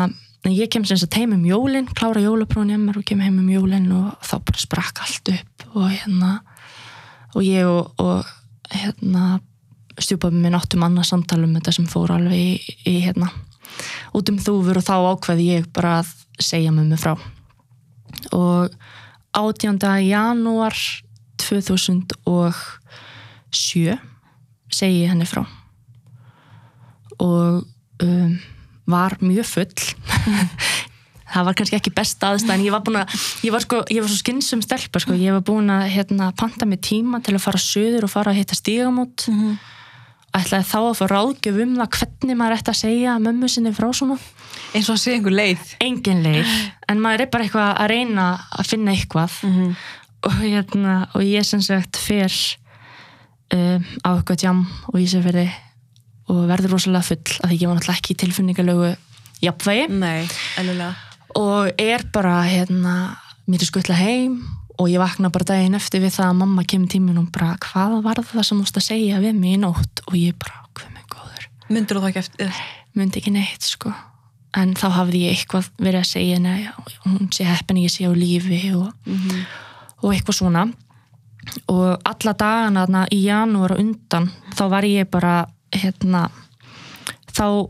ég 0.47 0.71
kem 0.71 0.85
sem 0.87 0.97
sagt 0.97 1.17
heim 1.19 1.33
um 1.35 1.43
jólin 1.45 1.89
klára 1.91 2.23
jólaprófin 2.23 2.71
hjá 2.71 2.79
mér 2.79 3.01
og 3.01 3.05
kem 3.05 3.19
heim 3.19 3.41
um 3.41 3.49
jólin 3.51 3.91
og 3.91 4.15
þá 4.23 4.35
bara 4.47 4.63
sprakk 4.63 5.03
allt 5.03 5.33
upp 5.35 5.67
og 5.75 5.89
hérna 5.91 6.31
og 7.35 7.43
ég 7.43 7.67
og, 7.67 7.91
og 7.99 8.25
hérna 8.71 9.41
stjúpaði 9.99 10.39
minn 10.39 10.55
áttum 10.55 10.85
annað 10.87 11.09
samtal 11.11 11.43
um 11.43 11.57
þetta 11.57 11.75
sem 11.75 11.89
fór 11.89 12.15
alveg 12.15 12.39
í, 12.39 12.77
í 12.87 12.95
hérna 13.03 13.27
út 14.15 14.31
um 14.31 14.39
þúfur 14.39 14.79
og 14.79 14.87
þá 14.87 14.95
ákveði 15.11 15.49
ég 15.51 15.67
bara 15.75 15.99
að 15.99 16.15
segja 16.39 16.71
með 16.71 16.93
mig 16.93 17.03
frá 17.03 17.17
og 18.35 18.69
18. 19.37 19.77
janúar 20.05 20.75
2007 21.39 23.97
segi 24.69 25.03
ég 25.03 25.09
henni 25.11 25.27
frá 25.29 25.43
og 27.19 27.63
um, 28.03 28.39
var 28.89 29.17
mjög 29.21 29.45
full 29.45 29.75
það 31.33 31.45
var 31.45 31.57
kannski 31.57 31.77
ekki 31.77 31.93
best 31.95 32.23
aðstæðan 32.25 32.65
ég 32.65 32.73
var 32.73 32.83
búin 32.85 33.01
að, 33.01 33.07
ég 33.45 33.53
var 33.53 33.63
sko, 33.63 33.81
ég 33.93 34.01
var 34.01 34.11
svo 34.11 34.21
skynsum 34.21 34.63
stelpa 34.65 35.01
sko, 35.03 35.17
ég 35.17 35.35
var 35.35 35.43
búin 35.45 35.69
að 35.73 35.89
hérna 35.93 36.31
panta 36.37 36.67
mig 36.69 36.81
tíma 36.85 37.21
til 37.25 37.35
að 37.37 37.45
fara 37.45 37.61
söður 37.61 38.07
og 38.07 38.13
fara 38.13 38.33
að 38.33 38.41
hitta 38.41 38.57
stígamót 38.57 39.27
mm 39.29 39.39
-hmm. 39.39 39.53
Ætlaði 40.37 40.67
þá 40.69 40.79
að 40.79 40.97
fá 40.99 41.05
ráðgjöf 41.09 41.61
um 41.63 41.77
það 41.79 41.95
hvernig 41.97 42.37
maður 42.39 42.57
ætti 42.57 42.73
að 42.73 42.79
segja 42.79 43.15
mömmu 43.23 43.49
sinni 43.49 43.71
frá 43.75 43.87
svona. 43.95 44.17
Eins 44.75 44.89
og 44.89 44.97
að 44.97 45.01
segja 45.03 45.17
einhver 45.19 45.35
leið. 45.35 45.71
Engin 45.81 46.21
leið, 46.25 46.51
en 46.91 47.01
maður 47.01 47.25
er 47.25 47.31
bara 47.33 47.47
eitthvað 47.47 47.71
að 47.71 47.89
reyna 47.93 48.27
að 48.53 48.69
finna 48.73 48.93
eitthvað. 48.93 49.39
Mhm. 49.47 49.73
og, 50.27 50.33
hérna, 50.43 50.93
og 51.15 51.21
ég 51.23 51.45
sem 51.47 51.61
sagt 51.63 51.95
fer 51.95 52.33
um, 53.55 53.85
á 54.03 54.09
eitthvað 54.11 54.43
jam 54.43 54.65
og 54.91 54.99
ég 54.99 55.07
sem 55.07 55.23
verði 55.23 55.45
og 56.29 56.41
verður 56.49 56.75
rosalega 56.75 57.07
full 57.07 57.37
af 57.39 57.49
því 57.49 57.59
ég 57.61 57.69
var 57.69 57.77
náttúrulega 57.79 58.01
ekki 58.01 58.13
í 58.13 58.19
tilfinningalögu 58.23 58.89
jafnvægi. 59.41 59.87
Nei, 59.95 60.27
og 61.39 61.71
er 61.79 62.03
bara 62.13 62.41
hérna, 62.43 62.95
mér 63.47 63.63
er 63.63 63.71
skuttla 63.71 63.95
heim 63.95 64.41
og 64.79 64.87
ég 64.87 65.01
vakna 65.01 65.31
bara 65.33 65.47
daginn 65.51 65.77
eftir 65.77 66.03
við 66.03 66.15
það 66.15 66.31
að 66.31 66.37
mamma 66.39 66.65
kemur 66.67 66.91
tímin 66.91 67.19
og 67.19 67.31
bara 67.35 67.55
hvað 67.63 67.97
var 68.05 68.21
það 68.23 68.45
sem 68.47 68.57
þú 68.57 68.59
múst 68.63 68.79
að 68.79 68.85
segja 68.87 69.23
við 69.23 69.39
mig 69.39 69.57
í 69.57 69.61
nótt? 69.61 70.03
Og 70.07 70.15
ég 70.19 70.37
bara, 70.39 70.61
hvað 70.77 70.93
með 70.95 71.07
góður. 71.15 71.47
Myndur 71.69 71.99
þú 71.99 72.03
það 72.03 72.11
ekki 72.11 72.21
eftir 72.23 72.61
myndi 72.99 73.21
ekki 73.21 73.33
neitt 73.35 73.65
sko. 73.67 73.93
En 74.57 74.73
þá 74.77 74.87
hafði 74.95 75.25
ég 75.27 75.35
eitthvað 75.35 75.67
verið 75.77 76.01
að 76.01 76.09
segja 76.09 76.39
að 76.41 76.93
hún 77.05 77.27
sé 77.35 77.45
heppin 77.45 77.81
ég 77.83 77.93
sé 77.93 78.07
á 78.09 78.13
lífi 78.15 78.61
og, 78.73 78.87
og 80.01 80.13
eitthvað 80.13 80.39
svona. 80.39 80.65
Og 81.69 82.07
alla 82.07 82.33
dagana 82.37 83.03
í 83.13 83.21
janúar 83.27 83.75
og 83.75 83.83
undan 83.83 84.31
þá 84.55 84.63
var 84.71 84.87
ég 84.87 85.09
bara 85.11 85.43
hérna 85.75 86.27
þá 87.29 87.69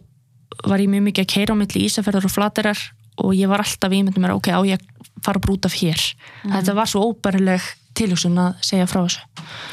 var 0.65 0.81
ég 0.81 0.91
mjög 0.91 1.05
mikið 1.09 1.25
að 1.25 1.33
keira 1.33 1.55
á 1.55 1.59
milli 1.59 1.83
Ísafjörðar 1.87 2.27
og 2.27 2.33
Flaterar 2.33 2.79
og 3.19 3.35
ég 3.35 3.51
var 3.51 3.63
alltaf 3.63 3.91
ímyndum 3.91 4.23
mér 4.23 4.35
ok, 4.35 4.51
á 4.55 4.59
ég 4.67 4.79
fara 5.25 5.39
að 5.39 5.45
brúta 5.45 5.69
af 5.69 5.77
hér. 5.79 6.01
Þetta 6.43 6.75
var 6.77 6.89
svo 6.89 7.05
óbærileg 7.09 7.61
tilhugsun 7.99 8.37
að 8.39 8.59
segja 8.65 8.87
frá 8.89 9.01
þessu. 9.03 9.23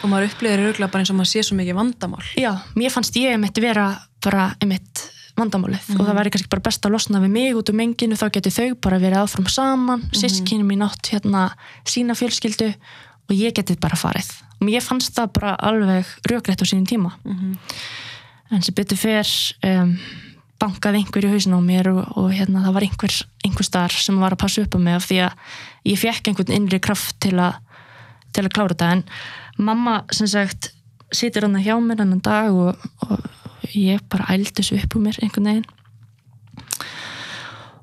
Og 0.02 0.10
maður 0.10 0.30
upplifir 0.30 0.64
örgulega 0.64 0.92
bara 0.92 1.04
eins 1.04 1.12
og 1.12 1.18
maður 1.18 1.32
sé 1.32 1.44
svo 1.46 1.58
mikið 1.58 1.78
vandamál. 1.78 2.24
Já, 2.38 2.52
mér 2.78 2.94
fannst 2.94 3.18
ég 3.20 3.34
einmitt 3.36 3.60
vera 3.62 3.90
bara 4.24 4.48
einmitt 4.60 5.04
vandamálið. 5.36 5.90
Og 5.96 6.06
það 6.06 6.18
væri 6.18 6.32
kannski 6.34 6.52
bara 6.52 6.64
best 6.64 6.86
að 6.88 6.94
losna 6.96 7.20
við 7.22 7.34
mig 7.34 7.58
út 7.58 7.70
um 7.70 7.78
menginu 7.78 8.16
þá 8.18 8.26
geti 8.38 8.52
þau 8.54 8.68
bara 8.86 9.00
verið 9.02 9.22
áfram 9.22 9.48
saman 9.52 10.00
mm 10.00 10.10
-hmm. 10.10 10.64
mín 10.64 10.84
átt 10.86 11.12
hérna 11.12 11.50
sína 11.84 12.14
fjölskyldu 12.14 12.72
og 13.28 13.34
ég 13.34 13.52
getið 13.52 13.80
bara 13.80 13.96
farið. 13.96 14.28
Og 14.60 14.66
mér 14.66 14.80
fannst 14.80 15.14
það 15.14 15.32
bara 15.32 15.54
alveg 15.54 16.06
rökrétt 16.30 16.62
á 16.62 16.66
sínum 16.66 16.86
tíma. 16.86 17.12
En 18.50 18.62
sem 18.62 18.74
betur 18.74 18.96
fer 18.96 19.26
um, 19.64 19.98
bankaði 20.60 21.02
einhver 21.02 21.26
í 21.26 21.30
hausinu 21.34 21.60
á 21.60 21.62
mér 21.64 21.90
og, 21.92 22.02
og 22.16 22.32
hérna 22.32 22.64
það 22.64 22.76
var 22.78 22.86
einhver, 22.86 23.14
einhver 23.44 23.66
starf 23.68 24.00
sem 24.00 24.18
var 24.20 24.36
að 24.36 24.42
passa 24.44 24.64
upp 24.64 24.76
á 24.76 24.80
mig 24.80 24.96
af 24.96 25.06
því 25.08 25.22
að 25.26 25.54
ég 25.92 26.00
fekk 26.00 26.30
einhvern 26.30 26.56
innri 26.56 26.80
kraft 26.82 27.18
til 27.24 27.36
að 27.36 27.60
til 28.36 28.44
að 28.46 28.54
klára 28.54 28.74
þetta. 28.74 28.90
En 28.96 29.64
mamma 29.68 30.00
sem 30.14 30.28
sagt 30.30 30.70
situr 31.14 31.46
hann 31.46 31.62
hjá 31.62 31.76
mér 31.80 32.04
annan 32.04 32.22
dag 32.24 32.52
og, 32.52 32.86
og 33.06 33.72
ég 33.72 34.02
bara 34.10 34.28
ældi 34.34 34.58
þessu 34.58 34.80
upp 34.82 34.96
úr 34.98 35.06
mér 35.06 35.20
einhvern 35.22 35.50
veginn. 35.50 35.72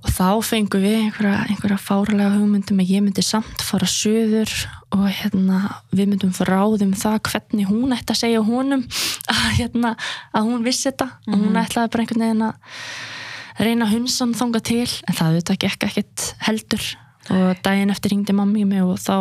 Og 0.03 0.11
þá 0.11 0.27
fengum 0.43 0.83
við 0.83 0.97
einhverja, 0.99 1.45
einhverja 1.47 1.79
fáralega 1.79 2.35
hugmyndum 2.35 2.81
að 2.83 2.91
ég 2.91 3.05
myndi 3.05 3.23
samt 3.25 3.63
fara 3.63 3.87
söður 3.87 4.51
og 4.93 5.07
hérna 5.09 5.59
við 5.93 6.11
myndum 6.11 6.33
fráðum 6.35 6.93
það 6.97 7.19
hvernig 7.31 7.69
hún 7.69 7.95
ætti 7.95 8.13
að 8.13 8.19
segja 8.19 8.43
honum 8.45 8.83
að, 9.31 9.47
hérna, 9.57 9.93
að 10.35 10.49
hún 10.49 10.65
vissi 10.65 10.89
þetta. 10.91 11.07
Og 11.29 11.37
hún 11.39 11.59
ætlaði 11.59 11.93
bara 11.93 12.03
einhvern 12.03 12.25
veginn 12.25 12.45
að 12.47 13.63
reyna 13.63 13.89
hunsan 13.89 14.35
þanga 14.37 14.61
til. 14.69 14.85
En 15.07 15.17
það 15.17 15.31
auðvitað 15.31 15.59
gekk 15.65 15.87
ekkert 15.89 16.27
heldur. 16.45 16.87
Og 17.33 17.63
daginn 17.65 17.93
eftir 17.93 18.13
ringdi 18.13 18.35
mammi 18.37 18.63
í 18.63 18.69
mig 18.69 18.85
og 18.85 18.99
þá 19.01 19.15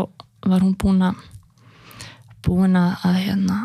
var 0.45 0.65
hún 0.65 0.77
búin 0.77 1.05
að 1.07 1.21
búin 2.43 2.75
að 2.77 3.21
hérna 3.23 3.59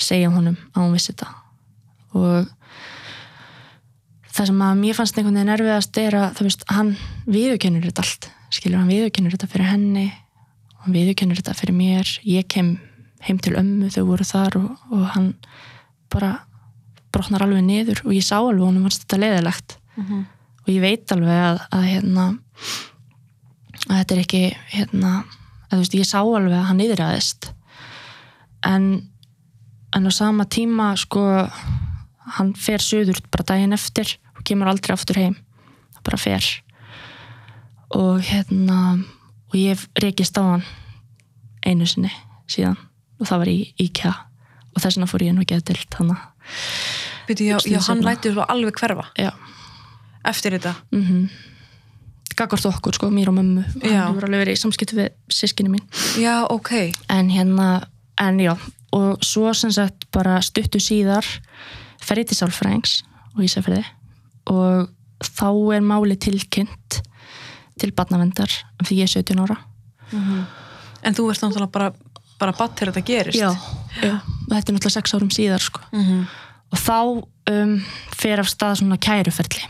segja 0.00 0.30
honum 0.32 0.56
að 0.72 0.82
hún 0.82 0.94
vissi 0.96 1.12
þetta. 1.12 1.30
Og 2.16 2.52
það 4.32 4.50
sem 4.50 4.62
að 4.64 4.78
mér 4.80 4.96
fannst 4.96 5.18
einhvern 5.18 5.38
veginn 5.38 5.54
erfiðast 5.54 5.98
er 6.00 6.16
að 6.18 6.40
veist, 6.44 6.64
hann 6.72 6.94
viðurkennur 7.28 7.84
þetta 7.86 8.04
allt. 8.04 8.30
Skilur 8.56 8.80
hann 8.80 8.90
viðurkennur 8.90 9.36
þetta 9.36 9.50
fyrir 9.52 9.70
henni 9.70 10.08
hann 10.86 10.96
viðurkennur 10.96 11.40
þetta 11.40 11.56
fyrir 11.58 11.76
mér. 11.76 12.10
Ég 12.26 12.46
kem 12.48 12.76
heim 13.26 13.40
til 13.42 13.56
ömmu 13.58 13.90
þau 13.92 14.04
voru 14.08 14.26
þar 14.26 14.58
og, 14.60 14.68
og 14.94 15.06
hann 15.16 15.32
bara 16.12 16.36
brotnar 17.14 17.44
alveg 17.46 17.64
niður 17.66 18.04
og 18.04 18.14
ég 18.14 18.24
sá 18.24 18.38
alveg 18.38 18.62
honum 18.64 18.86
fannst 18.86 19.06
þetta 19.06 19.22
leðilegt 19.22 19.76
og 19.96 20.70
ég 20.70 20.82
veit 20.84 21.12
alveg 21.14 21.40
að, 21.40 21.60
að 21.72 21.86
hérna 21.88 22.26
að 23.86 23.98
þetta 24.00 24.14
er 24.14 24.22
ekki 24.22 24.42
hérna, 24.72 25.12
að 25.66 25.72
þú 25.72 25.80
veist, 25.80 25.96
ég 25.96 26.08
sá 26.08 26.18
alveg 26.20 26.56
að 26.58 26.66
hann 26.70 26.82
yðræðist 26.84 27.50
en 28.66 28.88
en 29.96 30.06
á 30.06 30.12
sama 30.12 30.44
tíma 30.44 30.92
sko 30.98 31.24
hann 32.36 32.52
fer 32.58 32.82
söður 32.82 33.22
bara 33.30 33.46
daginn 33.54 33.76
eftir 33.76 34.16
og 34.36 34.44
kemur 34.44 34.68
aldrei 34.68 34.92
aftur 34.94 35.18
heim. 35.20 35.36
Bara 36.04 36.18
fer. 36.20 36.44
Og 37.94 38.20
hérna 38.26 38.98
og 39.50 39.56
ég 39.58 39.82
reykist 40.02 40.38
á 40.38 40.42
hann 40.44 40.64
einu 41.66 41.86
sinni 41.88 42.10
síðan. 42.50 42.76
Og 43.20 43.26
það 43.28 43.42
var 43.42 43.50
í 43.50 43.58
IKEA. 43.86 44.12
Og 44.74 44.82
þess 44.82 44.96
vegna 44.98 45.08
fór 45.10 45.24
ég 45.24 45.34
nú 45.34 45.42
ekki 45.44 45.56
að 45.56 45.66
dilt 45.72 45.94
hann 45.98 46.12
já, 47.66 47.74
hann 47.74 47.98
Stíðsefna. 47.98 48.06
læti 48.06 48.32
svo 48.34 48.44
alveg 48.48 48.76
hverfa? 48.78 49.06
Já, 49.18 49.32
eftir 50.30 50.54
þetta? 50.58 50.74
Gagvart 52.36 52.66
okkur 52.68 52.94
sko, 52.98 53.08
mér 53.10 53.30
og 53.32 53.38
mömmu. 53.38 53.64
Hann 53.82 53.94
hefur 54.12 54.26
alveg 54.28 54.42
verið 54.44 54.58
í 54.58 54.60
samskiptu 54.60 54.98
við 54.98 55.08
sískinni 55.32 55.72
mín. 55.72 55.84
Já, 56.20 56.44
ok, 56.52 56.92
en 57.10 57.30
hérna, 57.32 57.88
en 58.20 58.38
já. 58.44 58.52
Og 58.92 59.24
svo 59.24 59.50
sem 59.56 59.72
sagt 59.74 60.06
bara 60.14 60.36
stuttu 60.44 60.78
síðar 60.82 61.26
fer 62.04 62.20
ég 62.20 62.28
til 62.28 62.36
sálfræðings 62.38 63.00
og 63.34 63.42
Ísafriði 63.44 63.82
og 64.52 64.92
þá 65.24 65.48
er 65.74 65.82
máli 65.84 66.14
tilkynnt 66.20 67.00
til 67.80 67.92
barnavendar 67.96 68.52
því 68.84 69.00
ég 69.02 69.08
er 69.08 69.12
17 69.20 69.42
ára. 69.44 69.56
En 71.06 71.14
þú 71.16 71.30
ert 71.30 71.42
náttúrulega 71.44 71.72
bara 71.72 71.92
bara 72.36 72.52
batt 72.52 72.76
þegar 72.76 72.92
þetta 72.92 73.08
gerist. 73.08 73.38
Já, 73.40 73.48
já. 74.02 74.18
þetta 74.50 74.72
er 74.72 74.76
náttúrulega 74.76 74.98
6 74.98 75.16
árum 75.16 75.32
síðar 75.32 75.64
sko. 75.64 75.80
Mhm. 75.92 76.26
og 76.66 76.78
þá 76.82 76.98
um, 77.52 77.74
fer 78.10 78.40
af 78.42 78.48
stað 78.50 78.80
svona 78.80 78.98
kæruferli 78.98 79.62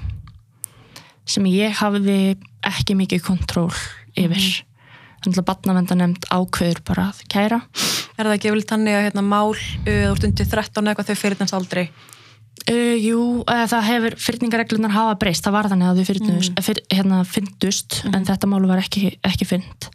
sem 1.29 1.45
ég 1.51 1.75
hafði 1.77 2.39
ekki 2.65 2.97
mikið 2.97 3.23
kontról 3.27 3.75
yfir. 4.17 4.65
Þannig 5.21 5.41
að 5.43 5.47
barnavendar 5.51 5.99
nefnd 5.99 6.27
ákveður 6.31 6.81
bara 6.87 7.09
að 7.11 7.23
kæra. 7.29 7.61
Er 8.17 8.25
það 8.25 8.35
ekki 8.37 8.53
vel 8.55 8.63
þannig 8.63 8.97
að 8.97 9.05
hérna, 9.09 9.25
mál 9.27 9.53
þú 9.59 9.97
ert 10.15 10.27
undir 10.29 10.47
13 10.47 10.83
eða 10.83 10.93
eitthvað 10.95 11.11
þau 11.11 11.21
fyrir 11.21 11.41
þess 11.41 11.57
aldrei 11.59 11.85
Uh, 12.67 12.97
jú, 12.99 13.21
uh, 13.45 13.67
það 13.71 13.85
hefur 13.87 14.15
fyrningareglunar 14.19 14.95
hafa 14.95 15.19
breyst, 15.21 15.45
það 15.45 15.55
var 15.55 15.69
þannig 15.71 15.91
að 15.91 15.99
þau 16.01 16.09
fyrnust, 16.09 16.55
mm. 16.55 16.65
fyr, 16.67 16.81
hérna, 16.91 17.21
fyndust 17.29 18.01
en 18.09 18.25
þetta 18.27 18.49
málu 18.51 18.71
var 18.71 18.81
ekki, 18.83 19.13
ekki 19.29 19.47
fynd 19.47 19.87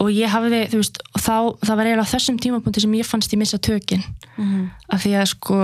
og 0.00 0.10
ég 0.14 0.32
hafiði, 0.32 0.62
þú 0.72 0.80
veist 0.80 1.02
þá, 1.12 1.36
það 1.60 1.76
var 1.76 1.90
eiginlega 1.90 2.10
þessum 2.10 2.38
tímapunkti 2.40 2.82
sem 2.82 2.96
ég 2.98 3.06
fannst 3.06 3.34
ég 3.34 3.42
missa 3.42 3.60
tökin. 3.62 4.02
Mhm. 4.38 4.62
af 4.88 5.04
því 5.04 5.12
að 5.18 5.28
sko 5.30 5.58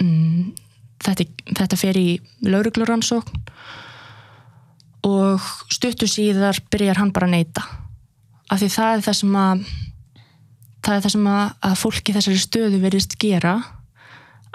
mm, 0.00 0.44
þetta, 1.04 1.26
þetta 1.58 1.80
fer 1.80 1.98
í 2.00 2.06
laurugluransókn 2.46 3.42
og 5.08 5.50
stuttu 5.72 6.08
síðar 6.10 6.60
byrjar 6.72 7.02
hann 7.02 7.12
bara 7.12 7.28
að 7.28 7.36
neyta 7.36 7.64
af 8.48 8.60
því 8.62 8.70
það 8.72 8.94
er 8.94 9.04
það 9.06 9.18
sem 9.20 9.36
að 9.42 9.66
það 10.84 10.94
er 10.94 11.02
það 11.04 11.14
sem 11.14 11.28
að, 11.32 11.44
að 11.68 11.76
fólki 11.82 12.14
þessari 12.16 12.42
stöðu 12.42 12.80
verðist 12.82 13.18
gera 13.20 13.54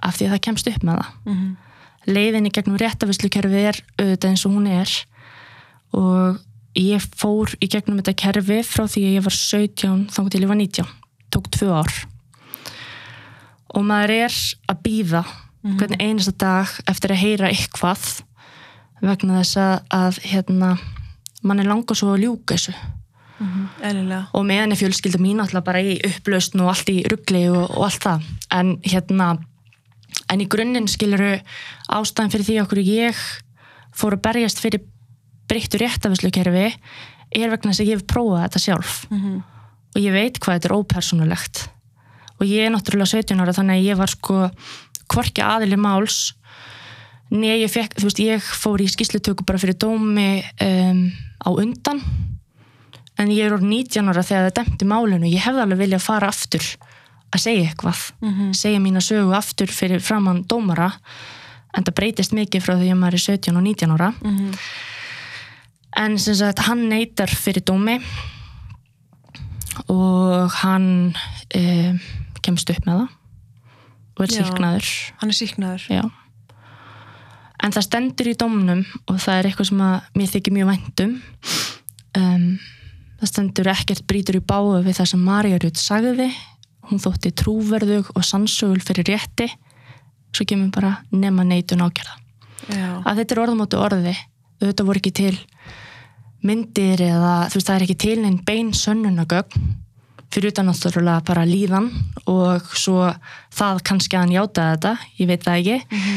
af 0.03 0.17
því 0.17 0.27
að 0.27 0.33
það 0.35 0.43
kemst 0.47 0.71
upp 0.71 0.83
með 0.83 1.01
það. 1.01 1.13
Mhm. 1.25 1.51
leiðinni 2.03 2.51
gegnum 2.51 2.79
réttavislukerfið 2.81 3.67
er 3.69 3.77
auðvitað 3.95 4.29
eins 4.29 4.45
og 4.45 4.51
hún 4.51 4.67
er 4.67 4.89
og 5.93 6.39
ég 6.75 7.05
fór 7.15 7.53
í 7.61 7.69
gegnum 7.71 8.01
þetta 8.01 8.15
kerfi 8.17 8.59
frá 8.65 8.83
því 8.89 9.03
að 9.07 9.15
ég 9.17 9.23
var 9.23 9.37
17 9.37 10.07
þá 10.11 10.19
til 10.29 10.41
ég 10.41 10.49
var 10.49 10.59
19, 10.59 10.89
tók 11.31 11.47
tvö 11.53 11.69
ár. 11.71 11.93
Og 13.73 13.85
maður 13.87 14.15
er 14.27 14.35
að 14.67 14.81
býða 14.83 15.23
hvern 15.63 16.01
einasta 16.01 16.33
dag 16.35 16.73
eftir 16.91 17.13
að 17.13 17.21
heyra 17.23 17.51
eitthvað 17.53 18.03
vegna 19.03 19.39
þess 19.41 19.59
að, 19.59 19.77
að 19.95 20.19
hérna, 20.27 20.73
mann 21.43 21.61
er 21.63 21.69
langað 21.69 22.01
svo 22.01 22.13
að 22.13 22.25
ljúka 22.25 22.57
þessu. 22.57 22.75
Eðlilega. 23.83 24.27
Og 24.37 24.45
meðan 24.47 24.71
er 24.71 24.79
fjölskylda 24.79 25.19
mín 25.19 25.41
alltaf 25.43 25.65
bara 25.65 25.81
í 25.83 25.97
upplausn 26.07 26.61
og 26.63 26.69
allt 26.71 26.91
í 26.93 27.01
ruggli 27.11 27.47
og, 27.51 27.65
og 27.65 27.87
allt 27.89 28.05
það. 28.05 28.27
En 28.55 28.75
hérna 28.85 29.33
en 30.33 30.43
í 30.43 30.49
grunninn 30.49 30.89
skiluru 30.91 31.35
ástæðan 31.93 32.33
fyrir 32.33 32.47
því 32.49 32.57
okkur 32.63 32.81
ég 32.83 33.23
fór 33.93 34.17
að 34.17 34.25
berjast 34.27 34.61
fyrir 34.63 34.83
breyttu 35.49 35.79
réttafislukerfi 35.81 36.67
er 37.33 37.51
vegna 37.51 37.71
þess 37.71 37.83
að 37.83 37.89
ég 37.89 37.99
hef 37.99 38.07
prófað 38.09 38.45
þetta 38.45 38.63
sjálf. 38.63 38.93
Og 39.93 39.99
ég 40.01 40.13
veit 40.13 40.39
hvað 40.41 40.57
þetta 40.57 40.69
er 40.69 40.77
ópersonulegt 40.77 41.67
og 42.41 42.49
ég 42.49 42.65
er 42.65 42.71
náttúrulega 42.73 43.21
17 43.21 43.39
ára 43.39 43.53
þannig 43.53 43.79
að 43.79 43.85
ég 43.87 43.99
var 43.99 44.09
sko 44.11 44.37
hvorki 45.13 45.43
aðili 45.45 45.77
máls 45.77 46.33
Nei, 47.33 47.63
ég 47.63 47.71
fekk, 47.71 47.95
þú 47.97 48.05
veist, 48.05 48.19
ég 48.21 48.43
fór 48.61 48.81
í 48.83 48.85
skýslutöku 48.91 49.45
bara 49.47 49.57
fyrir 49.57 49.73
dómi 49.81 50.43
um, 50.61 50.99
á 51.41 51.49
undan. 51.49 52.01
En 53.17 53.31
ég 53.33 53.47
er 53.47 53.55
orð 53.55 53.65
19 53.65 54.11
ára 54.11 54.21
þegar 54.21 54.51
það 54.51 54.57
demti 54.59 54.85
málinu. 54.85 55.31
Ég 55.31 55.41
hefði 55.41 55.63
alveg 55.63 55.81
viljað 55.81 56.03
fara 56.05 56.29
aftur 56.29 56.67
að 57.33 57.41
segja 57.41 57.69
eitthvað, 57.69 58.01
segja 58.53 58.81
mína 58.83 59.01
sögu 59.01 59.33
aftur 59.33 59.71
fyrir 59.73 60.03
framann 60.03 60.43
dómara 60.47 60.91
en 61.73 61.83
það 61.83 61.95
breytist 61.97 62.35
mikið 62.37 62.61
frá 62.65 62.75
því 62.77 62.91
að 62.93 62.99
maður 63.01 63.17
er 63.17 63.25
17 63.25 63.57
og 63.57 63.63
19 63.65 63.95
ára 63.95 64.11
en 66.03 66.17
sem 66.21 66.37
sagt 66.37 66.65
hann 66.67 66.87
neytar 66.89 67.29
fyrir 67.29 67.65
dómi 67.65 67.99
og 69.89 70.53
hann 70.61 71.15
um, 71.57 71.99
kemst 72.45 72.69
upp 72.69 72.85
með 72.85 73.03
það 73.03 73.07
og 74.13 74.25
er 74.27 74.29
Já. 74.29 74.43
síknaður 74.43 74.91
hann 75.21 75.33
er 75.33 75.39
síknaður 75.39 75.87
Já. 75.89 76.03
En 77.63 77.71
það 77.71 77.85
stendur 77.87 78.27
í 78.27 78.35
dómnum 78.35 78.81
og 79.07 79.19
það 79.23 79.37
er 79.37 79.47
eitthvað 79.47 79.69
sem 79.69 79.83
að 79.85 80.07
mér 80.19 80.31
þykir 80.33 80.55
mjög 80.57 80.67
væntum. 80.67 81.13
Um, 82.19 82.47
það 83.21 83.29
stendur 83.31 83.69
ekkert 83.71 84.03
brýtur 84.09 84.37
í 84.39 84.43
báðu 84.43 84.81
við 84.83 84.97
það 84.99 85.09
sem 85.13 85.23
Marja 85.23 85.59
Rut 85.63 85.79
sagði. 85.79 86.27
Hún 86.89 87.01
þótti 87.01 87.31
trúverðug 87.31 88.11
og 88.13 88.25
sannsögul 88.27 88.81
fyrir 88.83 89.07
rétti. 89.13 89.47
Svo 90.33 90.45
kemur 90.49 90.71
bara 90.73 90.97
nema 91.11 91.45
neitun 91.47 91.83
ákjörða. 91.85 92.19
Að 93.03 93.21
þetta 93.21 93.35
er 93.35 93.41
orðumóti 93.43 93.79
orði. 93.79 94.15
Þetta 94.63 94.85
voru 94.87 95.01
ekki 95.01 95.13
til 95.15 95.35
myndir 96.43 97.01
eða 97.03 97.47
þú 97.51 97.59
veist 97.59 97.69
það 97.69 97.77
er 97.77 97.85
ekki 97.87 97.99
til 98.03 98.17
neinn 98.19 98.39
bein 98.45 98.73
sönnunagögn 98.75 99.67
fyrir 100.33 100.51
utan 100.51 100.67
náttúrulega 100.67 101.21
bara 101.27 101.45
líðan 101.47 101.89
og 102.29 102.71
svo 102.75 103.05
það 103.53 103.83
kannski 103.87 104.17
að 104.17 104.25
hann 104.25 104.33
játaði 104.33 104.73
þetta, 104.73 104.93
ég 105.19 105.29
veit 105.29 105.45
það 105.45 105.59
ekki 105.61 106.07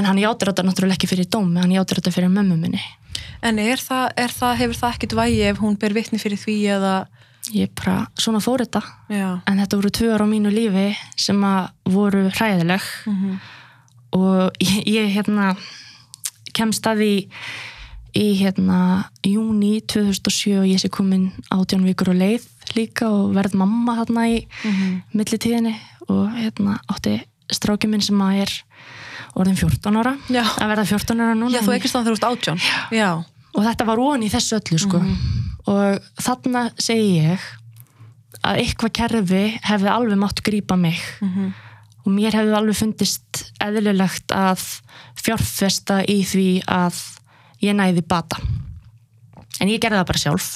en 0.00 0.08
hann 0.08 0.20
játar 0.20 0.50
þetta 0.50 0.66
náttúrulega 0.66 0.98
ekki 0.98 1.10
fyrir 1.10 1.28
dómi, 1.30 1.60
hann 1.62 1.74
játar 1.74 2.00
þetta 2.00 2.14
fyrir 2.16 2.32
mömmu 2.34 2.58
minni 2.58 2.82
en 3.46 3.60
er 3.62 3.80
það, 3.80 4.10
er 4.20 4.34
það, 4.34 4.56
hefur 4.64 4.80
það 4.82 4.96
ekkert 4.96 5.16
vægi 5.20 5.40
ef 5.48 5.62
hún 5.62 5.78
ber 5.80 5.96
vitni 5.96 6.20
fyrir 6.20 6.40
því 6.40 6.56
eða 6.76 6.94
ég 7.54 7.72
bara, 7.78 8.06
svona 8.18 8.40
fór 8.42 8.62
þetta 8.64 8.82
já, 9.10 9.28
en 9.46 9.58
þetta 9.62 9.78
voru 9.80 9.90
tvö 9.90 10.12
ára 10.14 10.26
á 10.26 10.32
mínu 10.32 10.52
lífi 10.54 10.86
sem 11.18 11.40
að 11.44 11.70
voru 11.90 12.26
hræðileg. 12.30 12.86
Og 14.16 14.62
ég, 14.62 14.86
ég 14.90 15.10
hérna 15.14 15.52
kemst 16.56 16.86
að 16.90 17.02
því 17.04 17.12
í 18.18 18.26
hérna 18.40 18.78
júni 19.22 19.80
2007 19.86 20.56
og 20.58 20.66
ég 20.66 20.80
sé 20.82 20.90
komin 20.90 21.28
átján 21.54 21.84
vikur 21.86 22.10
og 22.10 22.18
leið 22.18 22.46
líka 22.74 23.06
og 23.06 23.34
verð 23.36 23.54
mamma 23.60 24.00
þarna 24.00 24.24
í 24.32 24.40
millitíðinni. 25.14 25.76
Og 26.10 26.26
hérna 26.34 26.80
átti 26.90 27.20
strákið 27.50 27.92
minn 27.92 28.02
sem 28.02 28.18
að 28.22 28.42
er 28.44 28.56
orðin 29.38 29.58
14 29.58 30.00
ára. 30.00 30.16
Já. 30.26 30.42
að 30.42 30.72
verða 30.72 30.86
14 30.90 31.22
ára 31.22 31.36
núna 31.38 31.54
já 31.54 31.62
þú 31.62 31.76
ekkert 31.76 31.94
þú 32.08 32.14
ert 32.16 32.26
átján. 32.30 32.64
Já, 32.90 33.10
og 33.54 33.62
þetta 33.66 33.86
var 33.86 34.02
ón 34.02 34.26
í 34.26 34.30
þessu 34.32 34.58
öllu 34.58 34.80
sko. 34.82 35.02
Og 35.68 36.00
þarna 36.20 36.70
segi 36.80 37.20
ég 37.20 37.48
að 38.40 38.62
eitthvað 38.62 38.94
kerfi 38.96 39.42
hefði 39.66 39.90
alveg 39.92 40.20
mátt 40.20 40.40
grípa 40.46 40.76
mig. 40.80 41.00
Og 42.04 42.12
mér 42.14 42.32
hefði 42.32 42.56
alveg 42.56 42.78
fundist 42.78 43.42
eðlilegt 43.60 44.32
að 44.32 44.62
fjárfesta 45.20 46.00
í 46.08 46.22
því 46.24 46.62
að 46.64 46.96
ég 47.60 47.76
næði 47.76 48.02
bata. 48.08 48.40
En 49.60 49.68
ég 49.68 49.80
gerði 49.82 50.00
það 50.00 50.08
bara 50.08 50.22
sjálf. 50.22 50.48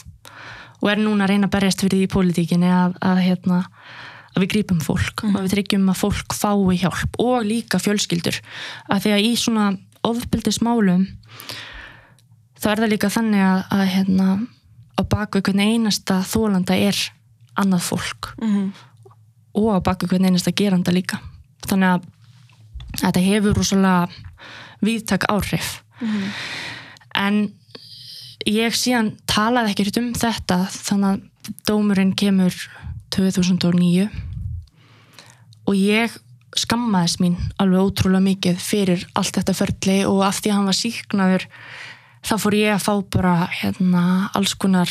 Og 0.80 0.90
er 0.90 1.00
núna 1.00 1.26
að 1.26 1.34
reyna 1.34 1.48
að 1.48 1.54
berjast 1.56 1.84
fyrir 1.84 1.98
því 1.98 2.06
í 2.06 2.12
pólitíkinni 2.12 2.70
að, 2.72 2.96
að, 3.04 3.20
hérna, 3.24 3.60
að 4.32 4.44
við 4.44 4.52
grípum 4.54 4.80
fólk. 4.80 5.24
Og 5.28 5.36
við 5.42 5.52
tryggjum 5.52 5.88
að 5.92 6.00
fólk 6.00 6.36
fái 6.36 6.80
hjálp. 6.80 7.20
Og 7.20 7.44
líka 7.44 7.80
fjölskyldur. 7.80 8.40
Að 8.88 9.04
því 9.04 9.12
að 9.12 9.28
í 9.28 9.34
svona 9.36 9.68
ofbildismálum 10.04 11.06
þá 12.60 12.68
er 12.72 12.80
það 12.80 12.92
líka 12.92 13.12
þannig 13.12 13.44
að, 13.44 13.62
að 13.76 13.84
hérna, 13.92 14.28
á 14.98 15.02
baku 15.02 15.38
einhvern 15.40 15.60
einasta 15.60 16.20
þólanda 16.22 16.76
er 16.76 16.98
annað 17.58 17.86
fólk. 17.90 18.34
Og 19.54 19.68
á 19.74 19.78
baku 19.82 20.06
einhvern 20.06 20.30
einasta 20.30 20.52
geranda 20.52 20.92
líka. 20.94 21.20
Þannig 21.66 21.88
að 21.94 22.08
þetta 23.00 23.20
hefur 23.20 23.58
rosalega 23.58 24.08
víðtak 24.84 25.26
áhrif. 25.32 25.82
En 27.14 27.54
ég 28.46 28.74
síðan 28.76 29.14
talaði 29.30 29.72
ekkert 29.72 29.98
um 30.00 30.12
þetta 30.14 30.66
þannig 30.70 31.08
að 31.14 31.54
dómurinn 31.68 32.14
kemur 32.16 32.54
2009 33.14 34.08
og 35.64 35.74
ég 35.78 36.12
skammaðist 36.54 37.20
mín 37.22 37.36
alveg 37.58 37.80
ótrúlega 37.88 38.24
mikið 38.24 38.60
fyrir 38.62 39.06
allt 39.14 39.34
þetta 39.38 39.54
ferli 39.58 39.96
og 40.06 40.22
af 40.26 40.40
því 40.40 40.50
að 40.50 40.56
hann 40.58 40.68
var 40.70 40.78
síknaður 40.78 41.46
þá 42.24 42.36
fór 42.40 42.56
ég 42.58 42.74
að 42.74 42.84
fá 42.86 42.94
bara 43.16 43.34
hérna 43.52 44.04
alls 44.34 44.54
konar 44.56 44.90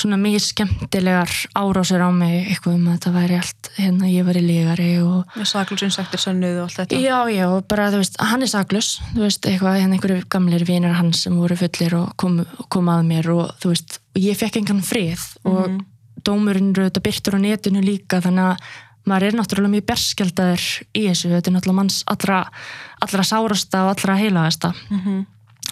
svona 0.00 0.16
mikið 0.20 0.42
skemmtilegar 0.44 1.30
árásir 1.58 2.00
á 2.00 2.08
mig 2.14 2.46
eitthvað 2.52 2.76
um 2.76 2.84
að 2.88 2.94
þetta 2.94 3.12
væri 3.16 3.38
allt 3.40 3.70
hérna 3.76 4.10
ég 4.10 4.26
var 4.28 4.38
í 4.38 4.42
lígari 4.44 4.90
og 5.02 5.34
með 5.36 5.48
saklusinsektir 5.50 6.22
sönnuð 6.22 6.60
og 6.60 6.68
allt 6.68 6.78
þetta. 6.78 7.00
Já 7.02 7.18
já 7.34 7.46
bara 7.68 7.88
þú 7.92 8.02
veist 8.02 8.20
hann 8.22 8.46
er 8.46 8.52
saklus 8.52 8.90
þú 9.12 9.24
veist 9.26 9.48
eitthvað 9.50 9.80
hérna 9.80 9.98
einhverju 9.98 10.28
gamlir 10.32 10.64
vinir 10.68 10.94
hans 10.96 11.24
sem 11.26 11.36
voru 11.36 11.58
fullir 11.58 11.96
og 11.98 12.12
kom, 12.20 12.38
kom 12.72 12.92
að 12.92 13.02
mér 13.10 13.30
og 13.34 13.50
þú 13.62 13.74
veist 13.74 13.98
og 14.14 14.22
ég 14.22 14.38
fekk 14.38 14.60
engan 14.62 14.84
frið 14.86 15.26
og 15.50 15.80
dómurinn 16.24 16.70
eru 16.74 16.86
þetta 16.86 17.04
byrtur 17.04 17.36
á 17.36 17.40
netinu 17.42 17.82
líka 17.84 18.22
þannig 18.22 18.54
að 18.54 18.70
maður 19.10 19.26
er 19.26 19.36
náttúrulega 19.38 19.74
mjög 19.74 19.86
berskjaldaður 19.90 20.64
í 20.94 21.04
þessu 21.08 21.30
þetta 21.32 21.50
er 21.50 21.54
náttúrulega 21.56 21.78
manns 21.80 22.00
allra, 22.06 22.40
allra 23.02 23.26
sárasta 23.26 23.84
og 23.86 23.94
allra 23.96 24.16
heilagasta 24.20 24.72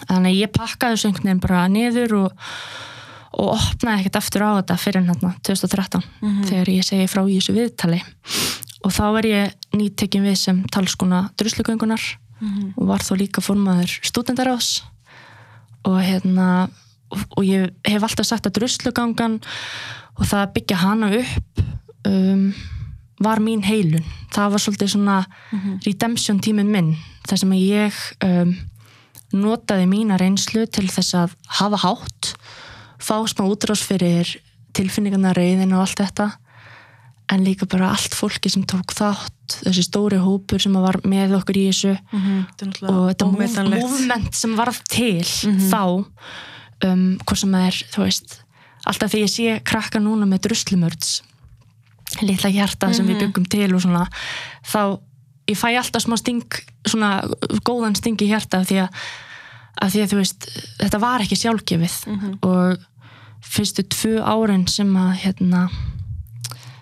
þannig 0.05 0.31
að 0.31 0.39
ég 0.39 0.53
pakkaði 0.55 1.01
veginn 1.07 1.41
bara 1.43 1.65
niður 1.71 2.15
og, 2.23 2.45
og 3.39 3.51
opnaði 3.55 4.03
ekkert 4.03 4.19
aftur 4.21 4.45
á 4.47 4.51
þetta 4.59 4.79
fyrir 4.79 5.07
hérna 5.09 5.33
2013 5.47 6.07
þegar 6.49 6.73
ég 6.75 6.87
segi 6.87 7.09
frá 7.11 7.23
í 7.25 7.37
þessu 7.39 7.55
viðtali. 7.57 8.01
Og 8.87 8.95
þá 8.95 9.05
er 9.19 9.25
ég 9.27 9.75
nýttekin 9.75 10.23
við 10.23 10.37
sem 10.39 10.63
talskuna 10.71 11.29
druslugöngunar 11.39 12.03
og 12.77 12.85
var 12.87 13.03
þó 13.03 13.17
líka 13.19 13.41
formaður 13.43 13.99
stúdendaráðs 14.07 14.83
og 15.83 15.99
hérna 15.99 16.69
og, 17.11 17.19
og 17.37 17.43
ég 17.43 17.69
hef 17.87 18.03
alltaf 18.05 18.27
sagt 18.27 18.47
að 18.47 18.59
druslugangan 18.59 19.39
og 20.19 20.25
það 20.27 20.41
að 20.43 20.53
byggja 20.57 20.81
hana 20.83 21.11
upp 21.19 21.63
um, 22.07 22.53
var 23.19 23.41
mín 23.43 23.63
heilun. 23.65 24.05
Það 24.31 24.51
var 24.53 24.63
svolítið 24.63 24.91
svona 24.93 25.17
redemption 25.85 26.39
tíminn 26.39 26.71
minn 26.71 26.93
þar 27.27 27.41
sem 27.41 27.55
að 27.55 27.65
ég 27.65 28.03
um, 28.25 28.53
notaði 29.35 29.87
mína 29.89 30.17
reynslu 30.19 30.65
til 30.71 30.87
þess 30.89 31.15
að 31.17 31.33
hafa 31.59 31.81
hátt 31.83 32.33
fá 32.99 33.15
smá 33.29 33.45
útrás 33.47 33.83
fyrir 33.85 34.37
tilfinningarna 34.75 35.33
reyðin 35.37 35.73
og 35.75 35.85
allt 35.85 36.01
þetta. 36.01 36.31
En 37.29 37.43
líka 37.45 37.67
bara 37.69 37.91
allt 37.93 38.15
fólki 38.17 38.49
sem 38.49 38.63
tók 38.65 38.95
þátt 38.97 39.39
þessi 39.63 39.85
stóri 39.85 40.19
hópur 40.21 40.61
sem 40.61 40.75
var 40.81 40.99
með 41.07 41.35
okkur 41.39 41.57
í 41.57 41.65
þessu 41.69 41.95
þetta 42.11 42.67
er 42.67 42.91
og 42.91 43.07
þetta 43.11 43.65
movement 43.69 44.37
sem 44.37 44.53
varð 44.57 44.81
til 44.89 45.25
þá 45.69 45.81
um, 46.85 47.17
hvort 47.23 47.41
sem 47.41 47.55
það 47.55 47.67
er, 47.69 47.79
þú 47.93 48.05
veist 48.05 48.37
alltaf 48.89 49.13
þegar 49.13 49.25
ég 49.25 49.33
sé 49.33 49.57
krakka 49.67 50.01
núna 50.03 50.27
með 50.29 50.47
druslumörds 50.47 51.19
litla 52.25 52.51
hjarta 52.53 52.91
sem 52.95 53.07
við 53.09 53.23
byggum 53.25 53.45
til 53.49 53.69
og 53.75 53.83
svona 53.83 54.05
þá 54.65 54.81
ég 55.49 55.57
fæ 55.57 55.71
alltaf 55.79 56.05
smá 56.05 56.15
sting 56.19 56.45
svona 56.87 57.23
góðan 57.67 57.97
sting 57.97 58.21
í 58.21 58.29
hjarta 58.29 58.61
af 58.61 58.69
því 58.69 58.81
að, 58.85 58.99
af 59.81 59.93
því 59.93 60.03
að 60.03 60.17
veist 60.19 60.49
þetta 60.79 61.01
var 61.03 61.25
ekki 61.25 61.39
sjálfgefið. 61.39 61.95
Og 62.45 62.85
fyrstu 63.49 63.85
tvö 63.87 64.19
árin 64.21 64.67
sem 64.67 64.89
að 64.99 65.15
hérna 65.23 65.69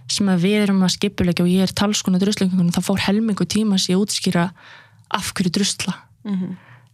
sem 0.08 0.28
að 0.32 0.44
við 0.46 0.62
erum 0.64 0.84
að 0.88 0.94
skipulegja 0.96 1.44
og 1.44 1.52
ég 1.52 1.68
er 1.68 1.74
talskona 1.76 2.20
druslengunum 2.22 2.72
þá 2.72 2.82
fór 2.86 3.02
helmingu 3.10 3.46
tíma 3.46 3.76
sér 3.78 3.98
að 3.98 4.06
útskýra 4.06 4.46
af 5.12 5.34
hverju 5.36 5.52
drusla. 5.58 5.94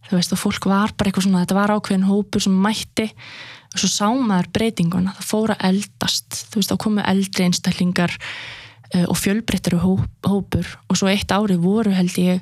Þú 0.09 0.17
veist, 0.17 0.33
og 0.33 0.39
fólk 0.41 0.65
var 0.67 0.91
bara 0.97 1.09
eitthvað 1.09 1.27
svona, 1.27 1.43
þetta 1.45 1.55
var 1.55 1.71
ákveðin 1.77 2.09
hópur 2.09 2.41
sem 2.43 2.55
mætti 2.59 3.05
og 3.73 3.79
svo 3.79 3.87
sá 3.89 4.07
maður 4.13 4.49
breytinguna, 4.53 5.13
það 5.17 5.29
fóra 5.29 5.55
eldast, 5.63 6.41
þú 6.51 6.59
veist, 6.59 6.73
þá 6.73 6.77
komu 6.83 7.05
eldri 7.05 7.45
einstaklingar 7.47 8.17
og 9.09 9.17
fjölbreyttari 9.17 9.79
hóp, 9.81 10.03
hópur. 10.27 10.67
Og 10.89 10.97
svo 10.99 11.09
eitt 11.11 11.31
ári 11.33 11.57
voru 11.57 11.91
held 11.95 12.13
ég 12.21 12.41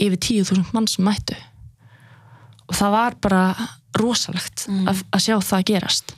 yfir 0.00 0.16
10.000 0.44 0.72
mann 0.72 0.86
sem 0.88 1.04
mættu. 1.04 1.34
Og 2.70 2.76
það 2.78 2.90
var 2.94 3.16
bara 3.20 3.44
rosalegt 3.98 4.66
Mm. 4.68 4.86
að, 4.88 5.02
að 5.12 5.20
sjá 5.24 5.36
það 5.42 5.64
gerast. 5.72 6.14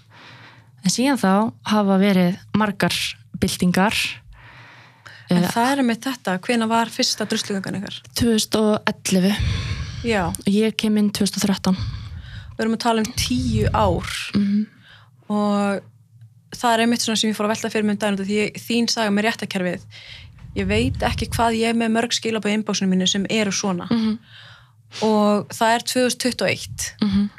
En 0.84 0.90
síðan 0.90 1.18
þá 1.22 1.52
hafa 1.70 1.96
verið 2.02 2.36
margar 2.58 2.92
byltingar 3.40 3.94
En 5.32 5.46
það 5.48 5.70
er 5.78 5.80
með 5.86 5.98
þetta, 6.04 6.32
hvena 6.44 6.66
var 6.68 6.90
fyrsta 6.92 7.24
druslugangan 7.24 7.78
ykkar? 7.78 7.94
2011 8.18 9.32
Já, 10.04 10.26
og 10.28 10.48
ég 10.50 10.74
kem 10.76 10.98
inn 11.00 11.08
2013 11.14 11.72
við 12.52 12.60
erum 12.66 12.74
að 12.76 12.82
tala 12.84 13.00
um 13.00 13.12
tíu 13.16 13.70
ár. 13.72 14.10
Mhm. 14.34 14.66
og 15.32 15.80
það 16.56 16.72
er 16.74 16.80
einmitt 16.84 17.00
svona 17.04 17.16
sem 17.16 17.30
ég 17.30 17.36
fór 17.36 17.46
að 17.48 17.54
velta 17.54 17.70
fyrir 17.72 17.84
mig 17.88 17.96
um 17.96 17.98
daginn 18.02 18.26
því 18.26 18.38
ég, 18.42 18.58
þín 18.60 18.88
saga 18.92 19.10
með 19.10 19.24
réttakerfið 19.28 19.84
ég 20.56 20.66
veit 20.68 21.02
ekki 21.08 21.28
hvað 21.32 21.56
ég 21.56 21.68
er 21.72 21.74
með 21.80 21.94
mörg 21.96 22.12
skilabæði 22.12 22.58
inbóksinu 22.60 22.90
mínu 22.92 23.08
sem 23.08 23.26
eru 23.30 23.50
svona 23.52 23.86
Mhm. 23.90 24.18
og 25.02 25.48
það 25.48 25.74
er 25.74 25.82
2021 25.82 26.92
Mhm. 27.02 27.30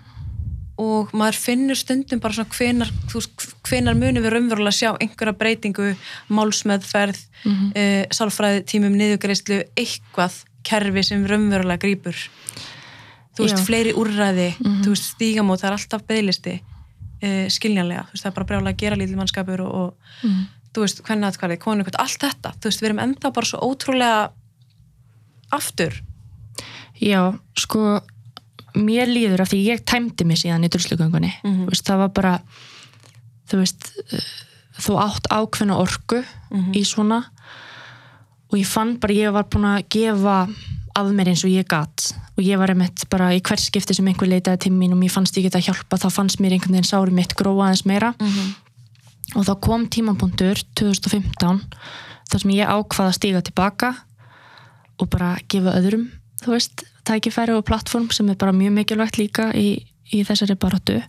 og 0.77 1.11
maður 1.13 1.37
finnur 1.37 1.75
stundum 1.77 2.19
bara 2.19 2.33
svona 2.33 2.49
hvenar, 2.49 2.89
hvenar 3.63 3.93
munum 3.95 4.23
við 4.23 4.31
raunverulega 4.33 4.73
sjá 4.73 4.97
einhverja 4.99 5.37
breytingu 5.37 5.95
málsmeðferð 6.29 7.19
mm 7.45 7.51
Mhm. 7.51 7.71
-hmm. 7.73 8.07
sálfræði 8.11 8.63
tímum 8.65 8.95
niðugreislu 8.97 9.63
eitthvað 9.77 10.43
kerfi 10.63 11.03
sem 11.03 11.25
raunverulega 11.27 11.77
grýpur 11.77 12.15
þú 13.37 13.43
veist, 13.45 13.57
Já. 13.57 13.65
fleiri 13.65 13.93
úrræði 13.93 14.55
þú 14.83 14.89
veist, 14.89 15.15
stígamót, 15.15 15.59
það 15.61 15.65
er 15.67 15.71
alltaf 15.77 16.01
beðlisti 16.07 16.61
uh, 17.23 17.47
skiljanlega, 17.49 18.03
þú 18.09 18.13
veist, 18.17 18.23
það 18.25 18.31
er 18.31 18.37
bara 18.37 18.49
brjálega 18.51 18.75
að 18.75 18.81
gera 18.83 18.99
lítið 18.99 19.19
mannskapur 19.21 19.63
og, 19.65 19.73
og 19.73 20.29
þú 20.73 20.81
veist, 20.85 21.01
hvernig 21.05 21.29
aðkvæði, 21.31 21.57
konu, 21.63 21.85
allt 22.03 22.19
þetta. 22.23 22.53
Þú 22.59 22.69
veist, 22.69 22.81
við 22.81 22.89
erum 22.89 22.99
enda 23.07 23.31
bara 23.31 23.45
svo 23.49 23.59
ótrúlega 23.61 24.31
aftur. 25.53 25.99
Já, 27.01 27.33
sko 27.57 28.01
mér 28.77 29.05
líður 29.11 29.43
af 29.43 29.51
því 29.51 29.59
ég 29.67 29.83
tæmdi 29.85 30.25
mig 30.25 30.39
síðan 30.41 30.65
í 30.65 30.69
druslugöngunni. 30.73 31.33
Mhm. 31.43 31.65
þú 31.67 31.69
veist, 31.75 31.85
það 31.85 31.97
var 32.03 32.09
bara 32.09 32.33
þú 33.51 33.59
veist 33.61 33.91
uh, 34.13 34.31
þú 34.81 34.95
átt 35.03 35.27
ákveðna 35.29 35.77
orku 35.77 36.23
Mhm. 36.53 36.71
í 36.73 36.81
svona 36.85 37.19
og 38.51 38.57
ég 38.59 38.65
fann 38.69 38.97
bara, 38.99 39.13
ég 39.13 39.31
var 39.33 39.43
búin 39.45 39.65
að 39.65 39.85
gefa 39.89 40.47
af 40.95 41.07
mér 41.13 41.27
eins 41.33 41.43
og 41.45 41.49
ég 41.53 41.67
gat 41.67 42.13
og 42.37 42.41
ég 42.43 42.57
var 42.57 42.69
einmitt 42.73 43.03
bara 43.09 43.31
í 43.35 43.41
hvers 43.45 43.67
skipti 43.69 43.93
sem 43.93 44.07
einhver 44.07 44.27
leitaði 44.27 44.57
til 44.65 44.71
mín 44.73 44.93
og 44.95 44.97
mér 45.01 45.11
fannst 45.13 45.37
ég 45.37 45.43
geta 45.45 45.59
að 45.59 45.67
hjálpa 45.69 45.97
þá 46.01 46.09
fannst 46.11 46.39
mér 46.41 46.55
einhvern 46.55 46.73
veginn 46.77 46.89
sári 46.89 47.11
mitt 47.13 47.35
gróa 47.37 47.67
aðeins 47.67 47.85
meira 47.85 48.13
-hmm. 48.17 48.55
og 49.35 49.45
þá 49.45 49.59
kom 49.61 49.87
tímapunktur 49.87 50.55
2015 50.75 51.61
þar 52.31 52.39
sem 52.41 52.51
ég 52.51 52.67
ákvaða 52.67 53.09
að 53.09 53.17
stíga 53.19 53.41
tilbaka 53.41 53.93
og 54.99 55.09
bara 55.09 55.37
gefa 55.49 55.73
öðrum 55.77 56.07
þú 56.43 56.51
veist, 56.51 56.83
tækifæri 57.05 57.53
og 57.53 57.65
plattform 57.65 58.09
sem 58.11 58.29
er 58.29 58.35
bara 58.35 58.51
mjög 58.51 58.71
mikilvægt 58.71 59.17
líka 59.17 59.51
í, 59.53 59.85
í 60.11 60.23
þessari 60.23 60.55
baráttu 60.55 61.01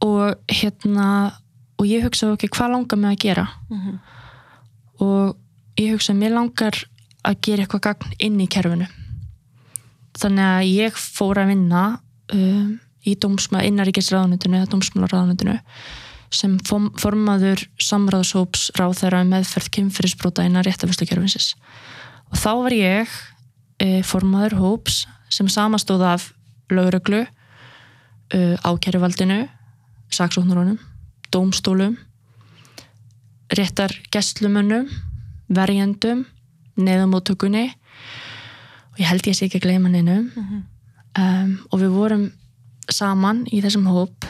og 0.00 0.34
hérna 0.48 1.32
og 1.78 1.86
ég 1.86 2.02
hugsaði 2.04 2.32
ekki 2.36 2.48
hvað 2.48 2.70
langar 2.72 2.96
mig 2.98 3.10
að 3.12 3.22
gera 3.22 3.46
Mhm. 3.70 3.98
og 5.00 5.36
ég 5.78 5.92
hugsaði 5.92 6.18
mér 6.18 6.34
langar 6.36 6.84
að 7.24 7.40
gera 7.42 7.62
eitthvað 7.64 7.80
gagn 7.80 8.12
inn 8.18 8.40
í 8.40 8.46
kerfinu 8.48 8.86
þannig 10.18 10.48
að 10.48 10.70
ég 10.70 10.98
fór 10.98 11.40
að 11.42 11.52
vinna 11.54 11.82
um, 12.34 12.78
í 13.02 13.16
dómsma, 13.18 13.64
innaríkisráðunitinu 13.66 14.60
eða 14.60 14.70
dómsmálaráðunitinu 14.72 15.58
sem 16.32 16.54
form, 16.64 16.90
formaður 17.00 17.64
samráðshóps 17.82 18.70
ráðherra 18.78 19.22
um 19.24 19.32
meðferð 19.34 19.72
kynfyrirsbrota 19.76 20.46
innan 20.48 20.64
réttafæslukerfinsins 20.66 21.52
og 22.30 22.38
þá 22.40 22.50
var 22.64 22.76
ég 22.76 23.16
e, 23.82 23.88
formaður 24.06 24.56
hóps 24.60 25.02
sem 25.32 25.50
samastóð 25.52 26.06
af 26.08 26.30
lögreglu 26.72 27.24
e, 28.32 28.56
ákæruvaldinu 28.64 29.42
saksóknurunum, 30.12 30.78
dómstólum 31.32 31.98
réttar 33.52 33.92
gestlumönnum 34.12 34.88
verjendum 35.52 36.24
neðamóttökunni 36.80 37.72
og 38.92 39.00
ég 39.00 39.08
held 39.08 39.26
ég 39.26 39.36
sé 39.36 39.46
ekki 39.48 39.60
að 39.60 39.66
gleyma 39.66 39.88
neinum 39.92 40.30
um, 41.18 41.52
og 41.70 41.80
við 41.80 41.90
vorum 41.96 42.30
saman 42.92 43.44
í 43.50 43.62
þessum 43.64 43.86
hóp 43.88 44.26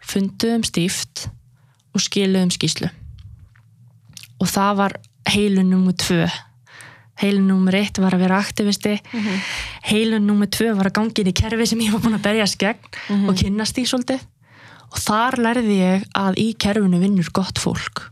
funduðum 0.00 0.64
stíft 0.66 1.28
og 1.94 2.00
skiluðum 2.04 2.50
skýslu 2.54 2.90
og 4.40 4.48
það 4.48 4.76
var 4.76 4.96
heilu 5.28 5.62
nummer 5.62 5.92
tvö. 5.92 6.24
Heilu 7.20 7.42
nummer 7.44 7.74
eitt 7.76 7.98
var 8.00 8.14
að 8.16 8.22
vera 8.24 8.38
aktivisti. 8.40 8.94
Heilu 9.84 10.18
nummer 10.18 10.48
tvö 10.48 10.72
var 10.74 10.88
að 10.88 10.96
gangi 10.96 11.20
inn 11.20 11.28
í 11.28 11.36
kerfi 11.36 11.66
sem 11.68 11.80
ég 11.84 11.92
var 11.92 12.00
búin 12.00 12.16
að 12.16 12.24
berjast 12.24 12.56
gegn 12.58 13.28
og 13.28 13.36
kynnast 13.36 13.76
í 13.78 13.84
svolítið. 13.84 14.22
Og 14.90 14.98
þar 14.98 15.36
lærði 15.38 15.76
ég 15.76 16.06
að 16.16 16.40
í 16.40 16.48
kerfinu 16.56 16.98
vinnur 16.98 17.28
gott 17.36 17.60
fólk. 17.60 18.06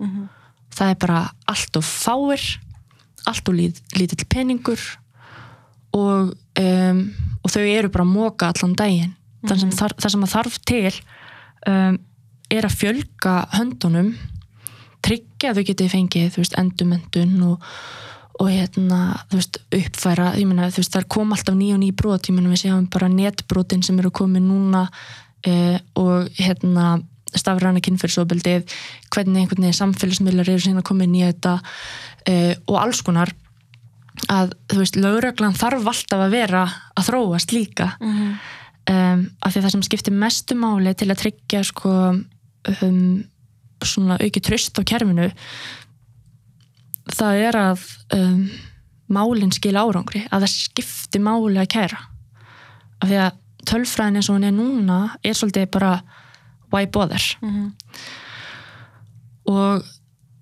Það 0.76 0.90
er 0.92 0.98
bara 1.00 1.22
allt 1.48 1.76
of 1.80 1.88
fáir 1.88 2.44
allt 3.26 3.48
lít, 3.48 3.80
lítill 3.96 4.26
peningur 4.28 4.78
og, 5.96 6.34
um, 6.60 7.00
og 7.42 7.54
þau 7.54 7.62
eru 7.64 7.92
bara 7.92 8.04
að 8.06 8.12
móka 8.12 8.50
allan 8.52 8.76
daginn. 8.78 9.14
Það 9.46 9.62
sem, 9.62 9.72
þar, 9.78 9.94
það 10.02 10.14
sem 10.14 10.26
að 10.26 10.34
þarf 10.34 10.58
til 10.66 10.92
um, 11.70 11.98
er 12.48 12.66
að 12.66 12.76
fjölga 12.80 13.34
höndunum 13.54 14.12
tryggja 15.04 15.52
að 15.52 15.60
þau 15.60 15.68
getið 15.70 15.92
fengið 15.92 16.38
veist, 16.40 16.56
endumendun 16.58 17.36
og, 17.46 17.66
og 18.42 18.50
hérna, 18.50 19.00
veist, 19.32 19.60
uppfæra 19.74 20.32
þú 20.36 20.80
veist, 20.80 20.94
það 20.96 21.08
kom 21.14 21.34
alltaf 21.36 21.56
ný 21.58 21.70
og 21.76 21.82
ný 21.82 21.92
brot 21.96 22.30
meina, 22.32 22.50
við 22.52 22.64
séum 22.64 22.88
bara 22.90 23.10
netbrotin 23.12 23.84
sem 23.86 23.98
eru 24.00 24.10
komið 24.10 24.48
núna 24.48 24.86
uh, 24.88 25.78
og 26.00 26.28
hérna 26.40 26.98
stafræna 27.36 27.82
kynfyrsofbeldið 27.84 28.64
hvernig 29.12 29.42
einhvern 29.42 29.66
veginn 29.66 29.76
samfélagsmiðlar 29.76 30.48
eru 30.48 30.64
síðan 30.64 30.80
að 30.82 30.88
koma 30.88 31.04
inn 31.04 31.18
í 31.18 31.26
þetta 31.26 31.58
uh, 31.60 32.54
og 32.66 32.80
alls 32.80 33.04
konar 33.04 33.34
að 34.28 34.52
þú 34.68 34.78
veist, 34.82 34.96
lögreglan 34.96 35.54
þarf 35.58 35.86
alltaf 35.86 36.20
að 36.26 36.30
vera 36.34 36.62
að 36.96 37.08
þróast 37.08 37.52
líka 37.52 37.92
Mhm. 38.00 38.38
um, 38.90 39.30
af 39.42 39.52
því 39.54 39.62
það 39.62 39.70
sem 39.70 39.82
skiptir 39.82 40.12
mestu 40.16 40.54
máli 40.54 40.94
til 40.96 41.08
að 41.10 41.20
tryggja 41.22 41.64
sko 41.64 41.92
um, 42.82 43.24
svona 43.84 44.16
auki 44.18 44.40
tröst 44.40 44.78
á 44.78 44.82
kerfinu 44.82 45.30
það 47.14 47.34
er 47.48 47.56
að 47.56 47.84
um, 48.16 48.48
málinn 49.08 49.52
skil 49.54 49.76
árangri 49.80 50.26
að 50.30 50.44
það 50.44 50.54
skipti 50.54 51.18
máli 51.24 51.56
að 51.62 51.70
kæra 51.72 52.00
af 53.00 53.08
því 53.08 53.20
að 53.22 53.36
tölfræðin 53.68 54.16
eins 54.18 54.28
og 54.30 54.36
hún 54.38 54.48
er 54.48 54.52
núna 54.56 54.98
er 55.24 55.32
svolítið 55.36 55.70
bara 55.70 56.02
why 56.72 56.86
bother 56.86 57.22
Mhm. 57.42 57.72
og 59.48 59.84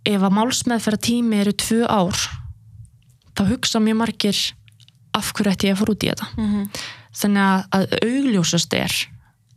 ef 0.06 0.22
að 0.22 0.34
málsmeðferða 0.34 1.00
tími 1.02 1.40
eru 1.42 1.52
tvö 1.52 1.86
ár 1.90 2.16
þá 3.36 3.42
hugsa 3.50 3.80
mjög 3.82 3.96
margir 4.00 4.38
af 5.16 5.32
hverju 5.32 5.52
ætti 5.52 5.68
ég 5.70 5.76
að 5.76 5.78
fara 5.82 5.92
út 5.96 6.04
í 6.06 6.10
þetta 6.12 6.28
Mhm. 6.36 6.70
þannig 7.16 7.42
að, 7.42 7.60
að 7.72 7.98
augljósast 8.04 8.74
er 8.76 8.92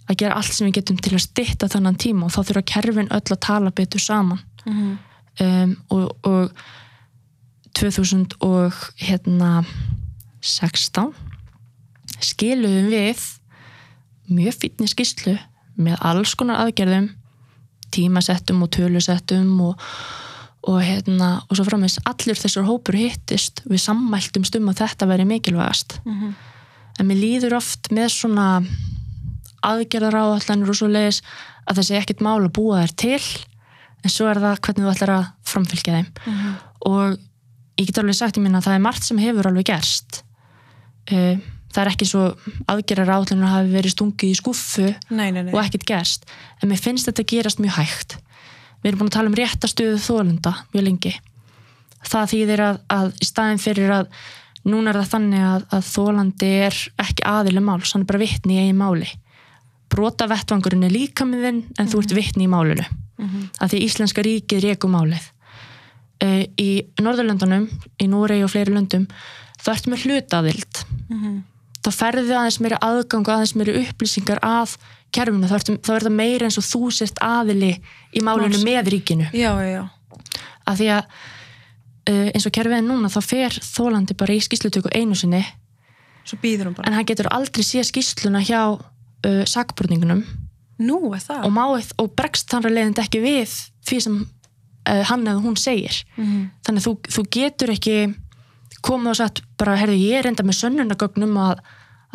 að 0.09 0.17
gera 0.17 0.35
allt 0.39 0.53
sem 0.53 0.67
við 0.67 0.73
getum 0.79 0.97
til 0.97 1.13
að 1.17 1.25
stytta 1.27 1.67
þannan 1.69 1.97
tíma 1.99 2.25
og 2.25 2.31
þá 2.31 2.41
þurfa 2.47 2.65
kerfin 2.65 3.09
öll 3.11 3.21
að 3.35 3.39
tala 3.39 3.71
betur 3.71 3.99
saman 4.01 4.39
Mhm. 4.65 4.97
um, 5.41 5.77
og, 5.89 6.17
og 6.23 6.51
2000 7.79 8.33
og 8.41 8.73
hérna 8.99 9.65
16 10.41 11.13
skiluðum 12.19 12.89
við 12.91 13.21
mjög 14.29 14.57
fínni 14.61 14.87
skýslu 14.91 15.35
með 15.79 15.97
alls 16.01 16.33
konar 16.35 16.59
aðgerðum 16.65 17.09
tímasettum 17.95 18.61
og 18.65 18.71
tölusettum 18.75 19.53
og, 19.61 19.79
og 20.67 20.81
hérna 20.83 21.29
og 21.47 21.55
svo 21.55 21.63
framins 21.67 21.99
allir 22.09 22.35
þessar 22.35 22.65
hópur 22.67 22.97
hittist. 22.99 23.61
Við 23.69 23.79
sammæltum 23.85 24.43
stum 24.47 24.67
að 24.71 24.81
þetta 24.83 25.07
væri 25.07 25.25
mikilvægast. 25.29 25.99
Mhm. 26.05 26.33
en 26.99 27.07
mér 27.07 27.15
líður 27.15 27.53
oft 27.55 27.87
með 27.95 28.09
svona 28.11 28.65
aðgerðar 29.63 30.17
áallanir 30.19 30.67
og 30.71 30.75
svo 30.75 30.87
leiðis 30.91 31.21
að 31.67 31.77
það 31.79 31.85
sé 31.87 31.95
ekkert 31.99 32.23
mál 32.25 32.41
að 32.43 32.51
búa 32.57 32.81
þær 32.83 32.93
til. 32.95 33.21
En 34.03 34.09
svo 34.11 34.27
er 34.27 34.39
það 34.39 34.59
hvernig 34.65 34.83
þú 34.85 34.91
ætlar 34.93 35.13
að 35.15 35.25
framfylgja 35.47 35.95
þeim. 35.95 36.09
Mhm. 36.25 36.55
og 36.85 37.17
ég 37.79 37.85
get 37.87 37.97
alveg 37.97 38.15
sagt 38.15 38.37
í 38.37 38.41
minna 38.41 38.59
að 38.59 38.67
það 38.67 38.75
er 38.75 38.79
margt 38.83 39.03
sem 39.03 39.17
hefur 39.17 39.47
alveg 39.47 39.65
gerst. 39.65 40.23
Uh, 41.11 41.37
það 41.73 41.81
er 41.85 41.89
ekki 41.93 42.05
svo 42.05 42.35
aðgerðar 42.67 43.11
áallanir 43.15 43.47
hafi 43.51 43.71
verið 43.73 43.93
stungið 43.95 44.29
í 44.33 44.35
skuffu 44.35 44.95
Nei, 45.09 45.31
nei, 45.31 45.43
nei. 45.43 45.53
og 45.53 45.61
ekkert 45.63 45.85
gerst. 45.85 46.25
En 46.61 46.69
mér 46.69 46.79
finnst 46.83 47.07
þetta 47.07 47.23
gerast 47.23 47.59
mjög 47.59 47.77
hægt 47.79 48.17
við 48.81 48.91
erum 48.91 49.01
búin 49.01 49.11
að 49.11 49.15
tala 49.17 49.31
um 49.31 49.37
réttastöðu 49.39 50.01
þólenda 50.03 50.53
mjög 50.73 50.85
lengi. 50.85 51.15
Það 52.09 52.29
þýðir 52.33 52.63
að, 52.65 52.77
að 52.95 53.09
í 53.19 53.27
staðin 53.27 53.63
fyrir 53.63 53.95
að 53.95 54.13
núna 54.69 54.91
er 54.91 55.01
það 55.01 55.11
þannig 55.15 55.47
að, 55.49 55.65
að 55.75 55.89
þólandi 55.89 56.51
er 56.67 56.77
ekki 57.03 57.27
aðilu 57.27 57.65
máls, 57.65 57.93
hann 57.93 58.05
er 58.05 58.11
bara 58.11 58.23
vittni 58.23 58.55
í 58.55 58.61
eigi 58.63 58.77
máli. 58.77 59.09
Brota 59.89 60.29
vettvangurinn 60.29 60.85
er 60.85 60.93
líka 60.93 61.25
með 61.25 61.45
þinn 61.47 61.61
en 61.81 61.91
þú 61.91 62.03
ert 62.03 62.15
vittni 62.15 62.45
í 62.45 62.51
málinu. 62.51 62.85
Að 63.59 63.73
því 63.73 63.83
íslenska 63.87 64.23
ríkið 64.23 64.65
reku 64.67 64.87
málið. 64.91 65.25
Uh, 66.19 66.43
í 66.59 66.83
Norðurlöndunum 66.99 67.69
í 67.99 68.07
Núrei 68.11 68.41
og 68.43 68.51
fleiri 68.51 68.73
löndum 68.75 69.05
þá 69.59 69.69
ertu 69.71 69.91
með 69.91 70.05
hlutaðild 70.05 70.81
þá 71.79 71.89
ferðu 71.95 72.35
aðeins 72.35 72.59
meiri 72.59 72.79
aðgang 72.83 73.29
aðeins 73.31 73.55
meiri 73.55 73.75
upplýsingar 73.83 74.41
að 74.43 74.75
kerfinu, 75.15 75.49
þá, 75.49 75.57
er 75.95 76.05
það 76.07 76.15
meiri 76.15 76.47
eins 76.47 76.59
og 76.61 76.65
þú 76.67 76.91
sért 76.93 77.21
aðili 77.25 77.71
í 78.13 78.23
málinu 78.25 78.57
Máls. 78.57 78.65
með 78.67 78.91
ríkinu. 78.95 79.29
Já, 79.33 79.51
já, 79.63 79.69
já. 79.73 79.83
Að 80.69 80.81
því 80.81 80.89
að 80.95 81.03
uh, 82.09 82.27
eins 82.33 82.47
og 82.49 82.55
kerfið 82.55 82.77
er 82.77 82.85
núna 82.85 83.11
þá 83.13 83.19
fer 83.25 83.57
þólandi 83.65 84.17
bara 84.19 84.35
í 84.35 84.43
skýslutöku 84.45 84.91
einu 84.95 85.17
sinni. 85.17 85.43
En 86.85 86.93
hann 86.93 87.07
getur 87.09 87.29
aldrei 87.33 87.63
séð 87.65 87.87
skýsluna 87.89 88.43
hjá 88.45 88.61
uh, 88.77 89.43
sakborningunum. 89.49 90.23
Nú 90.79 90.99
er 91.15 91.23
það. 91.23 91.47
Og, 91.47 91.53
máið, 91.55 91.93
og 91.99 92.11
bregst 92.15 92.51
þannig 92.51 92.75
leiðandi 92.75 93.01
ekki 93.03 93.21
við 93.23 93.55
því 93.89 94.01
sem 94.05 94.19
uh, 94.21 95.03
hann 95.09 95.25
eða 95.27 95.41
hún 95.43 95.57
segir. 95.59 96.03
Mhm. 96.17 96.49
þannig 96.67 96.83
að 96.83 96.87
þú, 96.87 96.93
þú 97.17 97.25
getur 97.35 97.73
ekki 97.73 97.97
komið 98.85 99.11
og 99.11 99.19
sagt 99.19 99.43
bara, 99.59 99.75
herðu, 99.79 99.97
ég 99.99 100.21
er 100.21 100.29
enda 100.29 100.45
með 100.47 100.59
sönnunagögnum 100.61 101.35
að, 101.41 101.63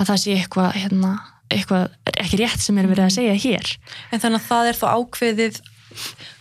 að 0.00 0.10
það 0.10 0.20
sé 0.22 0.36
eitthvað 0.38 0.70
hérna, 0.80 1.10
eitthvað 1.52 1.90
ekki 2.20 2.38
rétt 2.40 2.60
sem 2.64 2.78
er 2.78 2.86
verið 2.90 3.04
að 3.08 3.16
segja 3.18 3.34
hér. 3.44 3.72
En 4.12 4.20
þannig 4.22 4.40
að 4.40 4.48
það 4.48 4.68
er 4.70 4.78
þó 4.80 4.86
ákveðið 4.98 5.60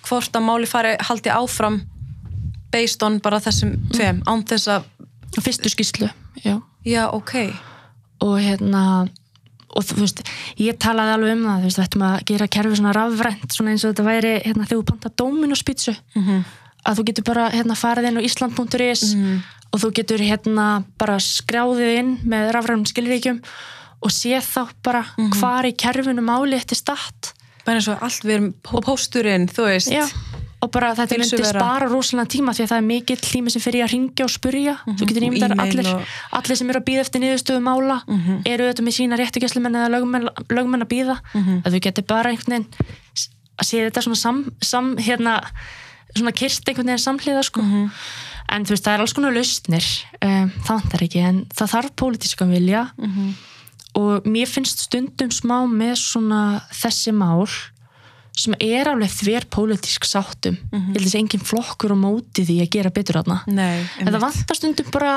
hvort 0.07 0.37
að 0.39 0.45
máli 0.47 0.69
fari 0.69 0.93
haldi 1.07 1.29
áfram 1.33 1.81
based 2.73 3.03
on 3.05 3.19
bara 3.21 3.39
þessum 3.43 3.75
tveim 3.93 4.21
án 4.25 4.41
þess 4.49 4.67
að, 4.73 4.87
fyrstu 5.41 5.69
skýslu, 5.69 6.09
já. 6.43 6.55
Já, 6.85 7.03
ok. 7.13 7.35
Og 8.25 8.39
hérna 8.41 9.07
og 9.73 9.85
þú 9.89 9.95
veist, 10.03 10.19
ég 10.61 10.77
talaði 10.81 11.13
alveg 11.15 11.31
um 11.37 11.45
það 11.47 11.61
þú 11.61 11.67
veist, 11.69 11.77
við 11.79 11.85
ættum 11.87 12.03
að 12.05 12.23
gera 12.29 12.47
kerfi 12.55 12.75
svona 12.77 12.91
rafrænt 12.93 13.55
svona 13.55 13.71
eins 13.73 13.85
og 13.85 13.93
þetta 13.93 14.05
væri, 14.05 14.33
hérna, 14.45 14.67
þegar 14.69 14.81
þú 14.81 14.85
panta 14.91 15.09
Dominos 15.17 15.63
pítsu, 15.65 15.95
Mhm. 16.15 16.43
að 16.85 16.97
þú 16.99 17.05
getur 17.09 17.23
bara 17.23 17.49
hérna 17.49 17.75
farið 17.79 18.07
inn 18.09 18.17
á 18.19 18.25
island.is 18.27 19.03
og 19.73 19.79
þú 19.81 19.91
getur 19.97 20.19
hérna 20.21 20.83
bara 20.97 21.15
skráðið 21.17 21.97
inn 21.99 22.11
með 22.25 22.51
rafrænum 22.53 22.85
skilríkjum 22.85 23.41
og 24.03 24.11
sé 24.11 24.37
þá 24.43 24.67
bara 24.83 25.05
hvar 25.39 25.65
í 25.69 25.73
kerfinu 25.79 26.21
máli 26.25 26.57
eftir 26.59 26.75
statt. 26.79 27.33
Bara 27.65 27.79
eins 27.79 27.87
og 27.87 28.01
allt 28.03 28.23
við 28.27 28.35
erum 28.37 28.53
pó- 28.63 28.81
pósturinn, 28.83 29.45
þú 29.47 29.67
veist. 29.69 29.87
Já, 29.93 30.03
og 30.63 30.71
bara 30.71 30.89
þetta 30.95 31.15
myndi 31.17 31.29
Heilsuvera. 31.31 31.59
spara 31.59 31.87
rosalega 31.91 32.27
tíma 32.33 32.51
því 32.55 32.63
að 32.65 32.69
það 32.71 32.77
er 32.81 32.87
mikill 32.87 33.17
tími 33.23 33.51
sem 33.51 33.61
fyrir 33.63 33.83
að 33.85 33.91
ringja 33.93 34.23
og 34.27 34.31
spurja 34.31 34.73
þú 34.87 35.07
getur 35.07 35.23
og 35.23 35.33
nýmdar 35.33 35.53
allir, 35.59 35.87
og- 35.95 36.11
allir 36.39 36.55
sem 36.59 36.69
eru 36.69 36.79
að 36.79 36.85
býða 36.87 37.03
eftir 37.05 37.21
niðurstöðu 37.23 37.61
mála 37.63 37.97
eru 38.45 38.63
auðvitað 38.67 38.85
með 38.87 38.97
sína 38.99 39.19
réttugjæslumenn 39.19 39.75
eða 39.79 39.89
lögmenn, 39.95 40.29
lögmenn 40.49 40.83
að 40.83 40.91
býða 40.93 41.17
að 41.63 41.71
þú 41.73 41.79
getur 41.87 42.03
bara 42.07 42.29
einhvern 42.31 42.51
veginn 42.53 42.67
að 43.59 43.65
sé 43.67 43.77
þetta 43.89 44.01
svona 44.03 44.17
sam, 44.17 44.51
sam 44.61 44.95
hérna, 44.97 45.41
svona 46.15 46.31
kyrst 46.31 46.67
einhvern 46.67 46.87
veginn 46.91 47.05
samhliða 47.07 47.43
sko. 47.43 47.61
En 48.49 48.65
þú 48.65 48.69
veist 48.75 48.83
það 48.83 48.93
er 48.93 48.99
alls 49.01 49.13
konar 49.13 49.31
lausnir 49.33 49.85
um, 50.21 50.49
það 50.63 50.75
vantar 50.79 51.03
ekki 51.07 51.19
en 51.23 51.45
það 51.53 51.71
þarf 51.75 51.91
pólitískan 51.95 52.51
vilja 52.51 52.87
og 53.99 54.25
mér 54.25 54.49
finnst 54.49 54.85
stundum 54.87 55.31
smá 55.33 55.63
með 55.69 55.95
svona 56.01 56.41
þessi 56.73 57.13
mál 57.15 57.45
sem 58.33 58.55
er 58.57 58.89
alveg 58.89 59.11
þver 59.13 59.45
pólitísk 59.53 60.07
sáttum. 60.09 60.55
Ég 60.73 60.87
held 60.87 60.97
að 60.97 61.03
þessi 61.05 61.19
engin 61.19 61.43
flokkur 61.45 61.93
á 61.93 61.97
móti 61.97 62.45
því 62.47 62.55
að 62.63 62.71
gera 62.73 62.93
betur 62.93 63.19
þarna. 63.21 63.43
Nei, 63.45 63.83
en 64.01 64.09
það 64.09 64.23
vantar 64.25 64.57
stundum 64.57 64.89
bara 64.93 65.11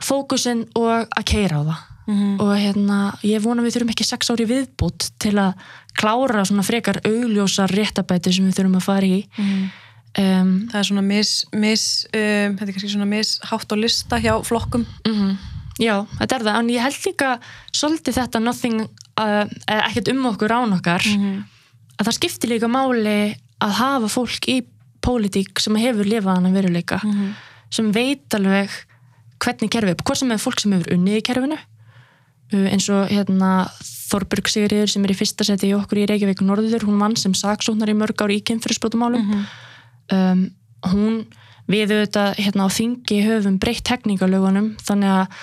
fókusin 0.00 0.64
og 0.76 1.04
að 1.12 1.28
keira 1.28 1.60
á 1.60 1.62
það. 1.68 1.84
Mhm. 2.06 2.38
og 2.38 2.52
hérna, 2.54 3.18
ég 3.26 3.42
vona 3.42 3.64
við 3.64 3.74
þurfum 3.74 3.90
ekki 3.90 4.04
sex 4.06 4.28
ári 4.30 4.46
viðbútt 4.46 5.10
til 5.18 5.34
að 5.42 5.56
klára 5.98 6.44
svona 6.46 6.62
frekar 6.62 7.00
augljósar 7.02 7.72
réttabæti 7.74 8.32
sem 8.32 8.46
við 8.46 8.60
þurfum 8.60 8.76
að 8.78 8.86
fara 8.86 9.06
í. 9.06 9.26
Mhm. 9.36 9.70
um, 10.22 10.68
það 10.70 10.78
er 10.78 10.86
svona 10.86 11.02
mis, 11.02 11.44
mis 11.52 12.06
um, 12.14 12.54
þetta 12.56 12.68
er 12.68 12.72
kannski 12.76 12.92
svona 12.94 13.10
mishátt 13.10 13.74
á 13.74 13.76
lista 13.76 14.20
hjá 14.22 14.38
flokkum. 14.46 14.86
Mhm. 15.04 15.36
Já, 15.76 16.06
þetta 16.18 16.36
er 16.38 16.44
það, 16.46 16.58
en 16.60 16.68
ég 16.72 16.80
held 16.86 17.00
líka 17.04 17.30
svolítið 17.76 18.16
þetta 18.16 18.40
nothing, 18.40 18.86
uh, 19.20 19.44
ekkert 19.76 20.08
um 20.14 20.24
okkur 20.30 20.54
án 20.56 20.72
okkar, 20.78 21.04
að 21.98 22.06
það 22.08 22.16
skiptir 22.16 22.52
líka 22.54 22.68
máli 22.68 23.36
að 23.60 23.72
hafa 23.80 24.08
fólk 24.08 24.48
í 24.48 24.62
pólitík 25.04 25.60
sem 25.60 25.76
hefur 25.76 26.08
lifað 26.08 26.38
hann 26.38 26.48
að 26.50 26.56
veruleika, 26.60 27.00
sem 27.70 27.92
veit 27.92 28.34
alveg 28.34 28.70
hvernig 29.38 29.70
kerfið, 29.70 30.00
hvort 30.02 30.18
sem 30.18 30.32
er 30.32 30.40
fólk 30.40 30.60
sem 30.60 30.72
hefur 30.72 30.94
unnið 30.96 31.18
í 31.20 31.24
kerfinu, 31.28 31.58
uh, 31.60 32.66
eins 32.72 32.88
og 32.88 33.08
hérna 33.12 33.68
Þorberg 34.06 34.48
Sigriður 34.48 34.88
sem 34.88 35.04
er 35.04 35.12
í 35.12 35.18
fyrsta 35.18 35.44
seti 35.44 35.72
í 35.72 35.74
okkur 35.76 35.98
í 35.98 36.06
Reykjavík 36.06 36.40
Norður, 36.46 36.84
hún 36.86 37.00
vann 37.02 37.16
sem 37.18 37.34
saksóknar 37.34 37.90
í 37.90 37.96
mörg 37.98 38.20
ár 38.22 38.30
í 38.30 38.40
kynfyrirsbrotumálum 38.46 39.24
um, 40.14 40.44
hún 40.92 41.16
við 41.66 41.90
auðvitað 41.96 42.36
hérna 42.38 42.66
á 42.66 42.70
þingi 42.70 43.16
höfum 43.26 43.56
breytt 43.58 43.82
tekníkalögunum 43.88 44.76
þannig 44.86 45.10
að, 45.10 45.40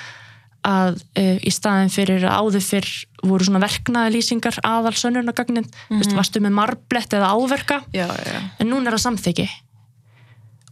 að 0.64 1.02
uh, 1.20 1.36
í 1.44 1.52
staðin 1.54 1.92
fyrir 1.94 2.24
að 2.28 2.40
áður 2.40 2.66
fyrr 2.68 2.92
voru 3.24 3.48
svona 3.48 3.62
verknaðalýsingar 3.64 4.62
aðal 4.68 4.96
sönnunagagnin, 5.00 5.68
mm 5.68 6.00
-hmm. 6.00 6.16
varstu 6.18 6.42
með 6.44 6.58
marblett 6.60 7.14
eða 7.14 7.32
áverka, 7.36 7.84
já, 7.94 8.08
já, 8.08 8.40
en 8.60 8.70
núna 8.70 8.90
er 8.90 8.98
það 8.98 9.06
samþyggi 9.08 9.50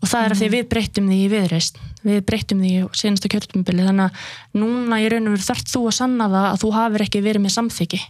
og 0.01 0.09
það 0.09 0.25
er 0.25 0.33
af 0.33 0.39
því 0.39 0.47
að 0.47 0.55
við 0.55 0.69
breyttum 0.71 1.09
því 1.11 1.17
í 1.21 1.29
viðreist 1.31 1.77
við 2.01 2.23
breyttum 2.25 2.63
því 2.63 2.71
í 2.73 2.85
senasta 2.97 3.29
kjörtumubili 3.29 3.85
þannig 3.85 4.07
að 4.07 4.63
núna 4.63 4.97
í 5.01 5.09
raun 5.11 5.29
og 5.29 5.35
veru 5.35 5.45
þarft 5.45 5.69
þú 5.69 5.83
að 5.85 5.97
sanna 5.99 6.29
það 6.31 6.47
að 6.49 6.59
þú 6.63 6.71
hafir 6.77 7.05
ekki 7.05 7.21
verið 7.21 7.45
með 7.45 7.55
samþyggi 7.57 8.01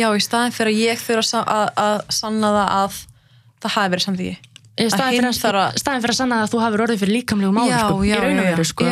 já, 0.00 0.08
í 0.08 0.24
staðin 0.24 0.56
fyrir 0.56 0.72
að 0.72 0.80
ég 0.80 1.04
þurfa 1.04 1.42
að, 1.42 1.44
að, 1.52 1.68
að 1.84 2.16
sanna 2.16 2.52
það 2.56 2.74
að 2.78 2.98
það 3.60 3.76
hafi 3.76 3.94
verið 3.94 4.06
samþyggi 4.08 4.36
Í 4.74 4.88
staðin 4.90 5.28
fyrir, 5.30 5.60
að, 5.60 5.76
fyrir 5.86 6.10
að 6.10 6.16
sanna 6.18 6.36
það 6.40 6.44
að 6.44 6.50
þú 6.50 6.60
hafir 6.64 6.82
orðið 6.82 7.02
fyrir 7.04 7.14
líkamlegu 7.20 7.66
já, 7.68 7.82
í 7.94 8.14
raun 8.18 8.40
og 8.42 8.48
veru 8.48 8.64
sko. 8.66 8.86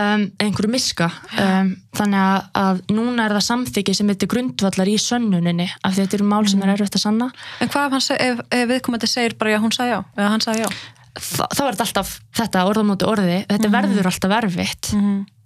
Um, 0.00 0.24
einhverju 0.40 0.70
miska. 0.72 1.08
Um, 1.38 1.72
þannig 1.96 2.20
að, 2.20 2.46
að 2.60 2.80
núna 2.94 3.26
er 3.26 3.34
það 3.36 3.46
samþyggi 3.48 3.96
sem 3.98 4.12
heitir 4.12 4.30
grundvallar 4.30 4.90
í 4.90 4.96
sönnuninni 5.00 5.66
af 5.80 5.94
því 5.94 6.04
þetta 6.04 6.18
eru 6.18 6.28
mál 6.30 6.46
sem 6.50 6.62
er 6.64 6.72
erfitt 6.74 6.96
að 6.98 7.04
sanna. 7.04 7.28
En 7.60 7.72
hvað 7.72 7.98
ef, 7.98 8.08
ef, 8.16 8.42
ef 8.60 8.70
viðkomandi 8.70 9.10
segir 9.10 9.36
bara 9.40 9.56
já, 9.56 9.60
hún 9.62 9.74
sagði 9.74 9.96
já 9.96 10.00
eða 10.16 10.30
hann 10.34 10.44
sagði 10.44 10.64
já? 10.64 10.70
Þa, 11.10 11.48
þá 11.50 11.60
er 11.64 11.68
þetta 11.68 11.86
alltaf 11.88 12.14
þetta 12.38 12.64
orðamóti 12.70 13.10
orði. 13.10 13.36
Þetta 13.50 13.74
verður 13.74 14.10
alltaf 14.12 14.34
erfitt. 14.40 14.90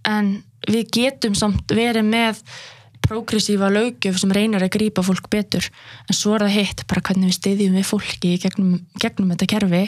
En 0.05 0.31
við 0.69 0.89
getum 0.99 1.37
samt 1.39 1.73
verið 1.75 2.07
með 2.07 2.43
progressífa 3.05 3.69
lögjöf 3.73 4.17
sem 4.21 4.33
reynir 4.33 4.63
að 4.65 4.73
grípa 4.79 5.03
fólk 5.05 5.27
betur. 5.33 5.67
En 6.09 6.17
svo 6.17 6.37
er 6.37 6.47
það 6.47 6.55
hitt 6.57 6.85
bara 6.89 7.03
hvernig 7.05 7.33
við 7.33 7.39
styðjum 7.39 7.75
við 7.77 7.89
fólki 7.89 8.37
gegnum, 8.41 8.79
gegnum 9.01 9.33
þetta 9.35 9.49
kerfi. 9.53 9.83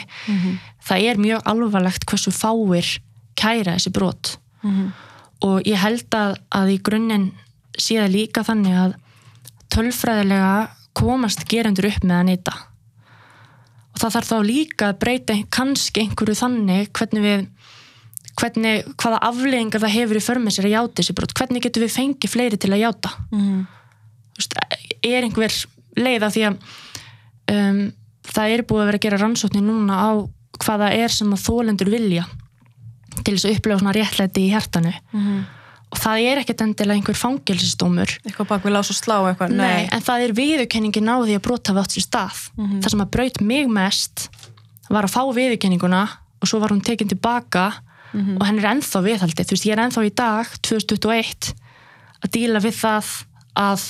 Það 0.89 1.07
er 1.11 1.21
mjög 1.21 1.49
alvarlegt 1.53 2.05
hversu 2.09 2.33
fáir 2.33 2.91
kæra 3.37 3.77
þessi 3.77 3.93
brot 3.93 4.37
og 5.47 5.67
ég 5.67 5.77
held 5.77 6.15
að, 6.17 6.37
að 6.49 6.71
í 6.73 6.77
grunninn 6.81 7.27
sé 7.77 7.99
það 7.99 8.15
líka 8.15 8.43
þannig 8.43 8.73
að 8.73 8.95
tölfræðilega 9.73 10.69
komast 10.97 11.45
gerendur 11.49 11.89
upp 11.91 12.03
með 12.03 12.17
að 12.17 12.27
nýta 12.31 12.55
og 13.93 14.01
það 14.01 14.13
þarf 14.15 14.31
þá 14.31 14.39
líka 14.45 14.89
að 14.89 14.99
breyta 15.03 15.37
kannski 15.53 16.01
einhverju 16.01 16.35
þannig 16.37 16.89
hvernig 16.93 17.23
við 17.25 17.45
hvernig, 18.37 18.85
hvaða 19.01 19.21
afleggingar 19.25 19.81
það 19.81 19.95
hefur 19.95 20.19
í 20.19 20.23
förmið 20.23 20.55
sér 20.55 20.67
að 20.69 20.75
játa 20.75 21.01
þessi 21.01 21.15
brot, 21.17 21.33
hvernig 21.37 21.63
getur 21.65 21.85
við 21.85 21.95
fengið 21.95 22.33
fleiri 22.33 22.59
til 22.61 22.73
að 22.73 22.83
játa? 22.83 23.13
Mm. 23.33 23.63
Þú 24.37 24.43
veist, 24.43 24.57
er 25.09 25.25
einhver 25.25 25.55
leið 25.97 26.25
af 26.27 26.35
því 26.35 26.43
að 26.45 26.59
um, 27.53 27.79
það 28.27 28.53
er 28.53 28.65
búið 28.69 28.83
að 28.83 28.89
vera 28.91 28.99
að 28.99 29.05
gera 29.07 29.21
rannsóknir 29.23 29.65
núna 29.65 29.97
á 29.97 30.09
hvaða 30.65 30.91
er 30.97 31.13
sem 31.13 31.33
að 31.33 31.43
þólendur 31.45 31.91
vilja 31.93 32.27
til 33.23 33.35
þess 33.35 33.47
að 33.47 33.55
upplega 33.57 33.79
svona 33.81 33.95
réttlæti 33.97 34.43
í 34.45 34.51
hjartanu. 34.53 34.93
Mhm. 35.13 35.45
og 35.87 35.99
það 36.03 36.21
er 36.27 36.39
ekkert 36.41 36.61
endilega 36.65 36.99
einhver 36.99 37.15
fangelsistómur 37.15 38.09
eitthvað 38.27 38.47
bak 38.49 38.63
við 38.65 38.73
lás 38.75 38.89
og 38.91 38.97
slá 38.97 39.15
eitthvað 39.29 39.53
Nei, 39.55 39.87
en 39.87 40.01
það 40.03 40.23
er 40.25 40.33
viðurkenningin 40.35 41.07
á 41.07 41.15
því 41.23 41.37
að 41.37 41.45
brota 41.45 41.71
hafa 41.71 41.85
átt 41.85 41.95
sér 41.95 42.03
stað. 42.03 42.41
Það 42.57 42.89
sem 42.91 43.03
að 43.05 43.13
braut 43.15 43.39
mig 43.41 43.69
mest 43.71 44.29
var 44.89 45.07
að 45.07 45.13
fá 45.15 45.21
viðurkenninguna 45.31 46.01
og 46.41 46.49
svo 46.51 46.59
var 46.59 46.75
hún 46.75 46.83
tekin 46.83 47.07
tilbaka 47.07 47.69
og 48.17 48.43
henn 48.47 48.59
er 48.59 48.69
ennþá 48.71 49.01
viðhaldið. 49.05 49.47
Þú 49.47 49.55
veist, 49.55 49.67
ég 49.67 49.75
er 49.75 49.83
ennþá 49.83 50.03
í 50.07 50.13
dag, 50.15 50.51
2021, 50.65 51.49
að 52.23 52.31
díla 52.33 52.61
við 52.63 52.77
það 52.79 53.09
að, 53.57 53.83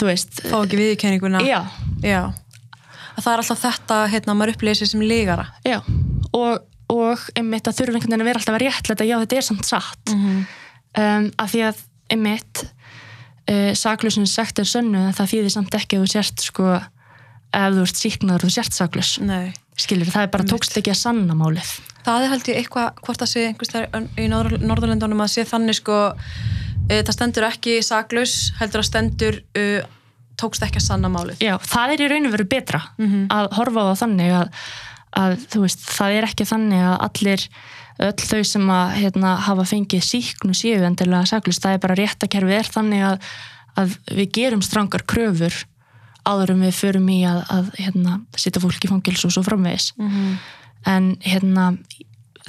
þú 0.00 0.08
veist, 0.08 0.42
fá 0.48 0.56
ekki 0.62 0.80
viðkenninguna 0.80 1.42
já, 1.44 1.60
já. 2.04 2.20
að 3.16 3.24
það 3.24 3.32
er 3.32 3.42
alltaf 3.42 3.62
þetta 3.66 3.98
hérna, 4.12 4.36
maður 4.38 4.54
upplýsir 4.56 4.90
sem 4.90 5.02
lígara. 5.04 5.48
Já, 5.66 5.80
og, 6.32 6.62
og 6.92 7.22
einmitt 7.38 7.68
að 7.70 7.78
þurfa 7.80 7.96
einhvern 7.98 8.12
veginn 8.12 8.24
að 8.24 8.28
vera 8.30 8.40
alltaf 8.42 8.56
að 8.58 8.62
réttlæta, 8.66 9.06
já, 9.08 9.16
þetta 9.22 9.38
er 9.40 9.46
samt 9.48 9.68
satt. 9.68 10.12
Um, 10.12 11.30
af 11.40 11.52
því 11.54 11.62
að 11.70 11.78
einmitt 12.12 12.64
uh, 13.48 13.72
saklusin 13.78 14.26
sagt 14.28 14.60
er 14.60 14.68
sönnu 14.68 15.06
það 15.16 15.30
þýðir 15.32 15.54
samt 15.54 15.76
ekki 15.78 15.96
að 15.98 16.04
þú 16.04 16.12
sért 16.12 16.44
sko, 16.44 16.66
ef 17.52 17.72
þú 17.78 17.86
ert 17.86 18.02
síknaður 18.02 18.44
og 18.44 18.50
þú 18.50 18.56
sért 18.58 18.76
saklus 18.76 19.14
nei. 19.24 19.52
Skilur, 19.80 20.10
það 20.12 20.26
er 20.26 20.30
bara 20.34 20.44
tókst 20.50 20.76
ekki 20.76 20.92
að 20.92 20.98
sanna 21.00 21.34
málið. 21.34 21.70
Það 22.04 22.24
er 22.26 22.30
held 22.34 22.48
ég 22.50 22.58
eitthvað 22.60 23.00
hvort 23.06 23.22
það 23.22 23.30
sé 23.32 23.46
í 24.20 24.26
Norður 24.28 24.60
Norðurlendunum 24.68 25.22
að 25.24 25.30
sé 25.32 25.44
þannig 25.48 25.78
sko 25.80 25.96
uh, 26.12 27.00
það 27.00 27.12
stendur 27.16 27.46
ekki 27.48 27.78
saklaus 27.86 28.34
heldur 28.60 28.82
að 28.84 28.88
stendur 28.90 29.38
uh, 29.56 29.80
tókst 30.42 30.64
ekki 30.66 30.80
að 30.82 30.86
sanna 30.90 31.08
málið. 31.12 31.40
Já, 31.40 31.54
það 31.72 31.94
er 31.96 32.04
í 32.04 32.10
raun 32.12 32.28
og 32.28 32.34
veru 32.36 32.48
betra 32.52 32.82
Mhm. 33.00 33.24
að 33.32 33.48
horfa 33.56 33.84
á 33.88 33.92
þannig 34.04 34.32
að, 34.42 34.62
að 35.16 35.36
veist, 35.60 35.82
það 35.92 36.16
er 36.18 36.26
ekki 36.28 36.46
þannig 36.48 36.82
að 36.88 36.94
allir, 37.06 37.46
öll 38.02 38.26
þau 38.26 38.42
sem 38.48 38.70
að 38.72 38.94
hérna, 39.00 39.32
hafa 39.46 39.64
fengið 39.68 40.02
síknu 40.06 40.54
séu 40.56 40.82
endilega 40.86 41.26
saklust, 41.28 41.62
það 41.62 41.76
er 41.76 41.82
bara 41.84 41.98
réttakerfið 42.00 42.56
er 42.58 42.70
þannig 42.72 43.04
að, 43.10 43.28
að 43.76 43.96
við 44.16 44.30
gerum 44.38 44.62
strangar 44.64 45.04
kröfur 45.08 45.58
áður 46.24 46.52
en 46.54 46.60
við 46.64 46.74
förum 46.78 47.08
í 47.12 47.20
að, 47.26 47.42
að 47.50 47.70
hérna, 47.82 48.20
sitja 48.38 48.62
fólk 48.62 48.84
í 48.86 48.88
fangils 48.90 49.24
og 49.26 49.32
svo 49.34 49.42
framvegis 49.46 49.92
Mhm. 49.98 50.36
en 50.86 51.16
hérna 51.22 51.76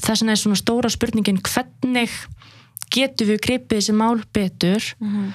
þess 0.01 0.21
vegna 0.23 0.31
er 0.33 0.41
svona 0.41 0.57
stóra 0.57 0.89
spurningin 0.89 1.41
hvernig 1.41 2.09
getum 2.93 3.27
við 3.27 3.41
gripið 3.45 3.77
þessi 3.79 3.93
mál 3.97 4.21
betur 4.33 4.81
Mhm. 5.01 5.33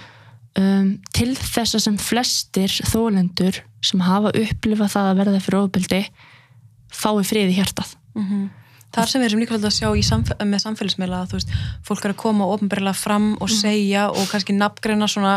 um, 0.58 0.98
til 1.14 1.34
þess 1.36 1.74
að 1.76 1.80
sem 1.84 1.96
flestir 1.98 2.68
þólendur 2.90 3.60
sem 3.82 4.00
hafa 4.00 4.32
upplifað 4.34 4.90
það 4.96 5.10
að 5.12 5.18
verða 5.20 5.40
fyrir 5.44 5.60
ofbeldi 5.62 6.00
fái 6.92 7.24
frið 7.24 7.52
í 7.52 7.58
hjartað 7.58 7.94
Þar 8.88 9.10
sem 9.10 9.20
við 9.20 9.28
erum 9.28 9.40
líka 9.42 9.52
svolítið 9.52 9.68
að 9.68 9.76
sjá 9.76 10.06
samf 10.08 10.30
með 10.48 10.60
samfélagsmiðla 10.62 11.16
að 11.20 11.28
þú 11.28 11.36
veist, 11.36 11.50
fólk 11.84 12.04
er 12.06 12.12
að 12.14 12.20
koma 12.22 12.46
ofnbærlega 12.54 12.96
fram 12.96 13.26
og 13.44 13.50
segja 13.52 14.06
og 14.08 14.30
kannski 14.30 14.54
nafngreina 14.56 15.08
svona 15.12 15.34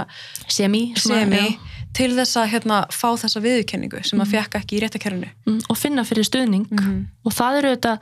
semi, 0.48 0.94
svona, 0.96 1.26
semi 1.26 1.42
já. 1.42 1.58
til 1.94 2.08
þess 2.16 2.40
að 2.40 2.48
hérna, 2.54 2.78
fá 2.96 3.10
þessa 3.20 3.42
viðurkenningu 3.44 4.04
sem 4.08 4.24
að 4.24 4.32
fekk 4.38 4.56
ekki 4.62 4.78
í 4.78 4.82
réttakerfinu. 4.86 5.30
Mm, 5.46 5.60
og 5.68 5.78
finna 5.78 6.06
fyrir 6.08 6.24
stuðning 6.24 6.72
Mhm. 6.72 6.96
og 7.26 7.36
það 7.36 7.58
eru 7.60 7.76
þetta 7.76 7.98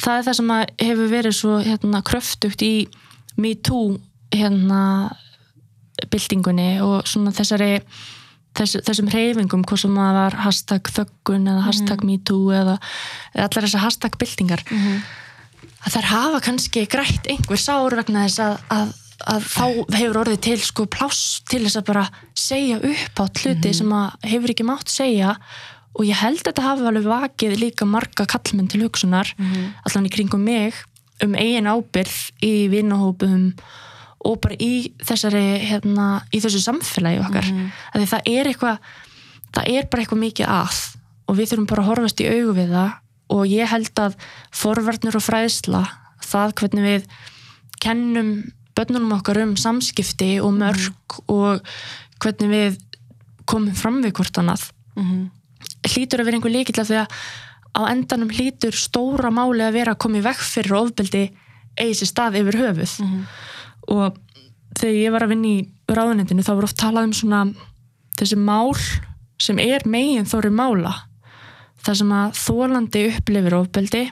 það 0.00 0.18
er 0.18 0.24
það 0.28 0.38
sem 0.38 0.54
hefur 0.86 1.10
verið 1.10 1.34
svo 1.34 1.58
hérna, 1.66 2.02
kröftugt 2.06 2.62
í 2.62 2.88
MeToo 3.36 3.98
hérna 4.30 5.16
byltingunni 6.10 6.80
og 6.80 7.04
svona 7.10 7.34
þessari 7.34 7.82
þess, 8.58 8.80
þessum 8.86 9.10
reyfingum 9.12 9.64
hvort 9.64 9.82
sem 9.82 9.96
það 9.96 10.16
var 10.18 10.36
hashtag 10.44 10.90
þöggun 10.96 11.48
eða 11.50 11.66
hashtag 11.68 12.04
MeToo 12.06 12.50
eða, 12.54 12.78
allar 13.34 13.66
þessar 13.66 13.84
hashtag 13.86 14.18
byltingar. 14.20 14.64
Að 15.80 15.94
þær 15.96 16.08
hafa 16.10 16.40
kannski 16.44 16.86
grætt 16.92 17.26
einhver 17.30 17.60
sár 17.60 17.96
vegna 17.96 18.26
þess 18.26 18.42
að, 18.44 18.56
að, 18.76 18.94
að 19.34 19.44
þá 19.48 19.64
hefur 19.96 20.20
orðið 20.24 20.40
til 20.44 20.58
sko 20.60 20.86
pláss 20.86 21.40
til 21.48 21.62
þess 21.64 21.80
að 21.80 21.88
bara 21.88 22.06
segja 22.36 22.80
upp 22.84 23.20
á 23.20 23.24
hluti 23.28 23.72
sem 23.74 23.92
að 23.92 24.28
hefur 24.28 24.52
ekki 24.54 24.66
mátt 24.68 24.92
segja. 24.92 25.36
Og 25.96 26.06
ég 26.06 26.20
held 26.20 26.38
að 26.42 26.50
þetta 26.52 26.62
hafi 26.68 26.86
alveg 26.86 27.08
vakið 27.10 27.56
líka 27.58 27.84
marga 27.88 28.26
kallmenn 28.26 28.68
til 28.70 28.84
hugsunar 28.84 29.32
allan 29.86 30.06
í 30.06 30.12
kringum 30.12 30.44
mig 30.44 30.74
um 31.24 31.34
eigin 31.34 31.66
ábyrð 31.66 32.18
í 32.46 32.68
vinnahópum 32.72 33.52
og 34.24 34.40
bara 34.44 34.56
í 34.60 34.92
þessari 35.00 35.44
hérna, 35.64 36.22
í 36.32 36.40
þessu 36.42 36.60
samfélagi 36.64 37.22
okkar. 37.24 37.46
Af 37.92 38.00
því 38.00 38.08
það 38.10 38.32
er 38.34 38.50
eitthvað 38.50 38.90
það 39.54 39.70
er 39.74 39.86
bara 39.90 40.02
eitthvað 40.04 40.24
mikið 40.24 40.50
að 40.54 40.80
og 41.30 41.38
við 41.38 41.50
þurfum 41.52 41.70
bara 41.70 41.82
að 41.84 41.90
horfast 41.90 42.20
í 42.20 42.28
augu 42.30 42.54
við 42.58 42.72
það 42.74 42.90
og 43.30 43.42
ég 43.46 43.70
held 43.70 44.00
að 44.02 44.16
forvarnir 44.60 45.16
og 45.16 45.22
fræðsla 45.22 45.82
það 46.26 46.54
hvernig 46.60 46.86
við 46.86 47.04
kennum 47.80 48.30
börnunum 48.76 49.16
okkar 49.16 49.40
um 49.44 49.56
samskipti 49.58 50.40
og 50.42 50.54
mörg 50.58 51.20
og 51.30 51.62
hvernig 52.22 52.50
við 52.50 52.80
komum 53.46 53.74
fram 53.74 54.00
við 54.02 54.14
hvort 54.18 54.38
annað 54.42 54.66
hlýtur 55.86 56.20
að 56.20 56.26
vera 56.26 56.36
einhver 56.36 56.54
líkill 56.54 56.80
af 56.82 56.90
því 56.90 56.98
að 57.00 57.14
á 57.70 57.80
endanum 57.90 58.30
hlýtur 58.30 58.74
stóra 58.74 59.30
máli 59.30 59.62
að 59.62 59.76
vera 59.78 59.94
að 59.94 60.02
koma 60.02 60.18
í 60.18 60.24
vekk 60.26 60.42
fyrir 60.42 60.76
ofbeldi 60.78 61.24
eigi 61.78 61.94
sér 62.00 62.10
stað 62.10 62.40
yfir 62.42 62.58
höfuð 62.58 62.94
og 63.90 64.16
þegar 64.78 64.96
ég 64.96 65.12
var 65.14 65.24
að 65.26 65.32
vinna 65.34 65.48
í 65.50 65.68
ráðunendinu 65.90 66.44
þá 66.46 66.52
var 66.54 66.66
oft 66.68 66.78
talað 66.80 67.08
um 67.10 67.14
svona 67.16 67.40
þessi 68.20 68.38
mál 68.38 68.74
sem 69.40 69.58
er 69.62 69.86
megin 69.88 70.28
þóri 70.28 70.50
mála. 70.52 70.92
Það 71.80 71.96
sem 72.02 72.10
að 72.12 72.34
þólandi 72.36 73.04
upplifir 73.14 73.56
ofbeldi 73.56 74.02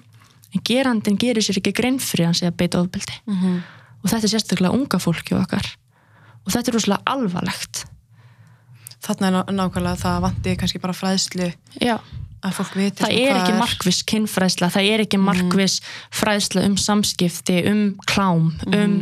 en 0.56 0.62
gerandin 0.64 1.18
gerir 1.20 1.44
sér 1.44 1.58
ekki 1.60 1.74
grein 1.76 1.98
fyrir 2.00 2.30
hans 2.30 2.40
eða 2.42 2.56
beita 2.56 2.80
ofbeldi. 2.80 3.18
Mhm. 3.26 3.58
og 3.98 4.10
þetta 4.10 4.24
er 4.28 4.30
sérstaklega 4.30 4.72
unga 4.72 4.98
fólki 5.02 5.34
okkar. 5.34 5.66
Og 6.46 6.52
þetta 6.54 6.68
er 6.70 6.74
rosalega 6.76 7.02
alvarlegt. 7.12 7.84
Þarna 9.02 9.26
er 9.26 9.32
ná- 9.34 9.50
nákvæmlega 9.58 9.98
það 9.98 10.20
vanti 10.22 10.56
kannski 10.56 10.80
bara 10.80 10.92
fræðslu 10.94 11.52
Já, 11.82 11.96
að 11.98 12.00
það 13.02 13.14
er 13.18 13.36
ekki 13.40 13.54
markviss 13.58 14.02
kynfræðsla, 14.08 14.68
það 14.70 14.88
er 14.92 15.02
ekki 15.04 15.18
markviss 15.18 15.80
fræðsla 16.14 16.64
um 16.68 16.76
samskipti, 16.78 17.56
um 17.70 17.80
klám, 18.06 18.52
um 18.66 18.96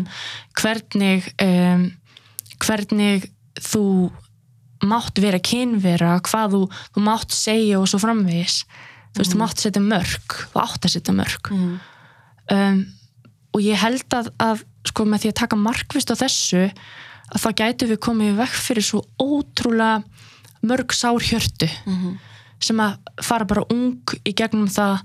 hvernig 0.60 1.26
um, 1.42 1.86
hvernig 2.64 3.26
þú 3.60 3.84
mátt 4.86 5.18
vera 5.20 5.38
kynvera, 5.40 6.18
hvað 6.24 6.52
þú, 6.56 6.62
þú 6.94 7.02
mátt 7.06 7.32
segja 7.32 7.78
og 7.80 7.88
svo 7.88 7.98
framvegis. 8.02 8.60
Þú 9.16 9.22
veist, 9.22 9.32
þú 9.32 9.38
mátt 9.40 9.62
setja 9.64 9.80
mörg 9.80 10.34
þú 10.52 10.60
átt 10.60 10.84
að 10.84 10.92
setja 10.92 11.14
mörg 11.16 11.50
Mhm. 11.50 11.76
um, 12.52 12.86
og 13.56 13.60
ég 13.64 13.76
held 13.80 14.04
að, 14.12 14.28
að 14.38 14.64
sko 14.86 15.04
með 15.08 15.22
því 15.24 15.28
að 15.32 15.38
taka 15.40 15.56
markvist 15.56 16.10
á 16.12 16.16
þessu 16.20 16.64
að 17.32 17.40
þá 17.42 17.48
gætu 17.56 17.88
við 17.88 17.98
komið 18.04 18.36
vekk 18.36 18.58
fyrir 18.66 18.84
svo 18.84 19.00
ótrúlega 19.18 20.04
mörg 20.62 20.92
sár 20.92 21.18
hjörtu 21.24 21.68
sem 22.60 22.76
að 22.80 22.96
fara 23.22 23.44
bara 23.48 23.64
ung 23.72 23.98
í 24.24 24.32
gegnum 24.36 24.68
það 24.72 25.00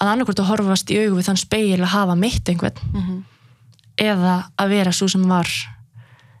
að 0.00 0.06
annarkvort 0.12 0.40
að 0.40 0.50
horfast 0.52 0.90
í 0.90 0.98
augu 1.02 1.18
við 1.18 1.26
þann 1.28 1.40
speil 1.40 1.80
að 1.80 1.92
hafa 1.94 2.14
mitt 2.16 2.48
einhvern. 2.48 2.80
Mhm. 2.94 3.24
eða 4.00 4.34
að 4.56 4.68
vera 4.72 4.92
svo 4.96 5.08
sem 5.12 5.24
var 5.28 5.44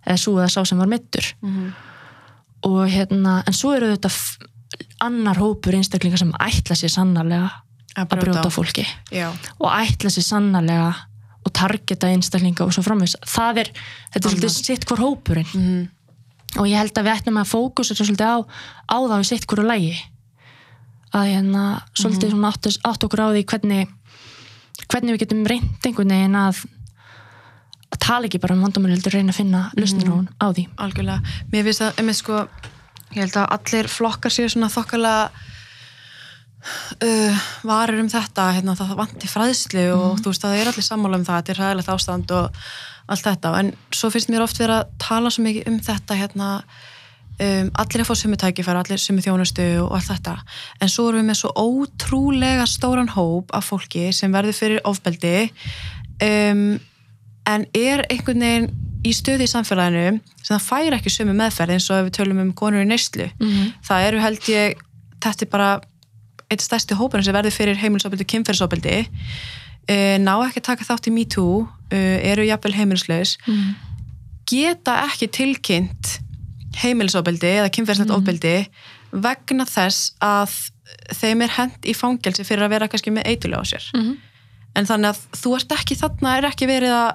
eða 0.06 0.16
svo 0.16 0.32
eða 0.38 0.48
sá 0.48 0.62
sem 0.66 0.78
var 0.78 0.86
mittur 0.88 1.26
Mhm. 1.42 1.72
og 2.64 2.88
hérna 2.88 3.42
en 3.46 3.52
svo 3.52 3.74
eru 3.76 3.90
þetta 3.96 4.10
annar 5.00 5.36
hópur 5.36 5.74
einstaklingar 5.74 6.18
sem 6.18 6.32
ætla 6.32 6.76
sér 6.76 6.88
sannarlega 6.88 7.50
að 7.96 8.08
brjóta 8.08 8.46
á 8.46 8.50
fólki. 8.50 8.86
Já, 9.10 9.28
og 9.60 9.68
ætla 9.70 10.08
sér 10.08 10.24
sannarlega 10.24 10.94
og 11.44 11.52
targeta 11.52 12.06
einstaklinga 12.08 12.64
og 12.64 12.72
svo 12.72 12.82
framvis 12.82 13.16
það 13.26 13.58
er, 13.58 13.70
þetta 14.12 14.24
er 14.28 14.34
svolítið 14.36 14.50
sitt 14.64 14.84
hvort 14.86 15.00
hópurinn. 15.00 15.54
Mhm. 15.54 15.88
og 16.58 16.66
ég 16.66 16.76
held 16.78 16.94
að 16.94 17.04
við 17.04 17.16
ættum 17.16 17.38
að 17.38 17.50
fókusa 17.50 17.94
svolítið 17.94 18.26
á, 18.26 18.38
á 18.90 18.96
við 19.18 19.26
sitt 19.26 19.46
hverju 19.46 19.66
lægi 19.66 19.98
að 21.16 21.30
hérna 21.32 21.64
svolítið 21.98 22.34
svona 22.34 22.52
átt, 22.52 22.68
átt 22.86 23.06
okkur 23.06 23.24
á 23.24 23.28
því 23.34 23.46
hvernig 23.50 23.96
hvernig 24.90 25.14
við 25.14 25.22
getum 25.24 25.46
reynd 25.48 25.86
einhvern 25.86 26.14
veginn 26.14 26.38
að 26.38 26.64
að 27.90 28.02
tala 28.04 28.28
ekki 28.28 28.40
bara 28.42 28.54
um 28.54 28.64
vandamölu 28.64 28.94
heldur 28.94 29.16
reyna 29.16 29.34
að 29.34 29.40
finna 29.40 29.62
lausnir 29.74 30.10
á, 30.10 30.16
á 30.38 30.46
því. 30.54 30.66
Algjörlega. 30.78 31.32
Mér 31.50 31.64
finnst 31.66 31.82
að, 31.82 31.96
einmitt 31.98 32.18
sko, 32.20 32.44
ég 33.16 33.24
held 33.24 33.38
að 33.40 33.48
allir 33.56 33.90
flokkar 33.90 34.34
séu 34.34 34.50
svona 34.50 34.70
þokkalega 34.70 35.24
uh, 36.60 37.42
varir 37.66 38.02
um 38.02 38.10
þetta, 38.12 38.46
hérna, 38.56 38.76
það 38.78 38.94
vanti 39.00 39.30
fræðslu 39.30 39.84
og 39.96 40.22
þú 40.22 40.32
veist, 40.32 40.46
það 40.46 40.60
er 40.60 40.70
allir 40.70 40.86
sammála 40.86 41.20
um 41.20 41.26
það, 41.26 41.40
þetta 41.40 41.54
er 41.54 41.60
ræðilegt 41.64 41.92
ástand 41.96 42.34
og 42.36 42.62
allt 43.10 43.26
þetta, 43.26 43.54
en 43.58 43.72
svo 43.96 44.12
finnst 44.14 44.30
mér 44.30 44.46
oft 44.46 44.60
vera 44.60 44.82
að 44.84 44.94
tala 45.02 45.32
svo 45.34 45.44
mikið 45.46 45.70
um 45.70 45.80
þetta, 45.82 46.18
hérna, 46.20 46.50
um, 47.40 47.70
allir 47.80 48.02
að 48.02 48.08
fá 48.10 48.14
sumu 48.20 48.36
tækifæra, 48.40 48.82
allir 48.84 49.00
sumu 49.00 49.22
þjónustu 49.24 49.66
og 49.84 49.94
allt 49.96 50.10
þetta, 50.12 50.34
en 50.80 50.88
svo 50.92 51.08
erum 51.08 51.22
við 51.22 51.28
með 51.30 51.38
svo 51.40 51.50
ótrúlega 51.56 52.66
stóran 52.68 53.08
hóp 53.16 53.50
af 53.56 53.70
fólki 53.72 54.10
sem 54.12 54.32
verður 54.34 54.56
fyrir 54.58 54.80
ofbeldi 54.84 55.50
um, 56.22 56.78
en 57.48 57.66
er 57.74 58.04
einhvern 58.10 58.44
veginn 58.44 58.70
í 59.06 59.12
stöði 59.16 59.46
í 59.48 59.50
samfélaginu 59.50 60.18
sem 60.44 60.52
það 60.58 60.66
fær 60.66 60.96
ekki 60.98 61.10
sömu 61.14 61.32
meðferð 61.38 61.72
eins 61.78 61.86
og 61.90 62.02
ef 62.02 62.08
við 62.10 62.16
tölum 62.18 62.42
um 62.42 62.50
konur 62.52 62.82
í 62.84 62.88
neyslu 62.88 63.30
Mhm. 63.40 63.70
það 63.88 64.06
eru 64.10 64.20
held 64.20 64.42
ég 64.52 64.82
þetta 65.24 65.46
er 65.46 65.50
bara 65.54 65.70
eitt 66.50 66.60
stærsti 66.64 66.96
hópurinn 66.98 67.24
sem 67.24 67.34
verður 67.34 67.54
fyrir 67.56 67.78
heimilisofbeldi 67.80 68.26
og 68.26 68.32
kynferðisofbeldi 68.34 68.96
uh, 69.08 70.16
ná 70.20 70.32
ekki 70.44 70.60
að 70.60 70.66
taka 70.68 70.84
þátt 70.84 71.08
í 71.08 71.14
MeToo 71.16 71.62
uh, 71.64 72.18
eru 72.32 72.44
jafnvel 72.44 72.74
heimilislaus 72.76 73.38
Mhm. 73.46 73.70
geta 74.50 74.98
ekki 75.06 75.28
tilkynnt 75.30 76.18
heimilisofbeldi 76.78 77.50
eða 77.60 77.70
kynferðislegt 77.74 78.14
ofbeldi 78.14 78.54
vegna 79.10 79.64
þess 79.66 80.12
að 80.22 80.52
þeim 81.18 81.42
er 81.42 81.54
hent 81.56 81.86
í 81.86 81.94
fangelsi 81.94 82.44
fyrir 82.46 82.66
að 82.66 82.74
vera 82.76 82.88
kannski 82.90 83.10
með 83.14 83.26
eitulega 83.32 83.62
á 83.62 83.66
sér. 83.66 83.84
Mhm. 83.94 84.16
en 84.76 84.86
þannig 84.86 85.10
að 85.10 85.18
þú 85.42 85.56
ert 85.56 85.72
ekki 85.74 85.96
þarna 85.98 86.36
er 86.38 86.44
ekki 86.46 86.66
verið 86.70 86.92
að 86.94 87.10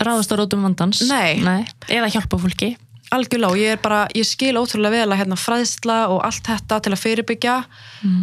ráðast 0.00 0.32
á 0.32 0.36
rótum 0.40 0.62
vandans. 0.64 1.02
Nei. 1.44 1.64
eða 1.88 2.08
hjálpa 2.10 2.38
fólki. 2.40 2.76
Algjörlega 3.12 3.50
og 3.52 3.58
ég 3.60 3.72
er 3.76 3.76
bara, 3.76 4.08
ég 4.16 4.24
skil 4.26 4.56
ótrúlega 4.56 4.90
vel 4.90 5.12
að 5.12 5.20
hérna 5.20 5.36
fræðsla 5.38 6.08
og 6.10 6.24
allt 6.24 6.48
þetta 6.48 6.80
til 6.82 6.92
að 6.92 7.02
fyrirbyggja. 7.04 7.64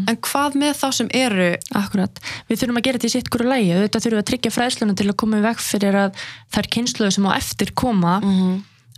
En 0.10 0.18
hvað 0.18 0.58
með 0.58 0.74
þá 0.82 0.88
sem 0.98 1.08
eru? 1.14 1.56
Akkurat, 1.78 2.20
við 2.50 2.60
þurfum 2.60 2.78
að 2.82 2.84
gera 2.84 2.98
þetta 2.98 3.08
í 3.08 3.14
sitt 3.14 3.30
hverju 3.30 3.48
lægi 3.48 3.72
auðvitað 3.78 4.02
þurfum 4.04 4.18
við 4.18 4.24
að 4.24 4.30
tryggja 4.32 4.52
fræðsluna 4.52 4.96
til 4.98 5.08
að 5.08 5.16
koma 5.22 5.38
í 5.38 5.42
veg 5.46 5.58
fyrir 5.62 5.96
að 6.02 6.12
þær 6.52 6.68
kynsluðu 6.76 7.12
sem 7.12 7.30
á 7.30 7.32
eftir 7.38 7.72
koma 7.74 8.20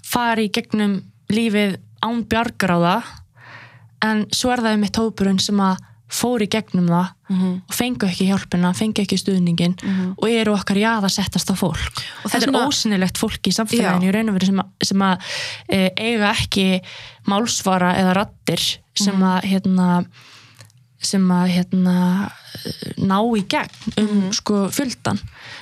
fari 0.03 0.47
í 0.47 0.51
gegnum 0.55 1.03
lífið 1.33 1.77
án 2.03 2.23
bjargar 2.29 2.71
á 2.75 2.79
það 2.83 3.03
en 4.03 4.25
svo 4.35 4.51
er 4.53 4.59
það 4.63 4.77
um 4.77 4.83
eitt 4.83 4.97
hópurinn 4.99 5.39
sem 5.39 5.59
að 5.63 5.77
fór 6.13 6.43
í 6.45 6.47
gegnum 6.51 6.87
það 6.91 7.07
Mhm. 7.33 7.53
og 7.67 7.73
fengu 7.73 8.05
ekki 8.05 8.27
hjálpina, 8.29 8.73
fengu 8.77 9.01
ekki 9.01 9.17
stuðningin 9.17 9.73
og 10.21 10.27
eru 10.29 10.51
okkar 10.53 10.77
jáða 10.77 11.09
settast 11.09 11.49
á 11.49 11.55
fólk 11.57 11.79
Og 12.23 12.29
þetta 12.29 12.43
er 12.43 12.51
vegna- 12.51 12.67
ósynilegt 12.67 13.17
fólk 13.17 13.41
í 13.49 13.53
samfélaginu 13.55 14.09
í 14.09 14.13
raun 14.13 14.29
og 14.29 14.35
veru 14.35 14.45
sem, 14.45 14.59
að- 14.59 14.85
sem 14.85 14.99
að 14.99 15.17
e, 15.69 15.89
eiga 15.97 16.29
ekki 16.35 16.81
málsvara 17.25 17.95
eða 17.97 18.13
rattir 18.13 18.61
sem 18.93 19.15
Mhm. 19.15 19.23
að 19.23 19.41
hérna 19.49 20.05
sem 21.01 21.27
að 21.27 21.49
hérna 21.49 22.31
ná 22.99 23.17
í 23.35 23.41
gegn 23.47 23.97
um 23.97 24.05
Mhm. 24.07 24.33
sko 24.33 24.67
fjöldan 24.69 25.19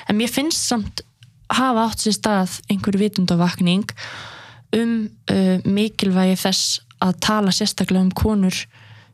en 0.09 0.17
mér 0.17 0.29
finnst 0.29 0.67
samt 0.67 1.01
hafa 1.49 1.87
átt 1.89 1.99
sér 2.03 2.13
stað 2.19 2.59
einhver 2.69 2.97
vitundavakning 2.99 3.87
um 4.77 5.09
uh, 5.31 5.57
mikilvægi 5.65 6.37
þess 6.45 6.79
að 7.01 7.19
tala 7.25 7.51
sérstaklega 7.51 8.01
um 8.05 8.11
konur 8.11 8.55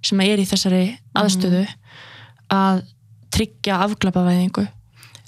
sem 0.04 0.20
er 0.22 0.38
í 0.40 0.46
þessari 0.46 0.98
aðstöðu 1.18 1.66
að 2.54 2.84
tryggja 3.34 3.80
afglapavæðingu 3.88 4.68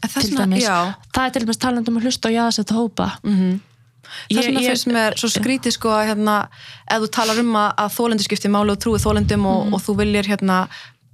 þess 0.06 0.30
til 0.30 0.38
dæmis, 0.40 0.64
já. 0.64 0.94
það 1.14 1.26
er 1.26 1.34
til 1.36 1.42
dæmis 1.46 1.60
talandum 1.60 1.98
að 2.00 2.06
hlusta 2.08 2.30
á 2.32 2.36
jaðasetta 2.38 2.76
hópa 2.78 3.10
Mhm. 3.24 3.60
Þess 4.10 4.40
Ég- 4.40 4.46
vegna 4.48 4.60
ég- 4.62 4.70
finnst 4.72 4.88
mér 4.88 5.14
svo 5.20 5.28
skrítið 5.30 5.72
sko 5.76 5.90
að 5.94 6.08
hérna, 6.10 6.48
ef 6.90 7.02
þú 7.04 7.10
talar 7.14 7.40
um 7.40 7.52
að, 7.54 7.74
að 7.78 7.90
þólendur 7.94 8.26
skipti 8.26 8.50
máli 8.50 8.72
og 8.72 8.80
trúið 8.82 9.04
þólendum 9.06 9.46
og, 9.46 9.66
Mhm. 9.66 9.74
og 9.76 9.82
þú 9.86 9.96
viljir 10.00 10.26
hérna 10.26 10.68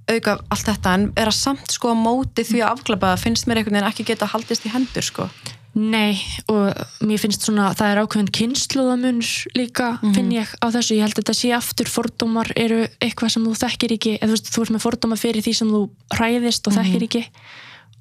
auka 0.08 0.38
allt 0.50 0.64
þetta 0.64 0.94
en 0.94 1.12
er 1.16 1.26
að 1.26 1.34
samt 1.36 1.70
sko 1.70 1.92
á 1.92 1.94
móti 1.98 2.40
því 2.46 2.62
að 2.64 2.70
afglapa 2.72 3.10
það 3.12 3.20
finnst 3.26 3.46
mér 3.46 3.56
einhvern 3.58 3.76
veginn 3.76 3.90
ekki 3.90 4.04
geta 4.06 4.26
haldist 4.26 4.64
í 4.64 4.70
hendur 4.70 5.02
sko. 5.02 5.28
Nei, 5.76 6.16
og 6.48 6.72
mér 7.04 7.20
finnst 7.20 7.42
svona 7.44 7.66
það 7.76 7.90
er 7.92 7.98
ákveðin 8.00 8.30
kynnslóðamunur 8.32 9.32
líka, 9.58 9.98
Mhm. 10.00 10.14
finn 10.14 10.30
ég 10.32 10.48
á 10.64 10.66
þessu 10.72 10.96
ég 10.96 11.02
held 11.04 11.14
að 11.14 11.20
þetta 11.22 11.34
sé 11.36 11.50
aftur 11.52 11.84
fordómar 11.86 12.50
eru 12.56 12.86
eitthvað 13.00 13.30
sem 13.30 13.44
þú 13.44 13.52
þekkir 13.60 13.92
ekki, 13.98 14.18
eða 14.18 14.30
þú 14.30 14.36
veist, 14.36 14.50
þú 14.56 14.62
ert 14.62 14.70
með 14.72 14.84
fordómar 14.86 15.18
fyrir 15.20 15.42
því 15.44 15.54
sem 15.54 15.68
þú 15.68 15.90
hræðist 16.14 16.66
og 16.66 16.72
Mhm. 16.72 16.82
þekkir 16.82 17.02
ekki 17.08 17.24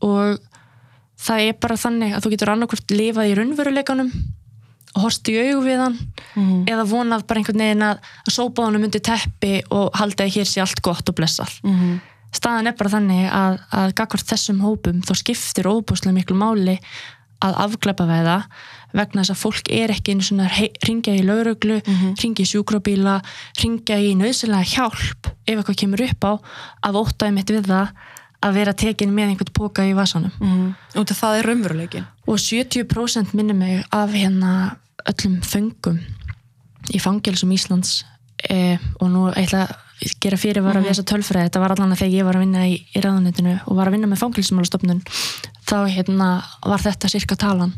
og 0.02 0.40
það 1.20 1.48
er 1.50 1.54
bara 1.60 1.76
þannig 1.76 2.16
að 2.16 2.22
þú 2.24 2.30
getur 2.32 2.50
annarkvort 2.56 2.88
lifað 2.88 3.30
í 3.32 3.36
raunveruleikanum 3.36 4.12
og 4.96 5.02
horst 5.04 5.24
í 5.28 5.36
augu 5.36 5.64
við 5.66 5.78
hann 5.84 6.00
Mhm. 6.36 6.66
eða 6.68 6.88
vonað 6.88 7.28
bara 7.28 7.40
einhvern 7.42 7.60
veginn 7.60 7.84
að, 7.84 8.00
að 8.28 8.32
sópa 8.32 8.64
honum 8.64 8.84
undir 8.84 9.02
teppi 9.02 9.64
og 9.70 9.92
halda 9.96 10.24
að 10.24 10.32
hér 10.32 10.46
sé 10.48 10.62
allt 10.62 10.82
gott 10.82 11.10
og 11.10 11.16
blessað 11.16 11.60
Mhm. 11.62 12.00
staðan 12.32 12.68
er 12.68 12.72
bara 12.74 12.90
þannig 12.90 13.30
að, 13.32 13.60
að 13.72 13.94
gagvart 13.96 14.26
þessum 14.28 14.60
hópum 14.62 15.02
þá 15.02 15.14
skiptir 15.16 15.64
óbúslega 15.66 16.14
miklu 16.14 16.36
máli 16.36 16.80
að 17.44 17.58
afglepa 17.66 18.08
veða 18.08 18.38
vegna 18.96 19.24
þess 19.24 19.34
að 19.34 19.42
fólk 19.42 19.72
er 19.76 19.92
ekki 19.92 20.16
einu 20.16 20.24
svona 20.24 20.48
ringja 20.88 21.16
í 21.16 21.24
lauruglu, 21.26 21.82
mm 21.84 22.16
ringja 22.22 22.46
í 22.46 22.50
sjúkrabíla 22.50 23.20
ringja 23.62 23.98
í 24.00 24.14
nöðsynlega 24.16 24.72
hjálp 24.76 25.32
ef 25.46 25.58
eitthvað 25.58 25.80
kemur 25.82 26.06
upp 26.08 26.24
á 26.24 26.34
að 26.88 27.00
óttaði 27.02 27.36
mitt 27.36 27.52
við 27.52 27.68
það 27.68 27.92
að 28.46 28.58
vera 28.60 28.74
tekin 28.78 29.14
með 29.16 29.34
einhvern 29.34 29.54
póka 29.58 29.86
í 29.86 29.94
vasanum. 29.98 30.32
Mhm. 30.40 30.76
út 30.96 31.12
af 31.12 31.20
það 31.20 31.38
er 31.40 31.48
raunveruleikin 31.50 32.08
og 32.28 32.38
70% 32.40 33.34
minnir 33.34 33.56
mig 33.56 33.86
af 33.92 34.12
hérna 34.12 34.78
öllum 35.06 35.42
föngum 35.42 36.00
í 36.94 37.02
fangelsum 37.02 37.52
Íslands 37.52 38.04
eh, 38.50 38.78
og 39.00 39.10
nú 39.10 39.28
ætla 39.34 39.68
að 40.04 40.16
gera 40.22 40.38
fyrirvara 40.38 40.82
við 40.82 40.92
þessa 40.92 41.06
tölfræði, 41.12 41.48
þetta 41.50 41.62
var 41.64 41.74
allan 41.76 41.94
að 41.96 42.02
þegar 42.02 42.16
ég 42.16 42.28
var 42.28 42.38
að 42.38 42.44
vinna 42.46 42.66
í, 42.68 42.76
í 42.92 43.02
ráðunitinu 43.04 43.54
og 43.66 43.78
var 43.78 43.90
að 43.90 43.96
vinna 43.96 44.10
með 44.12 44.22
fangelsumálastofnun 44.24 45.02
þá 45.66 45.78
hérna 45.94 46.30
var 46.66 46.84
þetta 46.84 47.12
cirka 47.12 47.38
talan. 47.40 47.74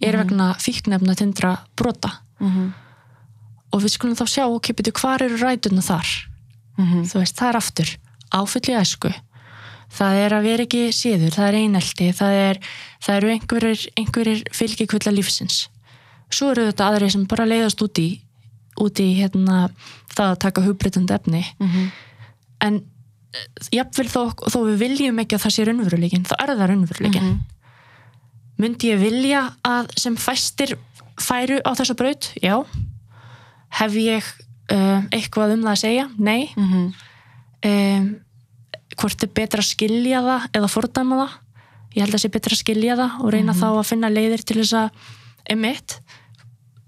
Er 0.00 0.16
vegna 0.16 0.52
fíknefna 0.62 1.16
tindra 1.18 1.56
brota. 1.76 2.20
Mhm. 2.40 2.72
og 3.68 3.82
við 3.82 3.90
skulum 3.92 4.16
þá 4.16 4.24
sjá, 4.24 4.44
ok, 4.48 4.72
betur 4.72 4.94
hvar 4.96 5.20
eru 5.20 5.36
rætuna 5.36 5.82
þar? 5.84 6.06
Mhm. 6.78 7.02
þú 7.04 7.18
veist, 7.20 7.36
það 7.36 7.48
er 7.48 7.56
aftur. 7.56 7.88
Áfylli 8.32 8.74
æsku. 8.78 9.12
Það 9.92 10.14
er 10.24 10.30
að 10.32 10.42
vera 10.42 10.62
ekki 10.62 10.88
síður, 10.92 11.32
það 11.34 11.48
er 11.48 11.58
einelti 11.58 12.08
það, 12.12 12.32
er, 12.48 12.58
það 13.02 13.16
eru 13.16 13.28
einhverjir, 13.34 13.88
einhverjir 13.96 14.42
fylgikvilla 14.52 15.12
lífsins. 15.12 15.68
Svo 16.30 16.50
eru 16.52 16.66
þetta 16.68 16.88
aðri 16.88 17.10
sem 17.10 17.26
bara 17.26 17.44
leiðast 17.48 17.82
út 17.82 17.98
í 17.98 18.20
út 18.80 19.00
í 19.02 19.08
hérna 19.18 19.68
það 20.14 20.32
að 20.32 20.38
taka 20.44 20.62
hugbreytandi 20.66 21.14
efni 21.14 21.44
Mhm. 21.60 21.90
en 22.60 22.74
eh, 23.34 23.46
jafnvel 23.72 24.08
þó, 24.08 24.22
þó 24.50 24.58
við 24.70 24.76
viljum 24.78 25.18
ekki 25.22 25.36
að 25.36 25.44
það 25.44 25.54
sé 25.56 25.64
raunveruleikin, 25.68 26.24
þá 26.26 26.34
er 26.38 26.48
það 26.56 26.68
raunveruleikin 26.70 27.22
Mhm. 27.22 27.40
myndi 28.58 28.90
ég 28.92 28.98
vilja 29.00 29.42
að 29.64 29.90
sem 29.98 30.16
fæstir 30.16 30.76
færu 31.18 31.60
á 31.62 31.70
þessa 31.74 31.94
braut? 31.96 32.32
Já 32.42 32.64
hef 33.70 33.92
ég 33.92 34.22
uh, 34.70 35.02
eitthvað 35.12 35.52
um 35.54 35.62
það 35.62 35.74
að 35.74 35.82
segja? 35.84 36.08
Nei 36.18 36.50
Mhm. 36.56 36.94
um, 37.64 38.16
hvort 38.98 39.22
er 39.22 39.28
betra 39.28 39.60
að 39.62 39.68
skilja 39.76 40.20
það 40.22 40.48
eða 40.52 40.68
fordæma 40.72 41.16
það 41.22 41.30
ég 41.94 42.02
held 42.04 42.14
að 42.14 42.22
sé 42.24 42.28
betra 42.30 42.54
að 42.54 42.62
skilja 42.64 42.96
það 42.96 43.20
og 43.24 43.32
reyna 43.32 43.52
þá 43.54 43.66
að 43.78 43.86
finna 43.86 44.08
leiðir 44.10 44.42
til 44.44 44.56
þess 44.62 44.72
að 44.72 44.90
emitt 45.50 46.00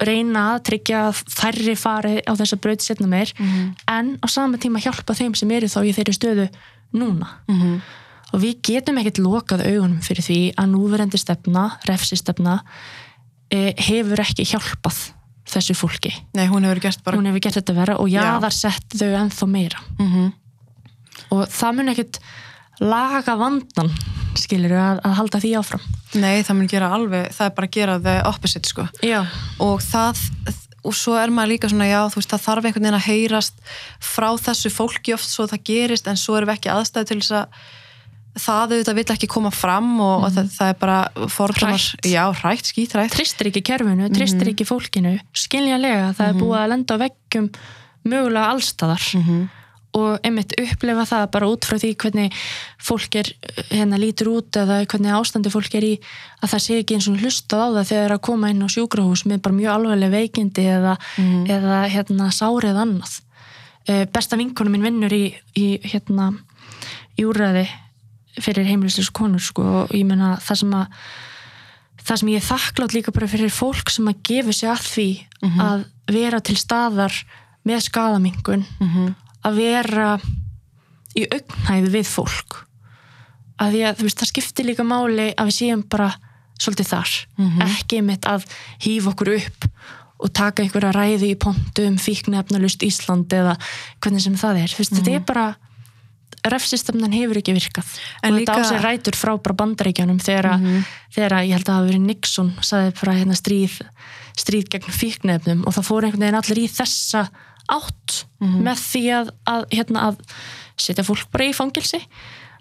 reyna 0.00 0.44
að 0.56 0.62
tryggja 0.70 1.00
að 1.10 1.22
færri 1.28 1.74
fari 1.76 2.14
á 2.24 2.32
þessa 2.38 2.56
braut 2.60 2.80
setna 2.84 3.06
meir 3.10 3.32
en 3.88 4.16
á 4.22 4.26
sama 4.28 4.56
tíma 4.58 4.80
hjálpa 4.82 5.14
þeim 5.14 5.34
sem 5.36 5.50
eru 5.50 5.66
þá 5.68 5.80
í 5.84 5.92
þeirri 5.96 6.14
stöðu 6.16 6.46
núna 6.94 7.28
Mhm. 7.48 7.80
og 8.32 8.40
við 8.40 8.60
getum 8.62 8.98
ekkert 8.98 9.18
lokað 9.22 9.66
augunum 9.66 10.00
fyrir 10.02 10.22
því 10.24 10.38
að 10.54 10.70
núverendi 10.72 11.18
stefna, 11.18 11.78
refsistefna 11.86 12.60
eh, 13.50 13.74
hefur 13.76 14.20
ekki 14.22 14.44
hjálpað 14.46 15.10
þessu 15.50 15.74
fólki. 15.74 16.12
Nei, 16.34 16.46
hún 16.46 16.62
hefur 16.62 16.78
gert 16.80 17.02
bara 17.02 17.16
Hún 17.18 17.26
hefur 17.26 17.40
gert 17.42 17.56
þetta 17.58 17.74
vera 17.74 17.96
og 17.98 18.06
jaðar 18.08 18.52
sett 18.54 18.88
þau 18.94 19.08
ennþá 19.18 19.48
meira. 19.50 19.80
Mhm. 19.98 20.32
Og 21.32 21.48
það 21.48 21.74
mun 21.76 21.88
ekkert 21.88 22.18
laga 22.80 23.34
vandan, 23.36 23.90
skilur 24.44 24.74
að, 24.76 25.02
að 25.06 25.16
halda 25.20 25.40
því 25.42 25.52
áfram. 25.60 25.84
Nei, 26.20 26.42
það 26.46 26.56
mun 26.58 26.70
gera 26.72 26.90
alveg, 26.96 27.28
það 27.36 27.46
er 27.50 27.54
bara 27.58 27.70
að 27.70 27.76
gera 27.78 27.98
the 28.04 28.16
opposite 28.28 28.70
sko 28.70 28.86
Já. 29.06 29.20
og 29.62 29.84
það 29.84 30.24
og 30.80 30.96
svo 30.96 31.12
er 31.20 31.28
maður 31.28 31.52
líka 31.52 31.68
svona, 31.68 31.90
já, 31.90 32.00
þú 32.08 32.20
veist, 32.22 32.30
það 32.32 32.44
þarf 32.46 32.66
einhvern 32.70 32.86
veginn 32.86 32.96
að 32.96 33.08
heyrast 33.10 33.58
frá 34.00 34.30
þessu 34.40 34.70
fólki 34.72 35.12
oft 35.12 35.28
svo 35.28 35.44
það 35.50 35.66
gerist, 35.68 36.08
en 36.08 36.16
svo 36.16 36.38
erum 36.38 36.48
við 36.48 36.56
ekki 36.56 36.72
aðstæði 36.72 37.10
til 37.10 37.18
þess 37.20 37.34
að 37.36 37.60
það 38.40 38.72
auðvitað 38.72 38.98
vill 39.00 39.12
ekki 39.12 39.28
koma 39.28 39.50
fram 39.52 39.90
og, 40.00 40.24
og 40.24 40.32
það, 40.32 40.48
það 40.54 40.72
er 40.72 40.78
bara 40.80 40.98
fordómar, 41.34 41.84
Hrætt. 41.84 42.08
já, 42.08 42.22
hrætt, 42.40 42.70
skítrætt 42.70 43.12
Tristir 43.12 43.50
ekki 43.50 43.62
kerfinu, 43.66 44.08
tristir 44.14 44.52
ekki 44.52 44.66
fólkinu, 44.68 45.16
skiljanlega, 45.36 46.12
það 46.16 46.30
er 46.32 46.38
búið 46.38 46.60
að 46.62 46.70
lenda 46.72 46.96
á 46.96 47.02
veggjum 47.04 47.50
mögulega 48.08 48.52
allstaðar. 48.54 49.08
Og 49.98 50.26
einmitt 50.26 50.54
upplefa 50.60 51.06
það 51.08 51.24
bara 51.34 51.48
út 51.50 51.66
frá 51.66 51.78
því 51.82 51.90
hvernig 51.98 52.36
fólk 52.78 53.16
er 53.18 53.30
hérna 53.72 53.98
lítur 53.98 54.30
út 54.36 54.58
eða 54.60 54.82
hvernig 54.84 55.16
ástandi 55.16 55.50
fólk 55.50 55.74
er 55.78 55.86
í 55.88 55.94
að 56.40 56.52
það 56.52 56.62
sé 56.66 56.78
ekki 56.80 56.98
eins 56.98 57.08
og 57.10 57.24
hlustað 57.24 57.64
á 57.64 57.68
það 57.80 57.88
þegar 57.88 57.90
það 57.90 58.06
er 58.06 58.14
að 58.14 58.22
koma 58.28 58.50
inn 58.52 58.62
á 58.62 58.68
sjúkrahús 58.70 59.24
með 59.26 59.42
bara 59.46 59.58
mjög 59.58 59.72
alveglega 59.74 60.14
veikindi 60.14 60.66
eða, 60.76 60.94
eða 61.56 61.80
hérna 61.90 62.30
sárið 62.34 62.78
annað. 62.84 63.16
Eh, 63.88 64.04
besta 64.12 64.38
vinkonum 64.38 64.76
minn 64.76 64.86
vinnur 64.86 65.16
í, 65.16 65.24
í 65.58 65.66
hérna 65.90 66.30
í 67.18 67.26
úrræði 67.26 67.66
fyrir 68.40 68.68
heimilislega 68.68 69.14
konur 69.16 69.42
sko 69.42 69.64
og 69.82 69.94
ég 69.96 70.06
meina 70.06 70.36
það 70.44 70.62
sem 70.62 70.76
að 70.78 71.00
það 72.00 72.20
sem 72.20 72.30
ég 72.32 72.40
er 72.40 72.46
þakklátt 72.46 72.94
líka 72.96 73.12
bara 73.14 73.28
fyrir 73.30 73.52
fólk 73.52 73.90
sem 73.92 74.08
að 74.08 74.22
gefa 74.26 74.54
sig 74.56 74.70
að 74.70 74.86
því 74.86 75.08
að 75.66 75.82
vera 76.10 76.40
til 76.40 76.56
staðar 76.56 77.16
með 77.66 77.82
skadamingun 77.88 78.64
að 79.46 79.60
vera 79.60 80.08
í 81.18 81.24
augnhæði 81.26 81.92
við 81.94 82.10
fólk. 82.10 82.58
Að 83.60 83.74
því 83.74 83.80
að 83.90 84.02
veist 84.06 84.20
það 84.22 84.30
skiptir 84.32 84.68
líka 84.70 84.84
máli 84.86 85.30
að 85.36 85.50
við 85.50 85.56
séum 85.58 85.82
bara 85.92 86.10
svolítið 86.60 86.90
þar. 86.92 87.14
Ekki 87.66 88.02
mitt 88.04 88.28
að 88.28 88.44
hýfa 88.84 89.12
okkur 89.14 89.32
upp 89.36 89.66
og 90.20 90.32
taka 90.36 90.62
einhverja 90.62 90.92
ræði 90.92 91.30
í 91.32 91.38
pontu 91.40 91.86
um 91.88 91.96
fíknefnalust 91.96 92.82
Ísland 92.84 93.32
eða 93.32 93.54
hvernig 94.04 94.20
sem 94.26 94.34
það 94.36 94.58
er, 94.66 94.74
veist, 94.76 94.92
þetta 94.98 95.14
er 95.16 95.22
bara 95.24 95.46
refsistemnan 96.52 97.12
hefur 97.12 97.40
ekki 97.40 97.52
virkað. 97.56 97.88
En 98.22 98.34
og 98.34 98.40
líka- 98.40 98.54
þetta 98.54 98.64
á 98.64 98.70
sér 98.70 98.84
rætur 98.84 99.16
frá 99.16 99.32
bara 99.42 99.54
bandaríkjanum 99.60 100.20
þegar, 100.20 100.56
mm 100.60 100.84
þegar 101.10 101.32
að 101.36 101.46
ég 101.48 101.52
held 101.56 101.64
að 101.64 101.72
það 101.72 101.78
hafi 101.80 101.90
verið 101.90 102.06
Nixon 102.06 102.50
saði 102.62 102.92
bara 103.00 103.12
hérna 103.18 103.34
stríð 103.36 103.80
stríð 104.40 104.68
gegn 104.70 104.92
fíknefnum 104.94 105.64
og 105.66 105.74
það 105.74 105.88
fór 105.88 106.04
einhvern 106.06 106.20
veginn 106.22 106.38
allir 106.38 106.60
í 106.62 106.68
þessa 106.70 107.24
átt 107.70 108.20
með 108.40 108.82
því 108.82 109.02
að, 109.16 109.32
að, 109.50 109.64
hérna, 109.74 110.04
að 110.10 110.20
setja 110.80 111.04
fólk 111.06 111.30
bara 111.32 111.48
í 111.50 111.56
fangilsi 111.56 112.00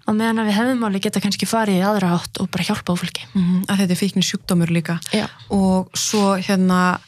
á 0.06 0.10
meðan 0.16 0.42
við 0.46 0.56
hefðum 0.56 0.84
alveg 0.88 1.06
geta 1.06 1.22
kannski 1.22 1.48
farið 1.48 1.80
í 1.80 1.84
aðra 1.86 2.14
átt 2.16 2.40
og 2.42 2.50
bara 2.52 2.66
hjálpa 2.66 2.96
á 2.96 3.00
fólki. 3.00 3.26
Mhm, 3.34 3.62
að 3.68 3.82
þetta 3.82 3.94
er 3.94 4.00
fíknir 4.00 4.26
sjúkdómur 4.26 4.72
líka. 4.72 4.98
Já. 5.14 5.26
og 5.50 5.90
svo 5.94 6.34
hérna 6.40 6.98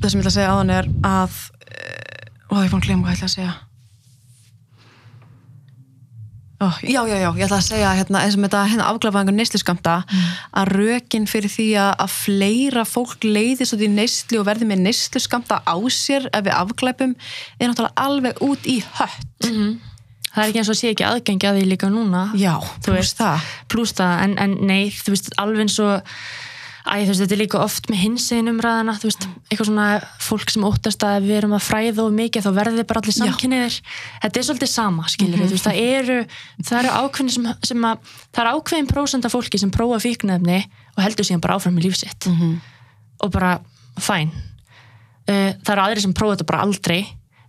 það 0.00 0.10
sem 0.10 0.20
ég 0.20 0.24
ætla 0.24 0.30
að 0.30 0.36
segja 0.38 0.52
áðan 0.54 0.74
er 0.74 0.88
að 1.06 1.38
eh, 1.70 2.26
ó, 2.50 2.54
ég 2.60 2.68
er 2.68 2.76
að 2.76 2.86
glemma 2.86 3.06
hvað 3.06 3.14
ég 3.14 3.20
ætla 3.20 3.28
að 3.30 3.36
segja 3.36 3.54
ó, 6.60 6.68
já, 6.84 7.00
já, 7.08 7.16
já, 7.16 7.28
ég 7.38 7.44
ætla 7.46 7.58
að 7.58 7.66
segja 7.66 7.92
hérna, 7.96 8.20
eins 8.24 8.36
og 8.36 8.42
með 8.42 8.50
þetta 8.52 8.62
hérna, 8.70 8.88
afglafaðingur 8.92 9.36
neysluskamta 9.38 9.94
að 10.60 10.72
rökin 10.76 11.28
fyrir 11.30 11.52
því 11.52 11.68
að, 11.80 12.02
fleira 12.12 12.84
fólk 12.88 13.24
leiðist 13.24 13.74
út 13.76 13.84
í 13.86 13.88
neyslu 13.92 14.40
og 14.42 14.48
verði 14.50 14.68
með 14.68 14.82
neysluskamta 14.88 15.62
á 15.64 15.74
sér 15.94 16.28
ef 16.32 16.44
við 16.46 16.56
afglæpum 16.58 17.14
er 17.58 17.70
náttúrulega 17.70 18.04
alveg 18.08 18.42
út 18.44 18.68
í 18.68 18.80
hött 18.98 19.48
það 20.30 20.44
er 20.44 20.50
ekki 20.52 20.60
eins 20.62 20.68
og 20.70 20.78
sé 20.78 20.92
ekki 20.92 21.06
aðgengi 21.08 21.48
að 21.48 21.56
því 21.58 21.64
líka 21.72 21.88
núna 21.90 22.26
Já, 22.38 22.54
Þú 22.84 22.92
veist. 22.94 23.16
það. 23.18 23.48
pluss 23.72 23.96
það, 23.98 24.12
en, 24.28 24.36
en 24.44 24.52
nei, 24.68 24.90
þú 24.94 25.16
veist, 25.16 25.32
alveg 25.42 25.64
eins 25.64 25.78
og 25.82 26.12
Æ, 26.80 27.04
þú 27.04 27.10
veist, 27.10 27.20
þetta 27.20 27.34
er 27.36 27.40
líka 27.42 27.58
oft 27.60 27.88
með 27.92 27.98
hinsegin 28.00 28.48
umræðina, 28.54 28.94
þú 28.96 29.08
veist, 29.10 29.24
eitthvað 29.50 29.66
svona 29.68 29.86
fólk 30.24 30.50
sem 30.54 30.62
óttast 30.64 31.02
að 31.04 31.26
við 31.28 31.36
erum 31.40 31.52
að 31.58 31.64
fræða 31.66 32.04
of 32.06 32.12
mikið 32.16 32.46
þá 32.46 32.50
verður 32.56 32.78
þið 32.80 32.86
bara 32.88 33.02
allir 33.02 33.16
samkynniðir 33.18 33.76
þetta 34.22 34.40
er 34.40 34.46
svolítið 34.48 34.70
sama, 34.72 35.04
skilur 35.12 35.42
þú 35.42 35.50
veist, 35.52 35.66
það 35.68 35.80
eru, 35.84 36.16
það 36.64 36.78
eru 36.80 36.94
ákveðin 37.02 37.34
sem, 37.36 37.48
sem 37.68 37.84
að, 37.90 38.14
það 38.32 38.42
er 38.46 38.50
ákveðin 38.56 38.88
prósent 38.94 39.28
af 39.28 39.34
fólki 39.36 39.60
sem 39.60 39.70
prófa 39.76 40.00
fíknefni 40.06 40.58
og 40.96 41.02
heldur 41.04 41.28
síðan 41.28 41.44
bara 41.44 41.58
áfram 41.60 41.76
í 41.78 41.84
lífsitt 41.84 42.30
Mhm. 42.32 42.56
og 43.20 43.30
bara, 43.36 43.52
fæn 44.00 44.30
uh, 44.32 45.52
það 45.60 45.72
eru 45.76 45.84
aðri 45.84 46.00
sem 46.06 46.14
prófa 46.16 46.36
þetta 46.38 46.48
bara 46.48 46.64
aldrei 46.64 47.00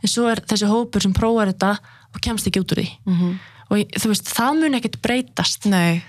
en 0.01 0.09
svo 0.11 0.27
er 0.31 0.41
þessi 0.43 0.67
hópur 0.67 1.01
sem 1.07 1.13
prófar 1.15 1.53
þetta 1.53 1.77
og 2.11 2.19
kemst 2.19 2.47
ekki 2.49 2.59
út 2.59 2.71
úr 2.75 2.81
því. 2.83 2.89
Mhm. 3.07 3.39
og 3.71 3.77
þú 3.95 4.09
veist, 4.11 4.27
það 4.35 4.57
mun 4.59 4.73
ekkert 4.75 4.97
breytast. 5.01 5.65
Nei. 5.71 6.01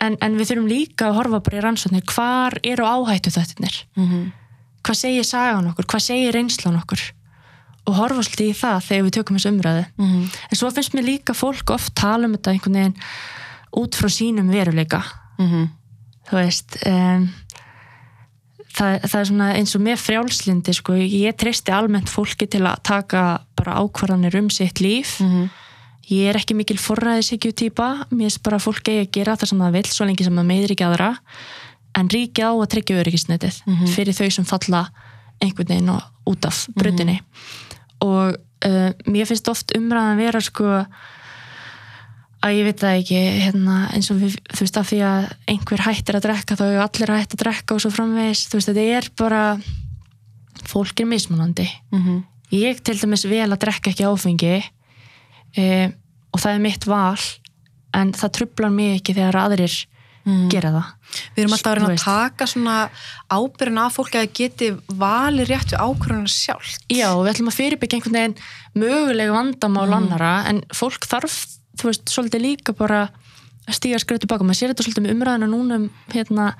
En, 0.00 0.16
en 0.20 0.36
við 0.38 0.50
þurfum 0.52 0.68
líka 0.70 1.08
að 1.08 1.14
horfa 1.18 1.40
bara 1.40 1.58
í 1.58 1.62
rannsóknir 1.64 2.04
hvar 2.14 2.58
eru 2.62 2.84
áhættu 2.84 3.30
þettinir 3.34 3.84
Mhm. 3.96 4.32
hvað 4.84 4.94
segir 4.96 5.24
sagan 5.24 5.66
okkur, 5.72 5.84
hvað 5.86 6.00
segir 6.06 6.32
reynslan 6.32 6.76
okkur 6.80 7.00
og 7.88 7.94
horfa 7.96 8.22
svolítið 8.22 8.50
í 8.52 8.54
það 8.60 8.84
þegar 8.88 9.04
við 9.08 9.16
tökum 9.16 9.36
þessu 9.38 9.50
umræðu 9.52 9.84
Mhm. 9.98 10.22
en 10.50 10.56
svo 10.56 10.70
finnst 10.70 10.94
mér 10.94 11.04
líka 11.08 11.34
fólk 11.34 11.70
oft 11.74 11.94
tala 11.94 12.24
um 12.26 12.34
þetta 12.36 12.52
einhvern 12.52 12.74
veginn 12.74 12.96
út 13.76 13.92
frá 13.96 14.08
sínum 14.08 14.48
veruleika 14.50 15.02
Mhm. 15.38 15.68
þú 16.28 16.32
veist 16.36 16.76
um, 16.86 17.28
það, 18.78 19.00
það 19.08 19.20
er 19.20 19.24
svona 19.30 19.48
eins 19.56 19.74
og 19.74 19.82
með 19.84 20.02
frjálslindi 20.04 20.74
sko, 20.76 20.92
ég 20.94 21.36
treysti 21.40 21.72
almennt 21.74 22.08
fólki 22.12 22.46
til 22.50 22.60
að 22.68 22.82
taka 22.82 23.40
bara 23.56 23.74
ákvarðanir 23.82 24.34
um 24.38 24.50
sitt 24.50 24.80
líf 24.84 25.20
Mhm. 25.20 25.50
Ég 26.08 26.30
er 26.30 26.38
ekki 26.40 26.56
mikil 26.56 26.78
forræðishyggju 26.80 27.52
týpa 27.52 27.88
mér 28.10 28.32
er 28.32 28.42
bara 28.44 28.58
að 28.60 28.66
fólk 28.68 28.88
eigi 28.88 29.04
að 29.04 29.12
gera 29.18 29.36
það 29.36 29.52
sem 29.52 29.64
það 29.64 29.76
vil 29.78 29.86
svo 29.92 30.08
lengi 30.08 30.26
sem 30.26 30.40
það 30.40 30.50
meður 30.50 30.74
ekki 30.74 30.86
aðra. 30.88 31.10
En 31.98 32.10
ríkið 32.12 32.48
á 32.48 32.52
að 32.52 32.70
tryggja 32.74 32.98
öryggisnetið 33.02 33.62
fyrir 33.94 34.16
þau 34.16 34.28
sem 34.30 34.46
falla 34.48 34.82
einhvern 35.42 35.70
veginn 35.72 35.94
út 36.28 36.48
af 36.48 36.66
brutinni 36.76 37.20
og 38.04 38.36
uh, 38.36 38.90
mér 39.06 39.28
finnst 39.28 39.48
oft 39.50 39.72
umræðan 39.76 40.20
vera 40.20 40.42
sko 40.44 40.68
að 42.38 42.54
ég 42.54 42.68
veit 42.68 42.82
það 42.82 43.00
ekki 43.00 43.20
hérna, 43.42 43.76
eins 43.96 44.10
og 44.12 44.20
við, 44.20 44.36
þú 44.52 44.62
veist 44.62 44.78
af 44.78 44.90
því 44.92 44.98
að 45.08 45.28
einhver 45.50 45.84
hættir 45.88 46.18
að 46.18 46.26
drekka 46.28 46.58
þá 46.58 46.64
er 46.68 46.82
allir 46.84 47.12
hætt 47.16 47.34
að 47.34 47.42
drekka 47.42 47.74
og 47.74 47.82
svo 47.82 47.90
framvegis. 47.90 48.44
Þú 48.46 48.60
veist 48.60 48.70
þetta 48.70 48.84
er 48.98 49.08
bara 49.18 49.42
fólk 50.68 51.02
er 51.02 51.10
mismunandi. 51.10 51.66
Mhm. 51.90 52.24
ég 52.54 52.78
til 52.80 52.96
dæmis 52.96 53.26
vel 53.28 53.50
að 53.50 53.60
drekka 53.60 53.90
ekki 53.90 54.06
áfengi 54.08 54.62
e, 55.58 55.92
og 56.32 56.42
það 56.42 56.54
er 56.54 56.64
mitt 56.64 56.88
val 56.88 57.28
en 57.98 58.12
það 58.16 58.34
trublar 58.38 58.74
mig 58.74 58.98
ekki 58.98 59.16
þegar 59.16 59.42
aðrir 59.42 59.78
gera 60.52 60.72
það. 60.72 60.88
Við 61.34 61.42
erum 61.42 61.54
alltaf 61.56 61.70
að 61.70 61.78
reyna 61.78 61.92
að 61.94 62.02
taka 62.02 62.48
svona 62.50 62.74
ábyrjun 63.32 63.80
af 63.80 63.94
fólki 63.96 64.18
að 64.18 64.26
það 64.26 64.34
geti 64.38 64.68
valið 65.00 65.48
réttu 65.48 65.78
ákvörðuna 65.78 66.32
sjálf. 66.32 66.74
Já, 66.92 67.08
við 67.16 67.30
ætlum 67.32 67.50
að 67.52 67.56
fyrirbyggja 67.58 67.98
einhvern 67.98 68.18
veginn 68.18 68.36
mögulega 68.82 69.36
vandamál 69.36 69.88
annara 69.96 70.34
en 70.50 70.60
fólk 70.76 71.08
þarf, 71.08 71.38
þú 71.80 71.90
veist, 71.90 72.12
svolítið 72.12 72.44
líka 72.44 72.76
bara 72.76 73.06
að 73.68 73.78
stíga 73.78 74.00
skrið 74.02 74.24
tilbaka 74.24 74.44
maður 74.44 74.60
sér 74.60 74.74
þetta 74.74 74.86
svolítið 74.86 75.06
með 75.06 75.16
umræðina 75.16 75.50
núna 75.50 75.80
um 75.80 75.88
hérna, 76.12 76.50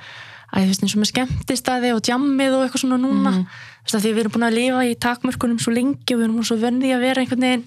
að 0.49 0.65
þú 0.65 0.73
veist, 0.73 0.85
eins 0.85 0.97
og 0.97 1.03
með 1.03 1.13
skemmtistæði 1.13 1.95
og 1.97 2.05
djammið 2.09 2.57
og 2.57 2.65
eitthvað 2.65 2.85
svona 2.87 3.01
núna. 3.05 3.37
Að 3.89 4.03
því 4.05 4.11
við 4.13 4.21
erum 4.21 4.35
búin 4.35 4.45
að 4.45 4.59
lifa 4.59 4.81
í 4.85 4.97
takmörkunum 5.01 5.61
svo 5.65 5.73
lengi 5.73 6.13
og 6.13 6.19
við 6.21 6.27
erum 6.27 6.45
svo 6.45 6.59
vöndi 6.61 6.91
að 6.93 7.05
vera 7.07 7.23
einhvern 7.23 7.47
veginn 7.47 7.63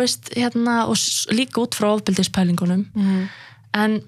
veist, 0.00 0.30
hérna, 0.36 0.86
og 0.88 0.96
líka 1.36 1.60
út 1.60 1.74
frá 1.76 1.90
ofbeldispælingunum 1.96 2.86
Mhm. 2.94 3.28
en 3.74 4.00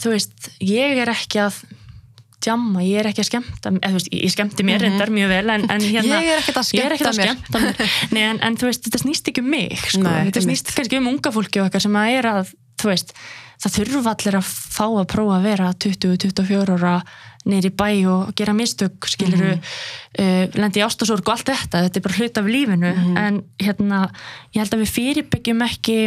þú 0.00 0.10
veist, 0.14 0.50
ég 0.60 0.98
er 1.02 1.08
ekki 1.08 1.38
að 1.40 1.62
djamma, 2.44 2.82
ég 2.84 2.98
er 3.00 3.06
ekki 3.08 3.22
að 3.24 3.28
skemmta 3.30 3.70
eða, 3.72 3.92
veist, 3.96 4.10
ég 4.12 4.32
skemmti 4.34 4.64
mér 4.66 4.82
reyndar 4.84 5.08
mjög 5.08 5.28
vel 5.32 5.50
en, 5.54 5.62
en 5.70 5.80
hérna, 5.94 6.18
Ég 6.20 6.32
er 6.34 6.42
ekkert 6.42 6.58
að 6.60 6.74
er 6.82 6.92
ekkert 6.96 7.08
að 7.08 7.14
skemmta 7.20 7.60
skemmta 7.62 7.84
mér. 7.84 7.94
Nei, 8.14 8.22
en, 8.28 8.40
en 8.44 8.56
þú 8.60 8.68
veist, 8.68 8.82
þetta 8.84 9.00
snýst 9.00 9.30
ekki 9.32 9.40
um 9.40 9.48
mig 9.54 9.78
sko. 9.80 10.02
Nei, 10.04 10.26
þetta 10.28 10.42
snýst 10.44 10.74
kannski 10.76 10.98
um 11.00 11.08
unga 11.14 11.32
fólki 11.32 11.62
eitthvað 11.62 11.86
sem 11.86 11.96
að 12.02 12.18
er 12.18 12.28
að, 12.34 12.52
þú 12.82 12.90
veist 12.92 13.14
það 13.64 13.76
þurfa 13.78 14.12
allir 14.12 14.36
að 14.36 14.48
fá 14.74 14.84
að 14.90 15.06
prófa 15.14 15.38
að 15.38 15.46
vera 15.48 15.70
20-24 15.86 16.76
ára 16.76 16.94
neyri 17.48 17.70
bæ 17.70 17.88
og 18.08 18.32
gera 18.38 18.54
mistök 18.56 19.08
skiluru, 19.10 19.56
uh, 19.58 20.44
lendi 20.56 20.80
í 20.80 20.86
ástasorg 20.86 21.26
og 21.26 21.34
allt 21.36 21.52
þetta, 21.52 21.84
þetta 21.86 22.00
er 22.00 22.06
bara 22.06 22.18
hlut 22.20 22.40
af 22.40 22.48
lífinu. 22.48 22.94
En 23.20 23.42
hérna, 23.62 24.00
ég 24.54 24.62
held 24.62 24.74
að 24.74 24.84
við 24.84 24.94
fyrirbyggjum 24.96 25.62
ekki 25.68 25.98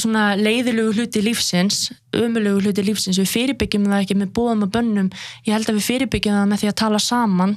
svona 0.00 0.34
leiðilegu 0.38 0.94
hluti 0.96 1.20
lífsins 1.24 1.90
ömulegu 2.16 2.62
hluti 2.64 2.84
lífsins, 2.86 3.18
við 3.20 3.28
fyrirbyggjum 3.28 3.90
það 3.90 4.04
ekki 4.04 4.16
með 4.16 4.32
bóðum 4.36 4.64
og 4.64 4.72
bönnum, 4.72 5.10
ég 5.44 5.52
held 5.52 5.68
að 5.68 5.80
við 5.80 5.88
fyrirbyggjum 5.90 6.38
það 6.38 6.48
með 6.52 6.62
því 6.62 6.70
að 6.70 6.78
tala 6.80 7.00
saman 7.02 7.56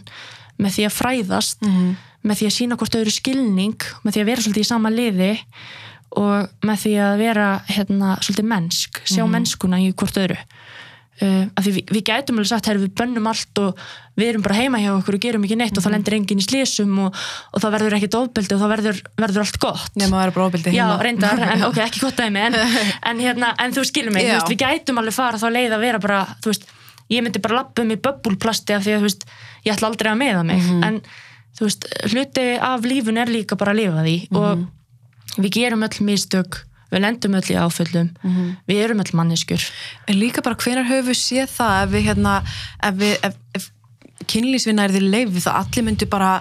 með 0.57 0.75
því 0.75 0.87
að 0.87 0.95
fræðast 0.97 1.67
með 2.27 2.39
því 2.39 2.47
að 2.49 2.55
sína 2.57 2.77
hvort 2.79 2.97
öðru 2.97 3.13
skilning, 3.13 3.87
með 4.03 4.15
því 4.15 4.21
að 4.21 4.29
vera 4.31 4.43
svolítið 4.43 4.65
í 4.65 4.67
sama 4.71 4.91
liði 4.91 5.31
og 6.17 6.65
með 6.65 6.81
því 6.83 6.93
að 7.03 7.17
vera 7.21 7.47
hérna, 7.69 8.15
svolítið 8.23 8.49
mennsk, 8.51 9.01
sjá 9.05 9.23
mennskuna 9.29 9.79
í 9.83 9.91
hvort 9.93 10.17
öðru 10.17 10.39
Uh, 11.17 11.47
af 11.57 11.65
því 11.65 11.71
við, 11.79 11.91
við 11.95 12.03
gætum 12.05 12.37
alveg 12.37 12.49
sagt, 12.51 12.67
herri, 12.69 12.83
við 12.83 12.91
bönnum 12.99 13.25
allt 13.25 13.59
og 13.63 13.79
við 14.17 14.27
erum 14.29 14.43
bara 14.45 14.57
heima 14.59 14.77
hjá 14.83 14.91
okkur 14.91 15.15
og 15.17 15.23
gerum 15.23 15.47
ekki 15.47 15.55
neitt 15.57 15.77
og 15.79 15.81
þá 15.81 15.87
lendir 15.95 16.13
enginn 16.13 16.43
í 16.43 16.45
slísum 16.45 16.91
og, 17.07 17.17
og 17.53 17.63
þá 17.63 17.67
verður 17.73 17.95
ekkert 17.97 18.17
ofbeldi 18.19 18.53
og 18.53 18.61
þá 18.61 18.67
verður, 18.69 18.99
verður 19.17 19.41
allt 19.41 19.57
gott. 19.63 19.89
Nefnum 19.97 20.13
að 20.13 20.23
vera 20.23 20.35
bara 20.35 20.45
ofbeldi 20.51 20.73
Já, 20.75 20.83
heima. 20.83 20.99
reyndar, 21.07 21.41
en 21.55 21.65
ok, 21.71 21.79
ekki 21.87 22.03
gott 22.05 22.21
dæmi 22.21 22.43
en, 22.45 22.59
en, 23.09 23.23
hérna, 23.25 23.49
en 23.65 23.73
þú 23.73 23.87
skilur 23.89 24.13
mig, 24.13 24.29
þú 24.29 24.35
veist, 24.35 24.53
við 24.53 24.61
gætum 24.61 25.01
alveg 25.01 25.17
fara 25.17 25.41
þá 25.41 25.47
leið 25.57 25.77
að 25.79 25.85
vera 25.87 26.03
bara, 26.05 26.21
þú 26.45 26.53
veist 26.53 26.69
ég 27.09 27.25
myndi 27.25 27.41
bara 27.41 27.63
lappa 27.63 27.81
um 27.81 27.95
í 27.95 27.99
böbbulplasti 28.03 28.77
af 28.77 28.85
því 28.85 28.93
að 28.93 29.01
þú 29.01 29.09
veist, 29.09 29.27
ég 29.65 29.73
ætla 29.73 29.89
aldrei 29.89 30.11
að 30.11 30.21
meða 30.21 30.45
mig. 30.47 30.71
En 30.85 31.01
þú 31.57 31.65
veist, 31.65 31.89
hluti 32.11 32.47
af 32.61 32.85
lífun 32.85 33.21
er 33.21 33.31
líka 33.31 33.57
bara 33.57 33.73
að 33.73 33.81
lifa 33.81 34.05
því 34.05 34.17
og 34.37 34.65
við 35.37 35.53
gerum 35.57 35.85
öll 35.87 36.03
mistök 36.05 36.66
við 36.91 37.03
lendum 37.03 37.37
öll 37.39 37.47
í 37.51 37.57
áföllum. 37.61 38.11
Við 38.69 38.83
erum 38.83 39.01
öll 39.03 39.15
manneskjur. 39.19 39.63
En 40.07 40.19
líka 40.19 40.43
bara 40.45 40.59
hvenar 40.59 40.87
höfum 40.87 41.11
við 41.11 41.19
séð 41.21 41.49
það? 41.55 41.81
Ef 41.83 41.91
við 41.95 42.07
hérna, 42.11 42.37
ef 42.83 43.01
við, 43.01 43.17
ef, 43.27 43.41
ef 43.57 43.71
kynlýsvinna 44.27 44.87
er 44.87 44.95
því 44.95 45.03
leifið 45.11 45.45
þá 45.45 45.51
allir 45.59 45.85
myndu 45.87 46.07
bara 46.09 46.31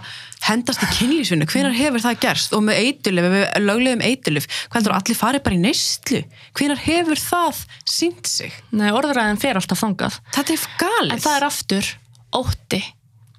hendast 0.46 0.82
í 0.84 0.88
kynlýsvinnu, 0.96 1.46
hvenar 1.50 1.74
hefur 1.76 2.02
það 2.04 2.18
gerst? 2.22 2.54
Og 2.56 2.64
með 2.64 2.80
eitulif, 2.84 3.26
ef 3.26 3.34
við 3.34 3.46
löglegum 3.64 4.04
eitulif 4.06 4.48
hvað 4.48 4.78
heldur 4.78 4.96
allir 4.96 5.18
farið 5.18 5.44
bara 5.46 5.58
í 5.58 5.62
neyslu? 5.62 6.22
Hvenar 6.56 6.82
hefur 6.86 7.22
það 7.22 7.62
sínt 7.96 8.30
sig? 8.30 8.58
Nei, 8.76 8.88
orðræðin 8.94 9.40
fer 9.42 9.60
alltaf 9.60 9.82
þangað. 9.82 10.20
Þetta 10.36 10.56
er 10.56 10.66
galið. 10.82 11.14
En 11.16 11.24
það 11.24 11.38
er 11.38 11.48
aftur 11.50 11.92
ótti. 12.36 12.82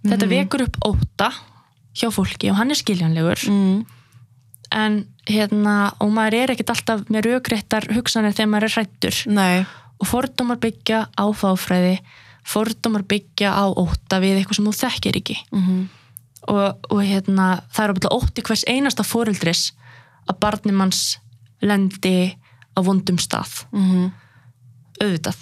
Þetta 0.08 0.32
vekur 0.32 0.66
upp 0.68 0.82
óta 0.88 1.32
hjá 1.98 2.10
fólki 2.14 2.52
og 2.52 2.60
hann 2.60 2.74
er 2.74 2.80
skiljanlegur. 2.80 3.48
Mm. 3.52 3.86
En 4.72 5.06
hérna, 5.28 5.94
og 6.00 6.12
maður 6.12 6.34
er 6.44 6.52
ekkert 6.54 6.70
alltaf 6.76 7.02
með 7.10 7.26
raugréttar 7.28 7.88
hugsanir 7.96 8.34
þegar 8.36 8.50
maður 8.52 8.64
er 8.70 8.76
hrættur 8.78 9.16
og 10.00 10.08
fordómar 10.08 10.58
byggja 10.62 11.08
á 11.18 11.26
fáfræði 11.34 12.00
fordómar 12.48 13.04
byggja 13.04 13.50
á 13.52 13.66
óta 13.76 14.20
við 14.24 14.38
eitthvað 14.42 14.56
sem 14.56 14.66
þú 14.66 14.74
þekkir 14.82 15.16
ekki 15.22 15.38
Mhm. 15.52 15.90
og, 16.48 16.78
og 16.92 17.02
hérna, 17.04 17.62
það 17.74 17.84
er 17.84 17.92
ábyggilega 17.94 18.18
ótti 18.18 18.42
hvers 18.44 18.64
einasta 18.68 19.04
fóreldris 19.04 19.72
að 20.30 20.40
barni 20.40 20.72
manns 20.72 21.18
lendi 21.62 22.36
á 22.78 22.80
vondum 22.84 23.18
stað 23.20 23.66
Mhm. 23.74 24.12
auðvitað 25.02 25.38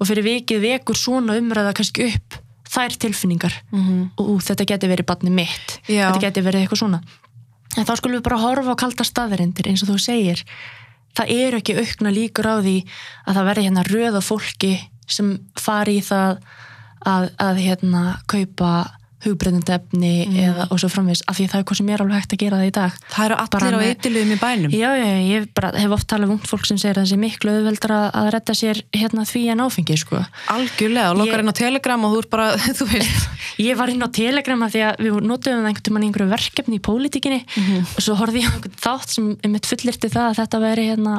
og 0.00 0.06
fyrir 0.08 0.24
vikið 0.26 0.60
vekur 0.60 0.96
svona 0.98 1.36
umræða 1.38 1.72
kannski 1.74 2.08
upp 2.14 2.34
þær 2.72 2.96
tilfinningar 2.98 3.52
Mhm. 3.70 4.10
og 4.18 4.26
ú, 4.28 4.38
þetta 4.40 4.64
geti 4.66 4.88
verið 4.88 5.06
barni 5.06 5.30
mitt 5.30 5.78
Já. 5.86 6.10
þetta 6.10 6.20
geti 6.20 6.40
verið 6.42 6.66
eitthvað 6.66 6.78
svona 6.82 7.02
en 7.76 7.88
þá 7.88 7.94
skulum 7.98 8.18
við 8.18 8.26
bara 8.28 8.40
horfa 8.42 8.74
á 8.76 8.80
kalda 8.82 9.06
staðarindir 9.06 9.70
eins 9.70 9.84
og 9.84 9.92
þú 9.92 9.98
segir. 10.02 10.44
Það 11.16 11.32
eru 11.36 11.60
ekki 11.60 11.76
aukna 11.76 12.12
líkur 12.12 12.48
á 12.48 12.54
því 12.64 12.76
að 13.26 13.36
það 13.36 13.48
verði 13.50 13.66
hérna 13.68 13.86
röða 13.88 14.22
fólki 14.24 14.72
sem 15.08 15.32
fari 15.60 15.98
í 16.00 16.04
það 16.04 16.40
að, 17.04 17.28
að 17.36 17.60
hérna 17.66 18.02
kaupa 18.30 18.72
hugbreyndendefni 19.24 20.12
eða 20.46 20.66
og 20.72 20.80
svo 20.82 20.90
framvegis 20.92 21.22
af 21.30 21.38
því 21.38 21.46
það 21.52 21.60
er 21.62 21.66
hvað 21.68 21.78
sem 21.80 21.90
er 21.92 22.02
alveg 22.04 22.18
hægt 22.22 22.34
að 22.36 22.42
gera 22.42 22.60
það 22.60 22.68
í 22.68 22.74
dag. 22.78 22.96
Það 23.12 23.26
eru 23.28 23.38
allir 23.42 23.76
á 23.76 23.80
eitulifum 23.88 24.32
í 24.34 24.38
bænum. 24.42 24.74
Já, 24.76 24.88
já, 24.98 25.06
ég 25.28 25.48
bara, 25.56 25.72
hef 25.78 25.94
oft 25.98 26.08
talað 26.10 26.28
um 26.30 26.34
ungt 26.36 26.48
fólk 26.50 26.66
sem 26.68 26.80
segir 26.80 26.96
að 26.98 27.04
það 27.04 27.12
sé 27.12 27.20
miklu 27.22 27.54
auðveldra 27.56 28.00
að 28.22 28.30
redda 28.36 28.56
sér 28.58 28.82
hérna 28.96 29.26
því 29.28 29.44
en 29.54 29.64
áfengi, 29.66 29.98
sko. 30.02 30.22
algjörlega, 30.56 31.12
og 31.12 31.20
lokkar 31.22 31.38
Ég- 31.38 31.44
inn 31.46 31.52
á 31.54 31.60
telegram 31.62 32.04
og 32.08 32.14
þú 32.16 32.22
ert 32.24 32.32
bara, 32.36 32.48
þú 32.78 32.88
veist. 32.92 33.28
Ég 33.62 33.76
var 33.76 33.90
inn 33.92 34.02
á 34.02 34.08
Telegram 34.08 34.62
að 34.64 34.74
því 34.76 34.80
að 34.86 35.00
við 35.02 35.16
notuðum 35.28 35.62
það 35.62 35.68
einhvern 35.72 35.84
tímann 35.86 36.04
í 36.04 36.06
einhverju 36.08 36.30
verkefni 36.30 36.78
í 36.78 36.82
pólitíkinni 36.86 37.40
og 37.82 37.98
svo 38.00 38.14
horfði 38.16 38.40
ég 38.42 38.48
á 38.48 38.52
einhvern 38.56 38.78
þátt 38.80 39.12
sem 39.12 39.26
mitt 39.52 39.68
fullirti 39.68 40.08
það 40.12 40.28
að 40.30 40.38
þetta 40.40 40.60
veri 40.62 40.86
hérna 40.88 41.16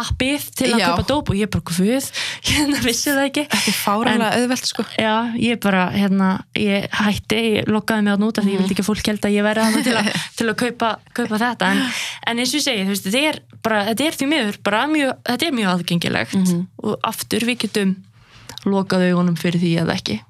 appið 0.00 0.44
til 0.54 0.68
að 0.74 0.82
kaupa 0.84 1.04
dóp 1.08 1.30
og 1.32 1.38
ég 1.38 1.50
bara 1.50 1.64
guð, 1.66 2.08
hérna 2.50 2.80
vissi 2.84 3.10
það 3.14 3.24
ekki. 3.28 3.44
þetta 3.50 3.70
er 3.72 3.78
fáránlega 3.78 4.40
auðvelt 4.40 4.68
sko. 4.70 4.84
Já, 4.98 5.14
ég 5.38 5.60
bara, 5.62 5.84
hérna, 5.94 6.28
ég 6.58 6.86
hætti, 7.00 7.29
ég 7.38 7.70
lokkaði 7.70 8.06
mig 8.06 8.16
á 8.16 8.22
núta 8.22 8.44
því 8.44 8.54
ég 8.54 8.62
vildi 8.62 8.74
ekki 8.74 8.84
að 8.84 8.90
fólk 8.90 9.10
held 9.10 9.26
að 9.28 9.36
ég 9.36 9.46
væri 9.46 9.64
að 9.64 9.78
til, 9.86 9.96
að, 10.00 10.10
til 10.38 10.48
að 10.48 10.56
kaupa, 10.64 10.90
kaupa 11.16 11.40
þetta. 11.44 11.70
En, 11.70 11.82
en 12.30 12.42
eins 12.42 12.54
og 12.54 12.60
ég 12.60 12.66
segi, 12.66 12.86
veist, 12.88 13.06
þetta 13.06 13.24
er, 13.30 13.40
bara, 13.64 13.82
þetta 13.90 14.06
er 14.06 14.18
því 14.18 14.30
miður, 14.32 14.60
bara 14.66 14.84
mjög, 14.90 15.12
þetta 15.30 15.48
er 15.48 15.56
mjög 15.60 15.72
aðgengilegt. 15.74 16.54
Og 16.84 17.08
aftur 17.12 17.46
við 17.48 17.62
getum 17.66 17.96
lokað 18.66 19.08
augunum 19.10 19.38
fyrir 19.40 19.62
því 19.62 19.76
eða 19.84 19.96
ekki. 19.96 20.20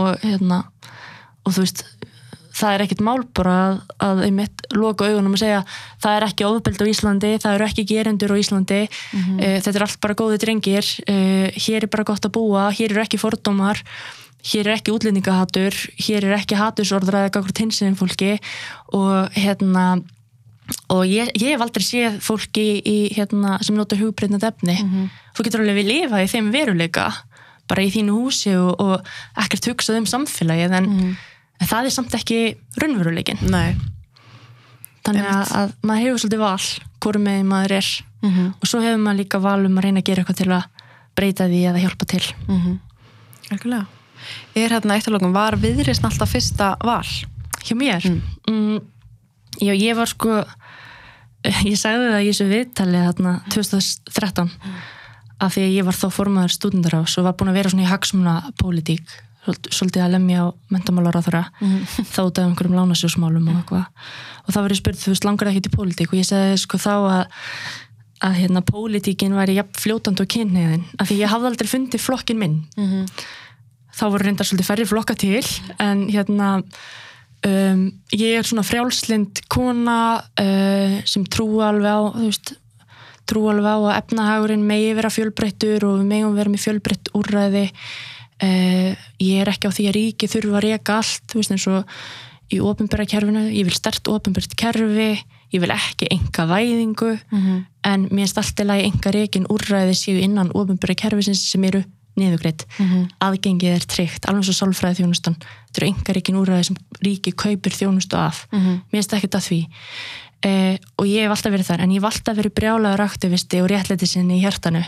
Og 0.00 0.14
hérna 0.24 0.64
og 1.44 1.52
þú 1.52 1.64
veist, 1.66 1.84
það 2.54 2.74
er 2.74 2.84
ekkit 2.84 3.02
mál 3.04 3.18
bara 3.36 3.54
að, 3.66 3.78
að 4.06 4.22
einmitt 4.28 4.64
loka 4.74 5.08
augunum 5.08 5.34
og 5.34 5.40
segja 5.42 5.62
það 6.02 6.16
er 6.16 6.26
ekki 6.28 6.46
ofbeld 6.48 6.82
á 6.82 6.86
Íslandi, 6.90 7.32
það 7.42 7.56
eru 7.56 7.66
ekki 7.68 7.86
gerendur 7.88 8.34
á 8.34 8.40
Íslandi, 8.40 8.82
mm 8.86 9.40
þetta 9.64 9.74
er 9.74 9.86
allt 9.86 10.00
bara 10.02 10.16
góði 10.18 10.38
drengir, 10.42 10.90
uh, 11.10 11.48
hér 11.66 11.86
er 11.86 11.90
bara 11.90 12.06
gott 12.06 12.26
að 12.26 12.34
búa, 12.36 12.68
hér 12.74 12.94
eru 12.94 13.02
ekki 13.04 13.20
fordómar 13.20 13.82
hér 14.44 14.68
er 14.68 14.78
ekki 14.78 14.92
útlendingahatur 14.92 15.76
hér 16.04 16.26
er 16.28 16.36
ekki 16.38 16.58
hatursorðraðið 16.58 17.32
gagvart 17.36 17.62
hinsinn 17.62 17.96
fólki 17.98 18.34
og 18.92 19.32
hérna 19.36 19.86
og 20.92 21.04
ég, 21.08 21.30
ég 21.36 21.54
hef 21.54 21.62
aldrei 21.64 21.84
séð 21.84 22.18
fólki 22.24 22.64
í, 22.80 22.96
hérna, 23.16 23.58
sem 23.64 23.76
notar 23.76 24.00
hugbreytnað 24.00 24.46
efni. 24.48 24.76
Þú 25.36 25.44
getur 25.44 25.64
alveg 25.64 25.80
við 25.80 25.90
lifa 25.90 26.22
í 26.24 26.28
þeim 26.30 26.50
veruleika 26.54 27.08
bara 27.68 27.84
í 27.84 27.90
þínu 27.92 28.14
húsi 28.16 28.52
og, 28.56 28.80
og 28.80 29.40
ekkert 29.40 29.70
hugsað 29.70 30.02
um 30.02 30.08
samfélagið 30.08 30.76
en, 30.80 30.88
en 31.60 31.68
það 31.68 31.88
er 31.88 31.94
samt 31.94 32.16
ekki 32.16 32.38
raunveruleikin 32.80 33.40
Nei, 33.48 33.74
þannig 35.04 35.28
að, 35.32 35.52
að 35.60 35.74
maður 35.80 36.04
hefur 36.04 36.24
svolítið 36.24 36.44
val 36.44 36.68
hvort 37.04 37.22
með 37.24 37.42
maður 37.48 37.76
er. 37.80 37.90
Mhm. 38.24 38.52
og 38.56 38.68
svo 38.68 38.80
hefur 38.84 39.00
maður 39.00 39.20
líka 39.20 39.40
val 39.44 39.60
um 39.64 39.80
að 39.80 39.84
reyna 39.88 40.00
að 40.00 40.08
gera 40.08 40.24
eitthvað 40.24 40.40
til 40.40 40.52
að 40.52 40.88
breyta 41.14 41.48
því 41.48 41.60
eða 41.70 41.84
hjálpa 41.84 42.08
til. 42.08 42.24
Algjörlega 43.52 44.03
Er 44.54 44.74
hérna 44.74 44.96
eitt 44.96 45.08
af 45.08 45.14
lokum, 45.14 45.34
var 45.34 45.56
viðreist 45.60 46.04
alltaf 46.06 46.34
fyrsta 46.34 46.74
val? 46.84 47.04
hjá 47.64 47.76
mér? 47.76 48.04
Mm. 48.48 48.80
já, 49.60 49.72
ég 49.72 49.96
var 49.96 50.10
sko 50.10 50.42
ég 51.68 51.76
sagði 51.80 52.10
það 52.12 52.22
í 52.24 52.30
þessu 52.30 52.48
viðtali 52.50 53.04
þarna 53.04 53.34
2013 53.52 54.50
af 55.44 55.54
því 55.54 55.66
að 55.66 55.76
ég 55.76 55.86
var 55.86 55.98
þá 55.98 56.08
formaður 56.14 56.54
stúdendarás 56.54 57.16
og 57.18 57.26
var 57.26 57.36
búin 57.38 57.52
að 57.52 57.58
vera 57.60 57.72
svona 57.72 57.86
í 57.86 57.90
hagsmuna 57.90 58.34
pólitík 58.60 59.16
svolítið 59.44 60.06
að 60.06 60.14
lemja 60.14 60.44
á 60.44 60.46
mentamálar 60.72 61.18
á 61.20 61.24
þeirra 61.24 61.42
þá 62.14 62.20
út 62.22 62.38
af 62.40 62.46
einhverjum 62.46 62.76
lánasjósmálum 62.78 63.50
og 63.52 63.58
eitthvað. 63.58 63.82
Og 64.44 64.54
þá 64.54 64.58
var 64.62 64.72
ég 64.72 64.78
spurt, 64.78 65.00
þú 65.02 65.12
veist, 65.12 65.26
langar 65.28 65.50
það 65.50 65.52
ekki 65.52 65.64
til 65.66 65.72
pólitík? 65.74 66.14
Og 66.14 66.16
ég 66.16 66.28
segði 66.28 66.62
sko 66.62 66.80
þá 66.80 66.94
að 66.94 67.20
að 68.24 68.38
hérna 68.38 68.62
pólitíkin 68.64 69.34
væri 69.36 69.58
jafn 69.58 69.76
fljótandi 69.76 70.24
og 70.24 70.30
kynniðin 70.32 70.84
af 70.96 71.10
því 71.10 71.16
ég 71.18 71.28
hafði 71.28 71.48
aldrei 71.50 71.68
fundið 71.68 72.00
flokkin 72.00 72.38
minn 72.40 72.54
þá 73.94 74.04
voru 74.08 74.26
reyndar 74.26 74.48
svolítið 74.48 74.68
færri 74.68 74.86
flokka 74.88 75.16
til 75.18 75.44
en 75.82 76.06
hérna 76.10 76.50
um, 77.46 77.86
ég 78.14 78.40
er 78.40 78.48
svona 78.48 78.66
frjálslind 78.66 79.44
kona 79.52 79.98
uh, 80.40 80.98
sem 81.08 81.26
trú 81.30 81.48
alveg 81.64 81.94
á 81.94 82.02
þú 82.16 82.26
veist, 82.26 82.54
trú 83.30 83.46
alveg 83.52 83.70
á 83.70 83.78
að 83.78 83.96
efnahagurinn 84.00 84.66
megi 84.66 84.92
vera 84.98 85.12
fjölbreyttur 85.12 85.86
og 85.88 86.02
við 86.02 86.10
megum 86.10 86.36
vera 86.36 86.52
með 86.52 86.66
fjölbreytt 86.66 87.12
úrræði. 87.16 87.70
Uh, 88.42 88.92
ég 89.22 89.40
er 89.40 89.52
ekki 89.52 89.70
á 89.70 89.76
því 89.76 89.88
að 89.88 89.96
ríki 89.96 90.28
þurfa 90.28 90.58
að 90.58 90.64
reka 90.66 90.98
allt 91.00 91.28
þú 91.30 91.40
veist 91.40 91.54
eins 91.54 91.68
og 91.70 91.94
í 92.52 92.58
ofinbæra 92.60 93.06
kerfinu 93.08 93.46
ég 93.46 93.64
vil 93.68 93.76
stert 93.76 94.10
ofinbært 94.10 94.56
kerfi 94.58 95.12
ég 95.54 95.62
vil 95.62 95.70
ekki 95.72 96.10
enga 96.12 96.46
væðingu 96.50 97.12
en 97.86 98.08
mér 98.10 98.26
finnst 98.26 98.40
allt 98.42 98.60
í 98.60 98.66
lagi 98.66 98.88
enga 98.90 99.12
rekin 99.14 99.46
úrræði 99.54 99.94
séu 99.96 100.18
innan 100.18 100.50
ofinbæra 100.52 100.98
kerfisins 100.98 101.44
sem 101.46 101.64
eru 101.70 101.84
niðugreitt 102.20 102.66
aðgengið 103.24 103.74
er 103.74 103.86
tryggt, 103.90 104.28
alveg 104.30 104.46
svo 104.46 104.54
sálfræði 104.54 105.02
þjónustan 105.02 105.38
þetta 105.38 105.80
eru 105.80 105.90
engar 105.90 106.20
ekki 106.20 106.34
úrræði 106.38 106.68
sem 106.68 106.76
ríki 107.02 107.32
kaupir 107.34 107.74
þjónustu 107.74 108.18
af, 108.18 108.44
mér 108.52 109.00
finnst 109.00 109.16
ekkert 109.16 109.38
að 109.40 109.46
því. 109.48 109.60
Eh, 110.44 110.76
og 111.00 111.06
ég 111.08 111.24
hef 111.24 111.32
alltaf 111.32 111.54
verið 111.54 111.68
þar 111.70 111.82
en 111.82 111.92
ég 111.94 112.02
hef 112.02 112.08
alltaf 112.10 112.36
verið 112.36 112.54
brjálagur 112.54 113.00
aktivisti 113.00 113.62
og 113.64 113.70
réttlæti 113.72 114.06
sinni 114.06 114.38
í 114.38 114.42
hjartanu. 114.44 114.82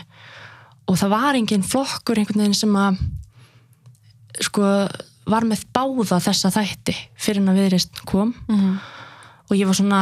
Og 0.87 0.99
það 0.99 1.09
var 1.15 1.35
engin 1.35 1.65
flokkur 1.65 2.19
einhvern 2.21 2.43
veginn 2.45 2.55
sem 2.55 2.75
að 2.77 2.99
sko 4.45 4.67
var 5.27 5.47
með 5.49 5.65
báða 5.73 6.21
þessa 6.23 6.53
þætti 6.53 6.93
fyrir 7.17 7.41
en 7.41 7.51
að 7.51 7.59
viðreist 7.59 8.03
kom. 8.05 8.35
Og 9.49 9.57
ég 9.57 9.67
var 9.67 9.75
svona 9.75 10.01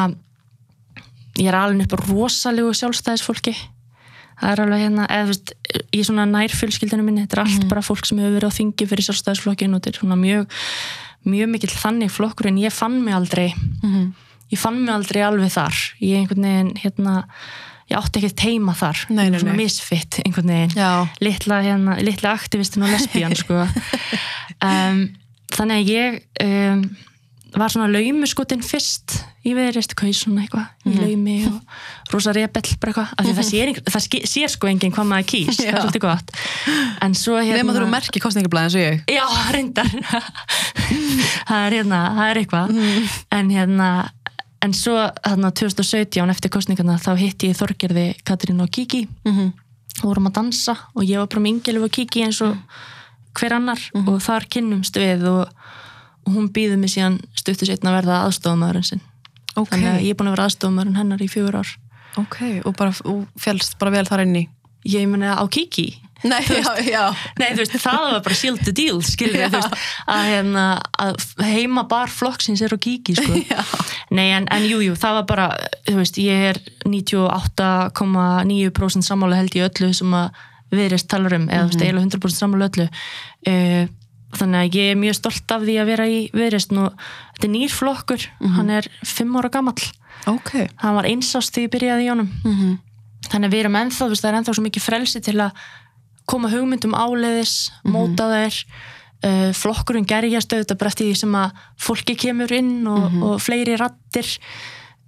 ég 1.39 1.47
er 1.47 1.55
alveg 1.55 1.87
upp 1.87 1.97
á 1.97 2.03
rosalegu 2.03 2.75
sjálfstæðisfólki 2.75 3.55
það 4.41 4.51
er 4.51 4.61
alveg 4.65 4.83
hérna 4.83 5.07
eða, 5.07 5.25
þú 5.25 5.33
veist, 5.33 5.55
í 5.95 6.03
svona 6.05 6.27
nærfjölskyldinu 6.29 7.05
minni 7.05 7.25
þetta 7.25 7.39
er 7.39 7.43
allt 7.45 7.67
bara 7.71 7.83
fólk 7.85 8.07
sem 8.07 8.19
hefur 8.21 8.37
verið 8.37 8.51
á 8.51 8.57
þingi 8.57 8.87
fyrir 8.91 9.07
sjálfstæðisflokkin 9.07 9.75
og 9.75 9.81
þetta 9.81 9.93
er 9.93 9.99
svona 10.01 10.19
mjög 10.19 10.59
mjög 11.25 11.51
mikill 11.51 11.73
þannig 11.73 12.11
flokkur 12.13 12.49
en 12.51 12.59
ég 12.61 12.73
fann 12.73 12.99
mig 13.03 13.15
aldrei. 13.17 13.47
Ég 14.53 14.61
fann 14.61 14.83
mig 14.83 14.93
aldrei 14.93 15.23
alveg 15.25 15.53
þar. 15.55 15.79
Ég 16.03 16.19
einhvern 16.21 16.45
veginn 16.45 16.75
hérna 16.83 17.15
ég 17.89 17.97
átti 17.99 18.21
ekkert 18.21 18.43
heima 18.45 18.75
þar. 18.77 19.01
Nei, 19.13 19.27
nei, 19.29 19.39
svona 19.41 19.57
misfitt 19.57 20.19
einhvern 20.23 20.51
veginn. 20.53 20.75
Já. 20.77 21.05
litla, 21.21 21.61
hérna, 21.65 21.97
litla 22.01 22.33
aktivistin 22.37 22.85
og 22.85 22.93
lesbían 22.93 23.35
sko. 23.41 23.65
um, 24.65 25.01
þannig 25.55 25.81
að 25.81 25.91
ég 25.93 26.19
um, 26.45 26.85
var 27.55 27.73
svona 27.73 27.89
laumuskutin 27.93 28.65
fyrst 28.65 29.19
í 29.45 29.53
veðrist 29.53 29.93
kaus 29.95 30.23
svona 30.25 30.41
eitthvað 30.45 30.67
Mhm. 30.85 30.93
í 30.93 30.99
laumi 31.01 31.35
og 31.47 32.13
rosa 32.13 32.31
rebell 32.33 32.75
bara 32.81 32.91
eitthvað 32.93 33.13
af 33.17 33.25
því 33.25 33.33
það 33.37 33.49
sér, 33.51 33.99
ske- 34.01 34.25
sér 34.27 34.49
sko 34.49 34.67
enginn 34.67 34.91
hvað 34.91 35.07
maður 35.11 35.27
kýs 35.31 35.57
það 35.59 35.67
er 35.73 35.81
svolítið 35.81 36.01
gott 36.01 36.31
en 37.01 37.13
svo 37.13 37.37
hérna 37.37 37.57
Nefn 37.61 37.69
að 37.69 37.75
þú 37.75 37.81
eru 37.83 37.91
merki 37.91 38.19
kostningablaði 38.19 38.65
eins 38.65 38.75
og 38.75 38.81
ég 38.81 39.03
Já, 39.07 39.25
reyndar 39.53 39.85
það 41.49 41.65
er 41.67 41.75
hérna, 41.79 41.99
það 42.17 42.29
er 42.31 42.39
eitthvað 42.41 42.69
Mhm. 42.69 43.09
en 43.31 43.49
hérna 43.49 43.89
en 44.65 44.73
svo 44.73 44.95
hérna 45.25 45.51
2017 45.53 46.29
eftir 46.33 46.49
kostningarna 46.49 46.97
þá 46.97 47.11
hitti 47.19 47.49
ég 47.51 47.57
Þorgerði 47.59 48.15
Katrín 48.25 48.61
og 48.61 48.71
Kiki 48.71 49.07
Mhm. 49.25 49.53
og 50.03 50.09
vorum 50.09 50.27
að 50.27 50.33
dansa 50.33 50.75
og 50.95 51.03
ég 51.03 51.17
var 51.17 51.27
bara 51.27 51.41
með 51.41 51.49
Ingelu 51.61 51.83
og 51.85 51.91
Kiki 51.91 52.23
eins 52.23 52.41
og 52.41 52.57
hver 53.35 53.51
annar 53.53 53.79
Mhm. 53.93 54.07
og 54.09 54.21
þar 54.21 54.47
kynnumst 54.49 54.95
við 54.97 55.23
og, 55.27 55.49
og 56.25 56.33
hún 56.33 56.49
býður 56.49 56.77
mig 56.79 56.89
síðan 56.89 57.19
stuttu 57.35 57.65
setna 57.67 57.91
að 57.91 58.03
verða 58.03 58.25
aðstofamæðurinn 58.25 58.85
sinn 58.85 59.01
Ok, 59.55 59.71
þannig 59.71 59.91
að 59.93 60.03
ég 60.03 60.13
er 60.13 60.19
búin 60.19 60.31
að 60.31 60.37
vera 60.37 60.49
aðstofamæðurinn 60.49 60.99
hennar 60.99 61.23
í 61.23 61.31
fjögur 61.31 61.61
ár. 61.61 61.71
Ok, 62.19 62.39
og 62.63 62.75
bara 62.79 62.95
og 63.11 63.25
félst 63.39 63.79
bara 63.79 63.95
vel 63.95 64.07
þar 64.07 64.27
inn 64.27 64.43
í 64.43 64.45
ég 64.85 65.07
meni 65.09 65.25
á 65.25 65.41
Kiki? 65.49 66.01
Nei, 66.25 66.41
já, 66.47 66.79
já. 66.81 67.13
Nei, 67.37 67.51
þú 67.53 67.57
veist, 67.61 67.75
það 67.81 67.97
var 68.01 68.21
bara 68.25 68.35
shield 68.37 68.61
the 68.65 68.71
deal, 68.73 69.01
skilur 69.05 69.35
Já. 69.35 69.39
við, 69.43 69.49
þú 69.51 69.57
veist, 69.59 69.73
að, 70.09 70.21
hérna, 70.31 70.63
að 71.03 71.13
heima 71.45 71.83
bar 71.91 72.09
flokksins 72.09 72.61
er 72.65 72.71
á 72.73 72.77
kíki, 72.81 73.13
sko. 73.17 73.33
Nei, 74.17 74.29
en, 74.33 74.45
en 74.53 74.63
jú, 74.65 74.77
jú, 74.85 74.93
það 74.97 75.13
var 75.19 75.25
bara, 75.29 75.45
þú 75.85 75.95
veist, 75.99 76.17
ég 76.21 76.37
er 76.53 76.57
98,9% 76.87 79.05
sammála 79.05 79.39
held 79.41 79.53
í 79.59 79.61
öllu 79.67 79.89
sem 79.97 80.11
að 80.17 80.27
viðrist 80.73 81.07
talar 81.11 81.33
um, 81.37 81.45
eða, 81.51 81.65
veist, 81.69 81.81
eiginlega 81.83 82.09
100% 82.15 82.41
sammála 82.41 82.69
öllu. 82.71 82.87
Uh, 83.45 83.83
þannig 84.39 84.61
að 84.61 84.77
ég 84.79 84.91
er 84.93 84.99
mjög 84.99 85.17
stolt 85.19 85.53
af 85.55 85.63
því 85.65 85.75
að 85.81 85.91
vera 85.91 86.07
í 86.09 86.19
viðrist 86.35 86.73
og 86.75 86.91
þetta 87.35 87.47
er 87.47 87.53
nýr 87.53 87.73
flokkur, 87.73 88.25
hann 88.55 88.73
er 88.73 88.89
fimm 89.03 89.37
ára 89.39 89.51
gamall. 89.53 89.87
Ok. 90.31 90.51
Hann 90.81 90.97
var 90.97 91.07
einsást 91.09 91.53
því 91.55 91.67
ég 91.67 91.73
byrjaði 91.75 92.05
í 92.05 92.11
honum. 92.13 92.31
Mhm. 92.43 92.75
þannig 93.25 93.49
að 93.49 93.53
við 93.55 93.59
erum 93.63 93.75
ennþá, 93.79 94.05
það 94.13 94.29
er 94.29 94.35
ennþá 94.37 94.53
svo 94.53 94.63
mikið 94.63 94.83
frelsi 94.85 95.19
til 95.25 95.39
að 95.41 95.51
koma 96.29 96.49
hugmyndum 96.49 96.93
áleiðis 96.93 97.71
móta 97.83 98.29
þær. 98.29 98.59
Uh, 99.25 99.49
flokkurinn 99.57 100.05
gerjast 100.05 100.51
auðvitað 100.53 100.77
bara 100.77 100.91
eftir 100.91 101.07
því 101.07 101.15
sem 101.17 101.35
að 101.39 101.61
fólki 101.81 102.13
kemur 102.19 102.51
inn 102.53 102.85
og, 102.85 103.15
og 103.23 103.39
fleiri 103.41 103.73
rattir 103.79 104.27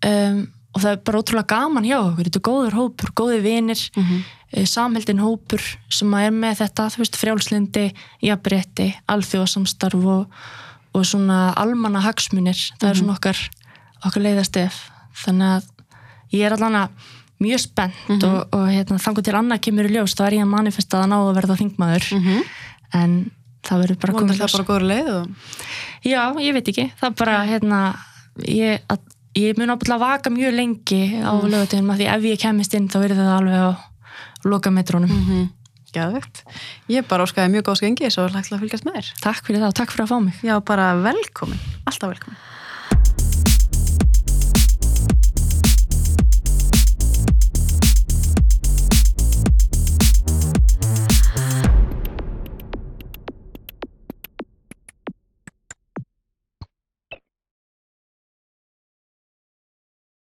um, 0.08 0.48
og 0.76 0.84
það 0.84 0.92
er 0.92 1.04
bara 1.08 1.22
ótrúlega 1.22 1.52
gaman 1.54 1.88
hjá 1.88 1.98
okkur, 2.00 2.28
þetta 2.28 2.40
er 2.42 2.48
góður 2.50 2.78
hópur, 2.82 3.14
góði 3.18 3.40
vinir 3.46 3.86
mm 3.96 4.26
samheldin 4.48 5.20
hópur 5.20 5.62
sem 5.92 6.14
er 6.16 6.32
með 6.32 6.62
þetta, 6.62 6.88
þú 6.94 7.02
veist, 7.02 7.18
frjálslindi 7.20 7.84
jafnrétti, 8.24 8.88
alþjóðsamstarf 9.12 10.06
og, 10.08 10.38
og 10.96 11.06
svona 11.06 11.52
almanna 11.60 12.00
hagsmunir, 12.06 12.58
það 12.80 12.90
er 12.90 13.00
svona 13.02 13.18
okkar 13.18 13.42
okkar 14.08 14.24
leiðastef, 14.24 14.78
þannig 15.24 15.58
að 15.58 16.38
ég 16.38 16.46
er 16.48 16.56
allan 16.56 16.80
mjög 17.44 17.64
spennt 17.66 18.24
og, 18.26 18.38
og 18.56 18.70
hérna, 18.72 19.02
þangur 19.02 19.26
til 19.26 19.36
annað 19.38 19.66
kemur 19.68 19.90
í 19.90 19.98
ljós 19.98 20.16
þá 20.18 20.24
er 20.30 20.38
ég 20.40 20.46
að 20.46 20.54
manifesta 20.54 21.02
að 21.04 21.12
ná 21.12 21.18
að 21.20 21.36
verða 21.38 21.58
þingmaður. 21.60 22.08
En 22.98 23.18
það 23.68 23.84
verður 23.84 24.00
bara 24.02 24.16
komið 24.16 24.40
það 24.40 24.56
bara 24.56 24.68
góður 24.72 24.88
leið 24.88 25.12
og... 25.12 25.54
já, 26.08 26.22
ég 26.40 26.56
veit 26.56 26.72
ekki, 26.72 26.88
það 26.98 27.10
er 27.10 27.16
bara 27.20 27.38
hérna, 27.50 27.82
ég, 28.48 28.84
að, 28.88 29.04
ég 29.38 29.60
mun 29.60 29.70
ábúinlega 29.76 30.02
vaka 30.02 30.32
mjög 30.34 30.56
lengi 30.58 31.02
á 31.22 31.32
mm. 31.38 31.48
lögutegum 31.54 31.94
að 31.94 32.02
því 32.02 32.08
ef 32.16 32.26
ég 32.32 32.42
kemist 32.42 32.74
inn 32.78 32.90
þá 32.90 32.98
verður 33.04 33.22
það 33.22 33.36
alveg 33.38 33.62
á 33.62 33.72
lokametrónum 34.48 35.14
Mhm. 35.14 35.46
Gæðvegt. 35.96 36.42
Ég 36.92 37.06
bara 37.08 37.24
óskaði 37.24 37.48
mjög 37.54 37.64
góð 37.70 37.78
skengi 37.80 38.10
svo 38.12 38.26
hlægt 38.28 38.52
að 38.52 38.60
fylgjast 38.60 38.84
með 38.86 38.98
þér. 38.98 39.08
takk 39.24 39.46
fyrir 39.48 39.62
það 39.64 39.70
og 39.72 39.78
takk 39.80 39.94
fyrir 39.94 40.04
að 40.04 40.12
fá 40.12 40.18
mig 40.26 40.36
Já, 40.44 40.56
bara 40.68 40.88
velkomin. 41.02 41.62
Alltaf 41.88 42.12
velkomin. 42.12 42.38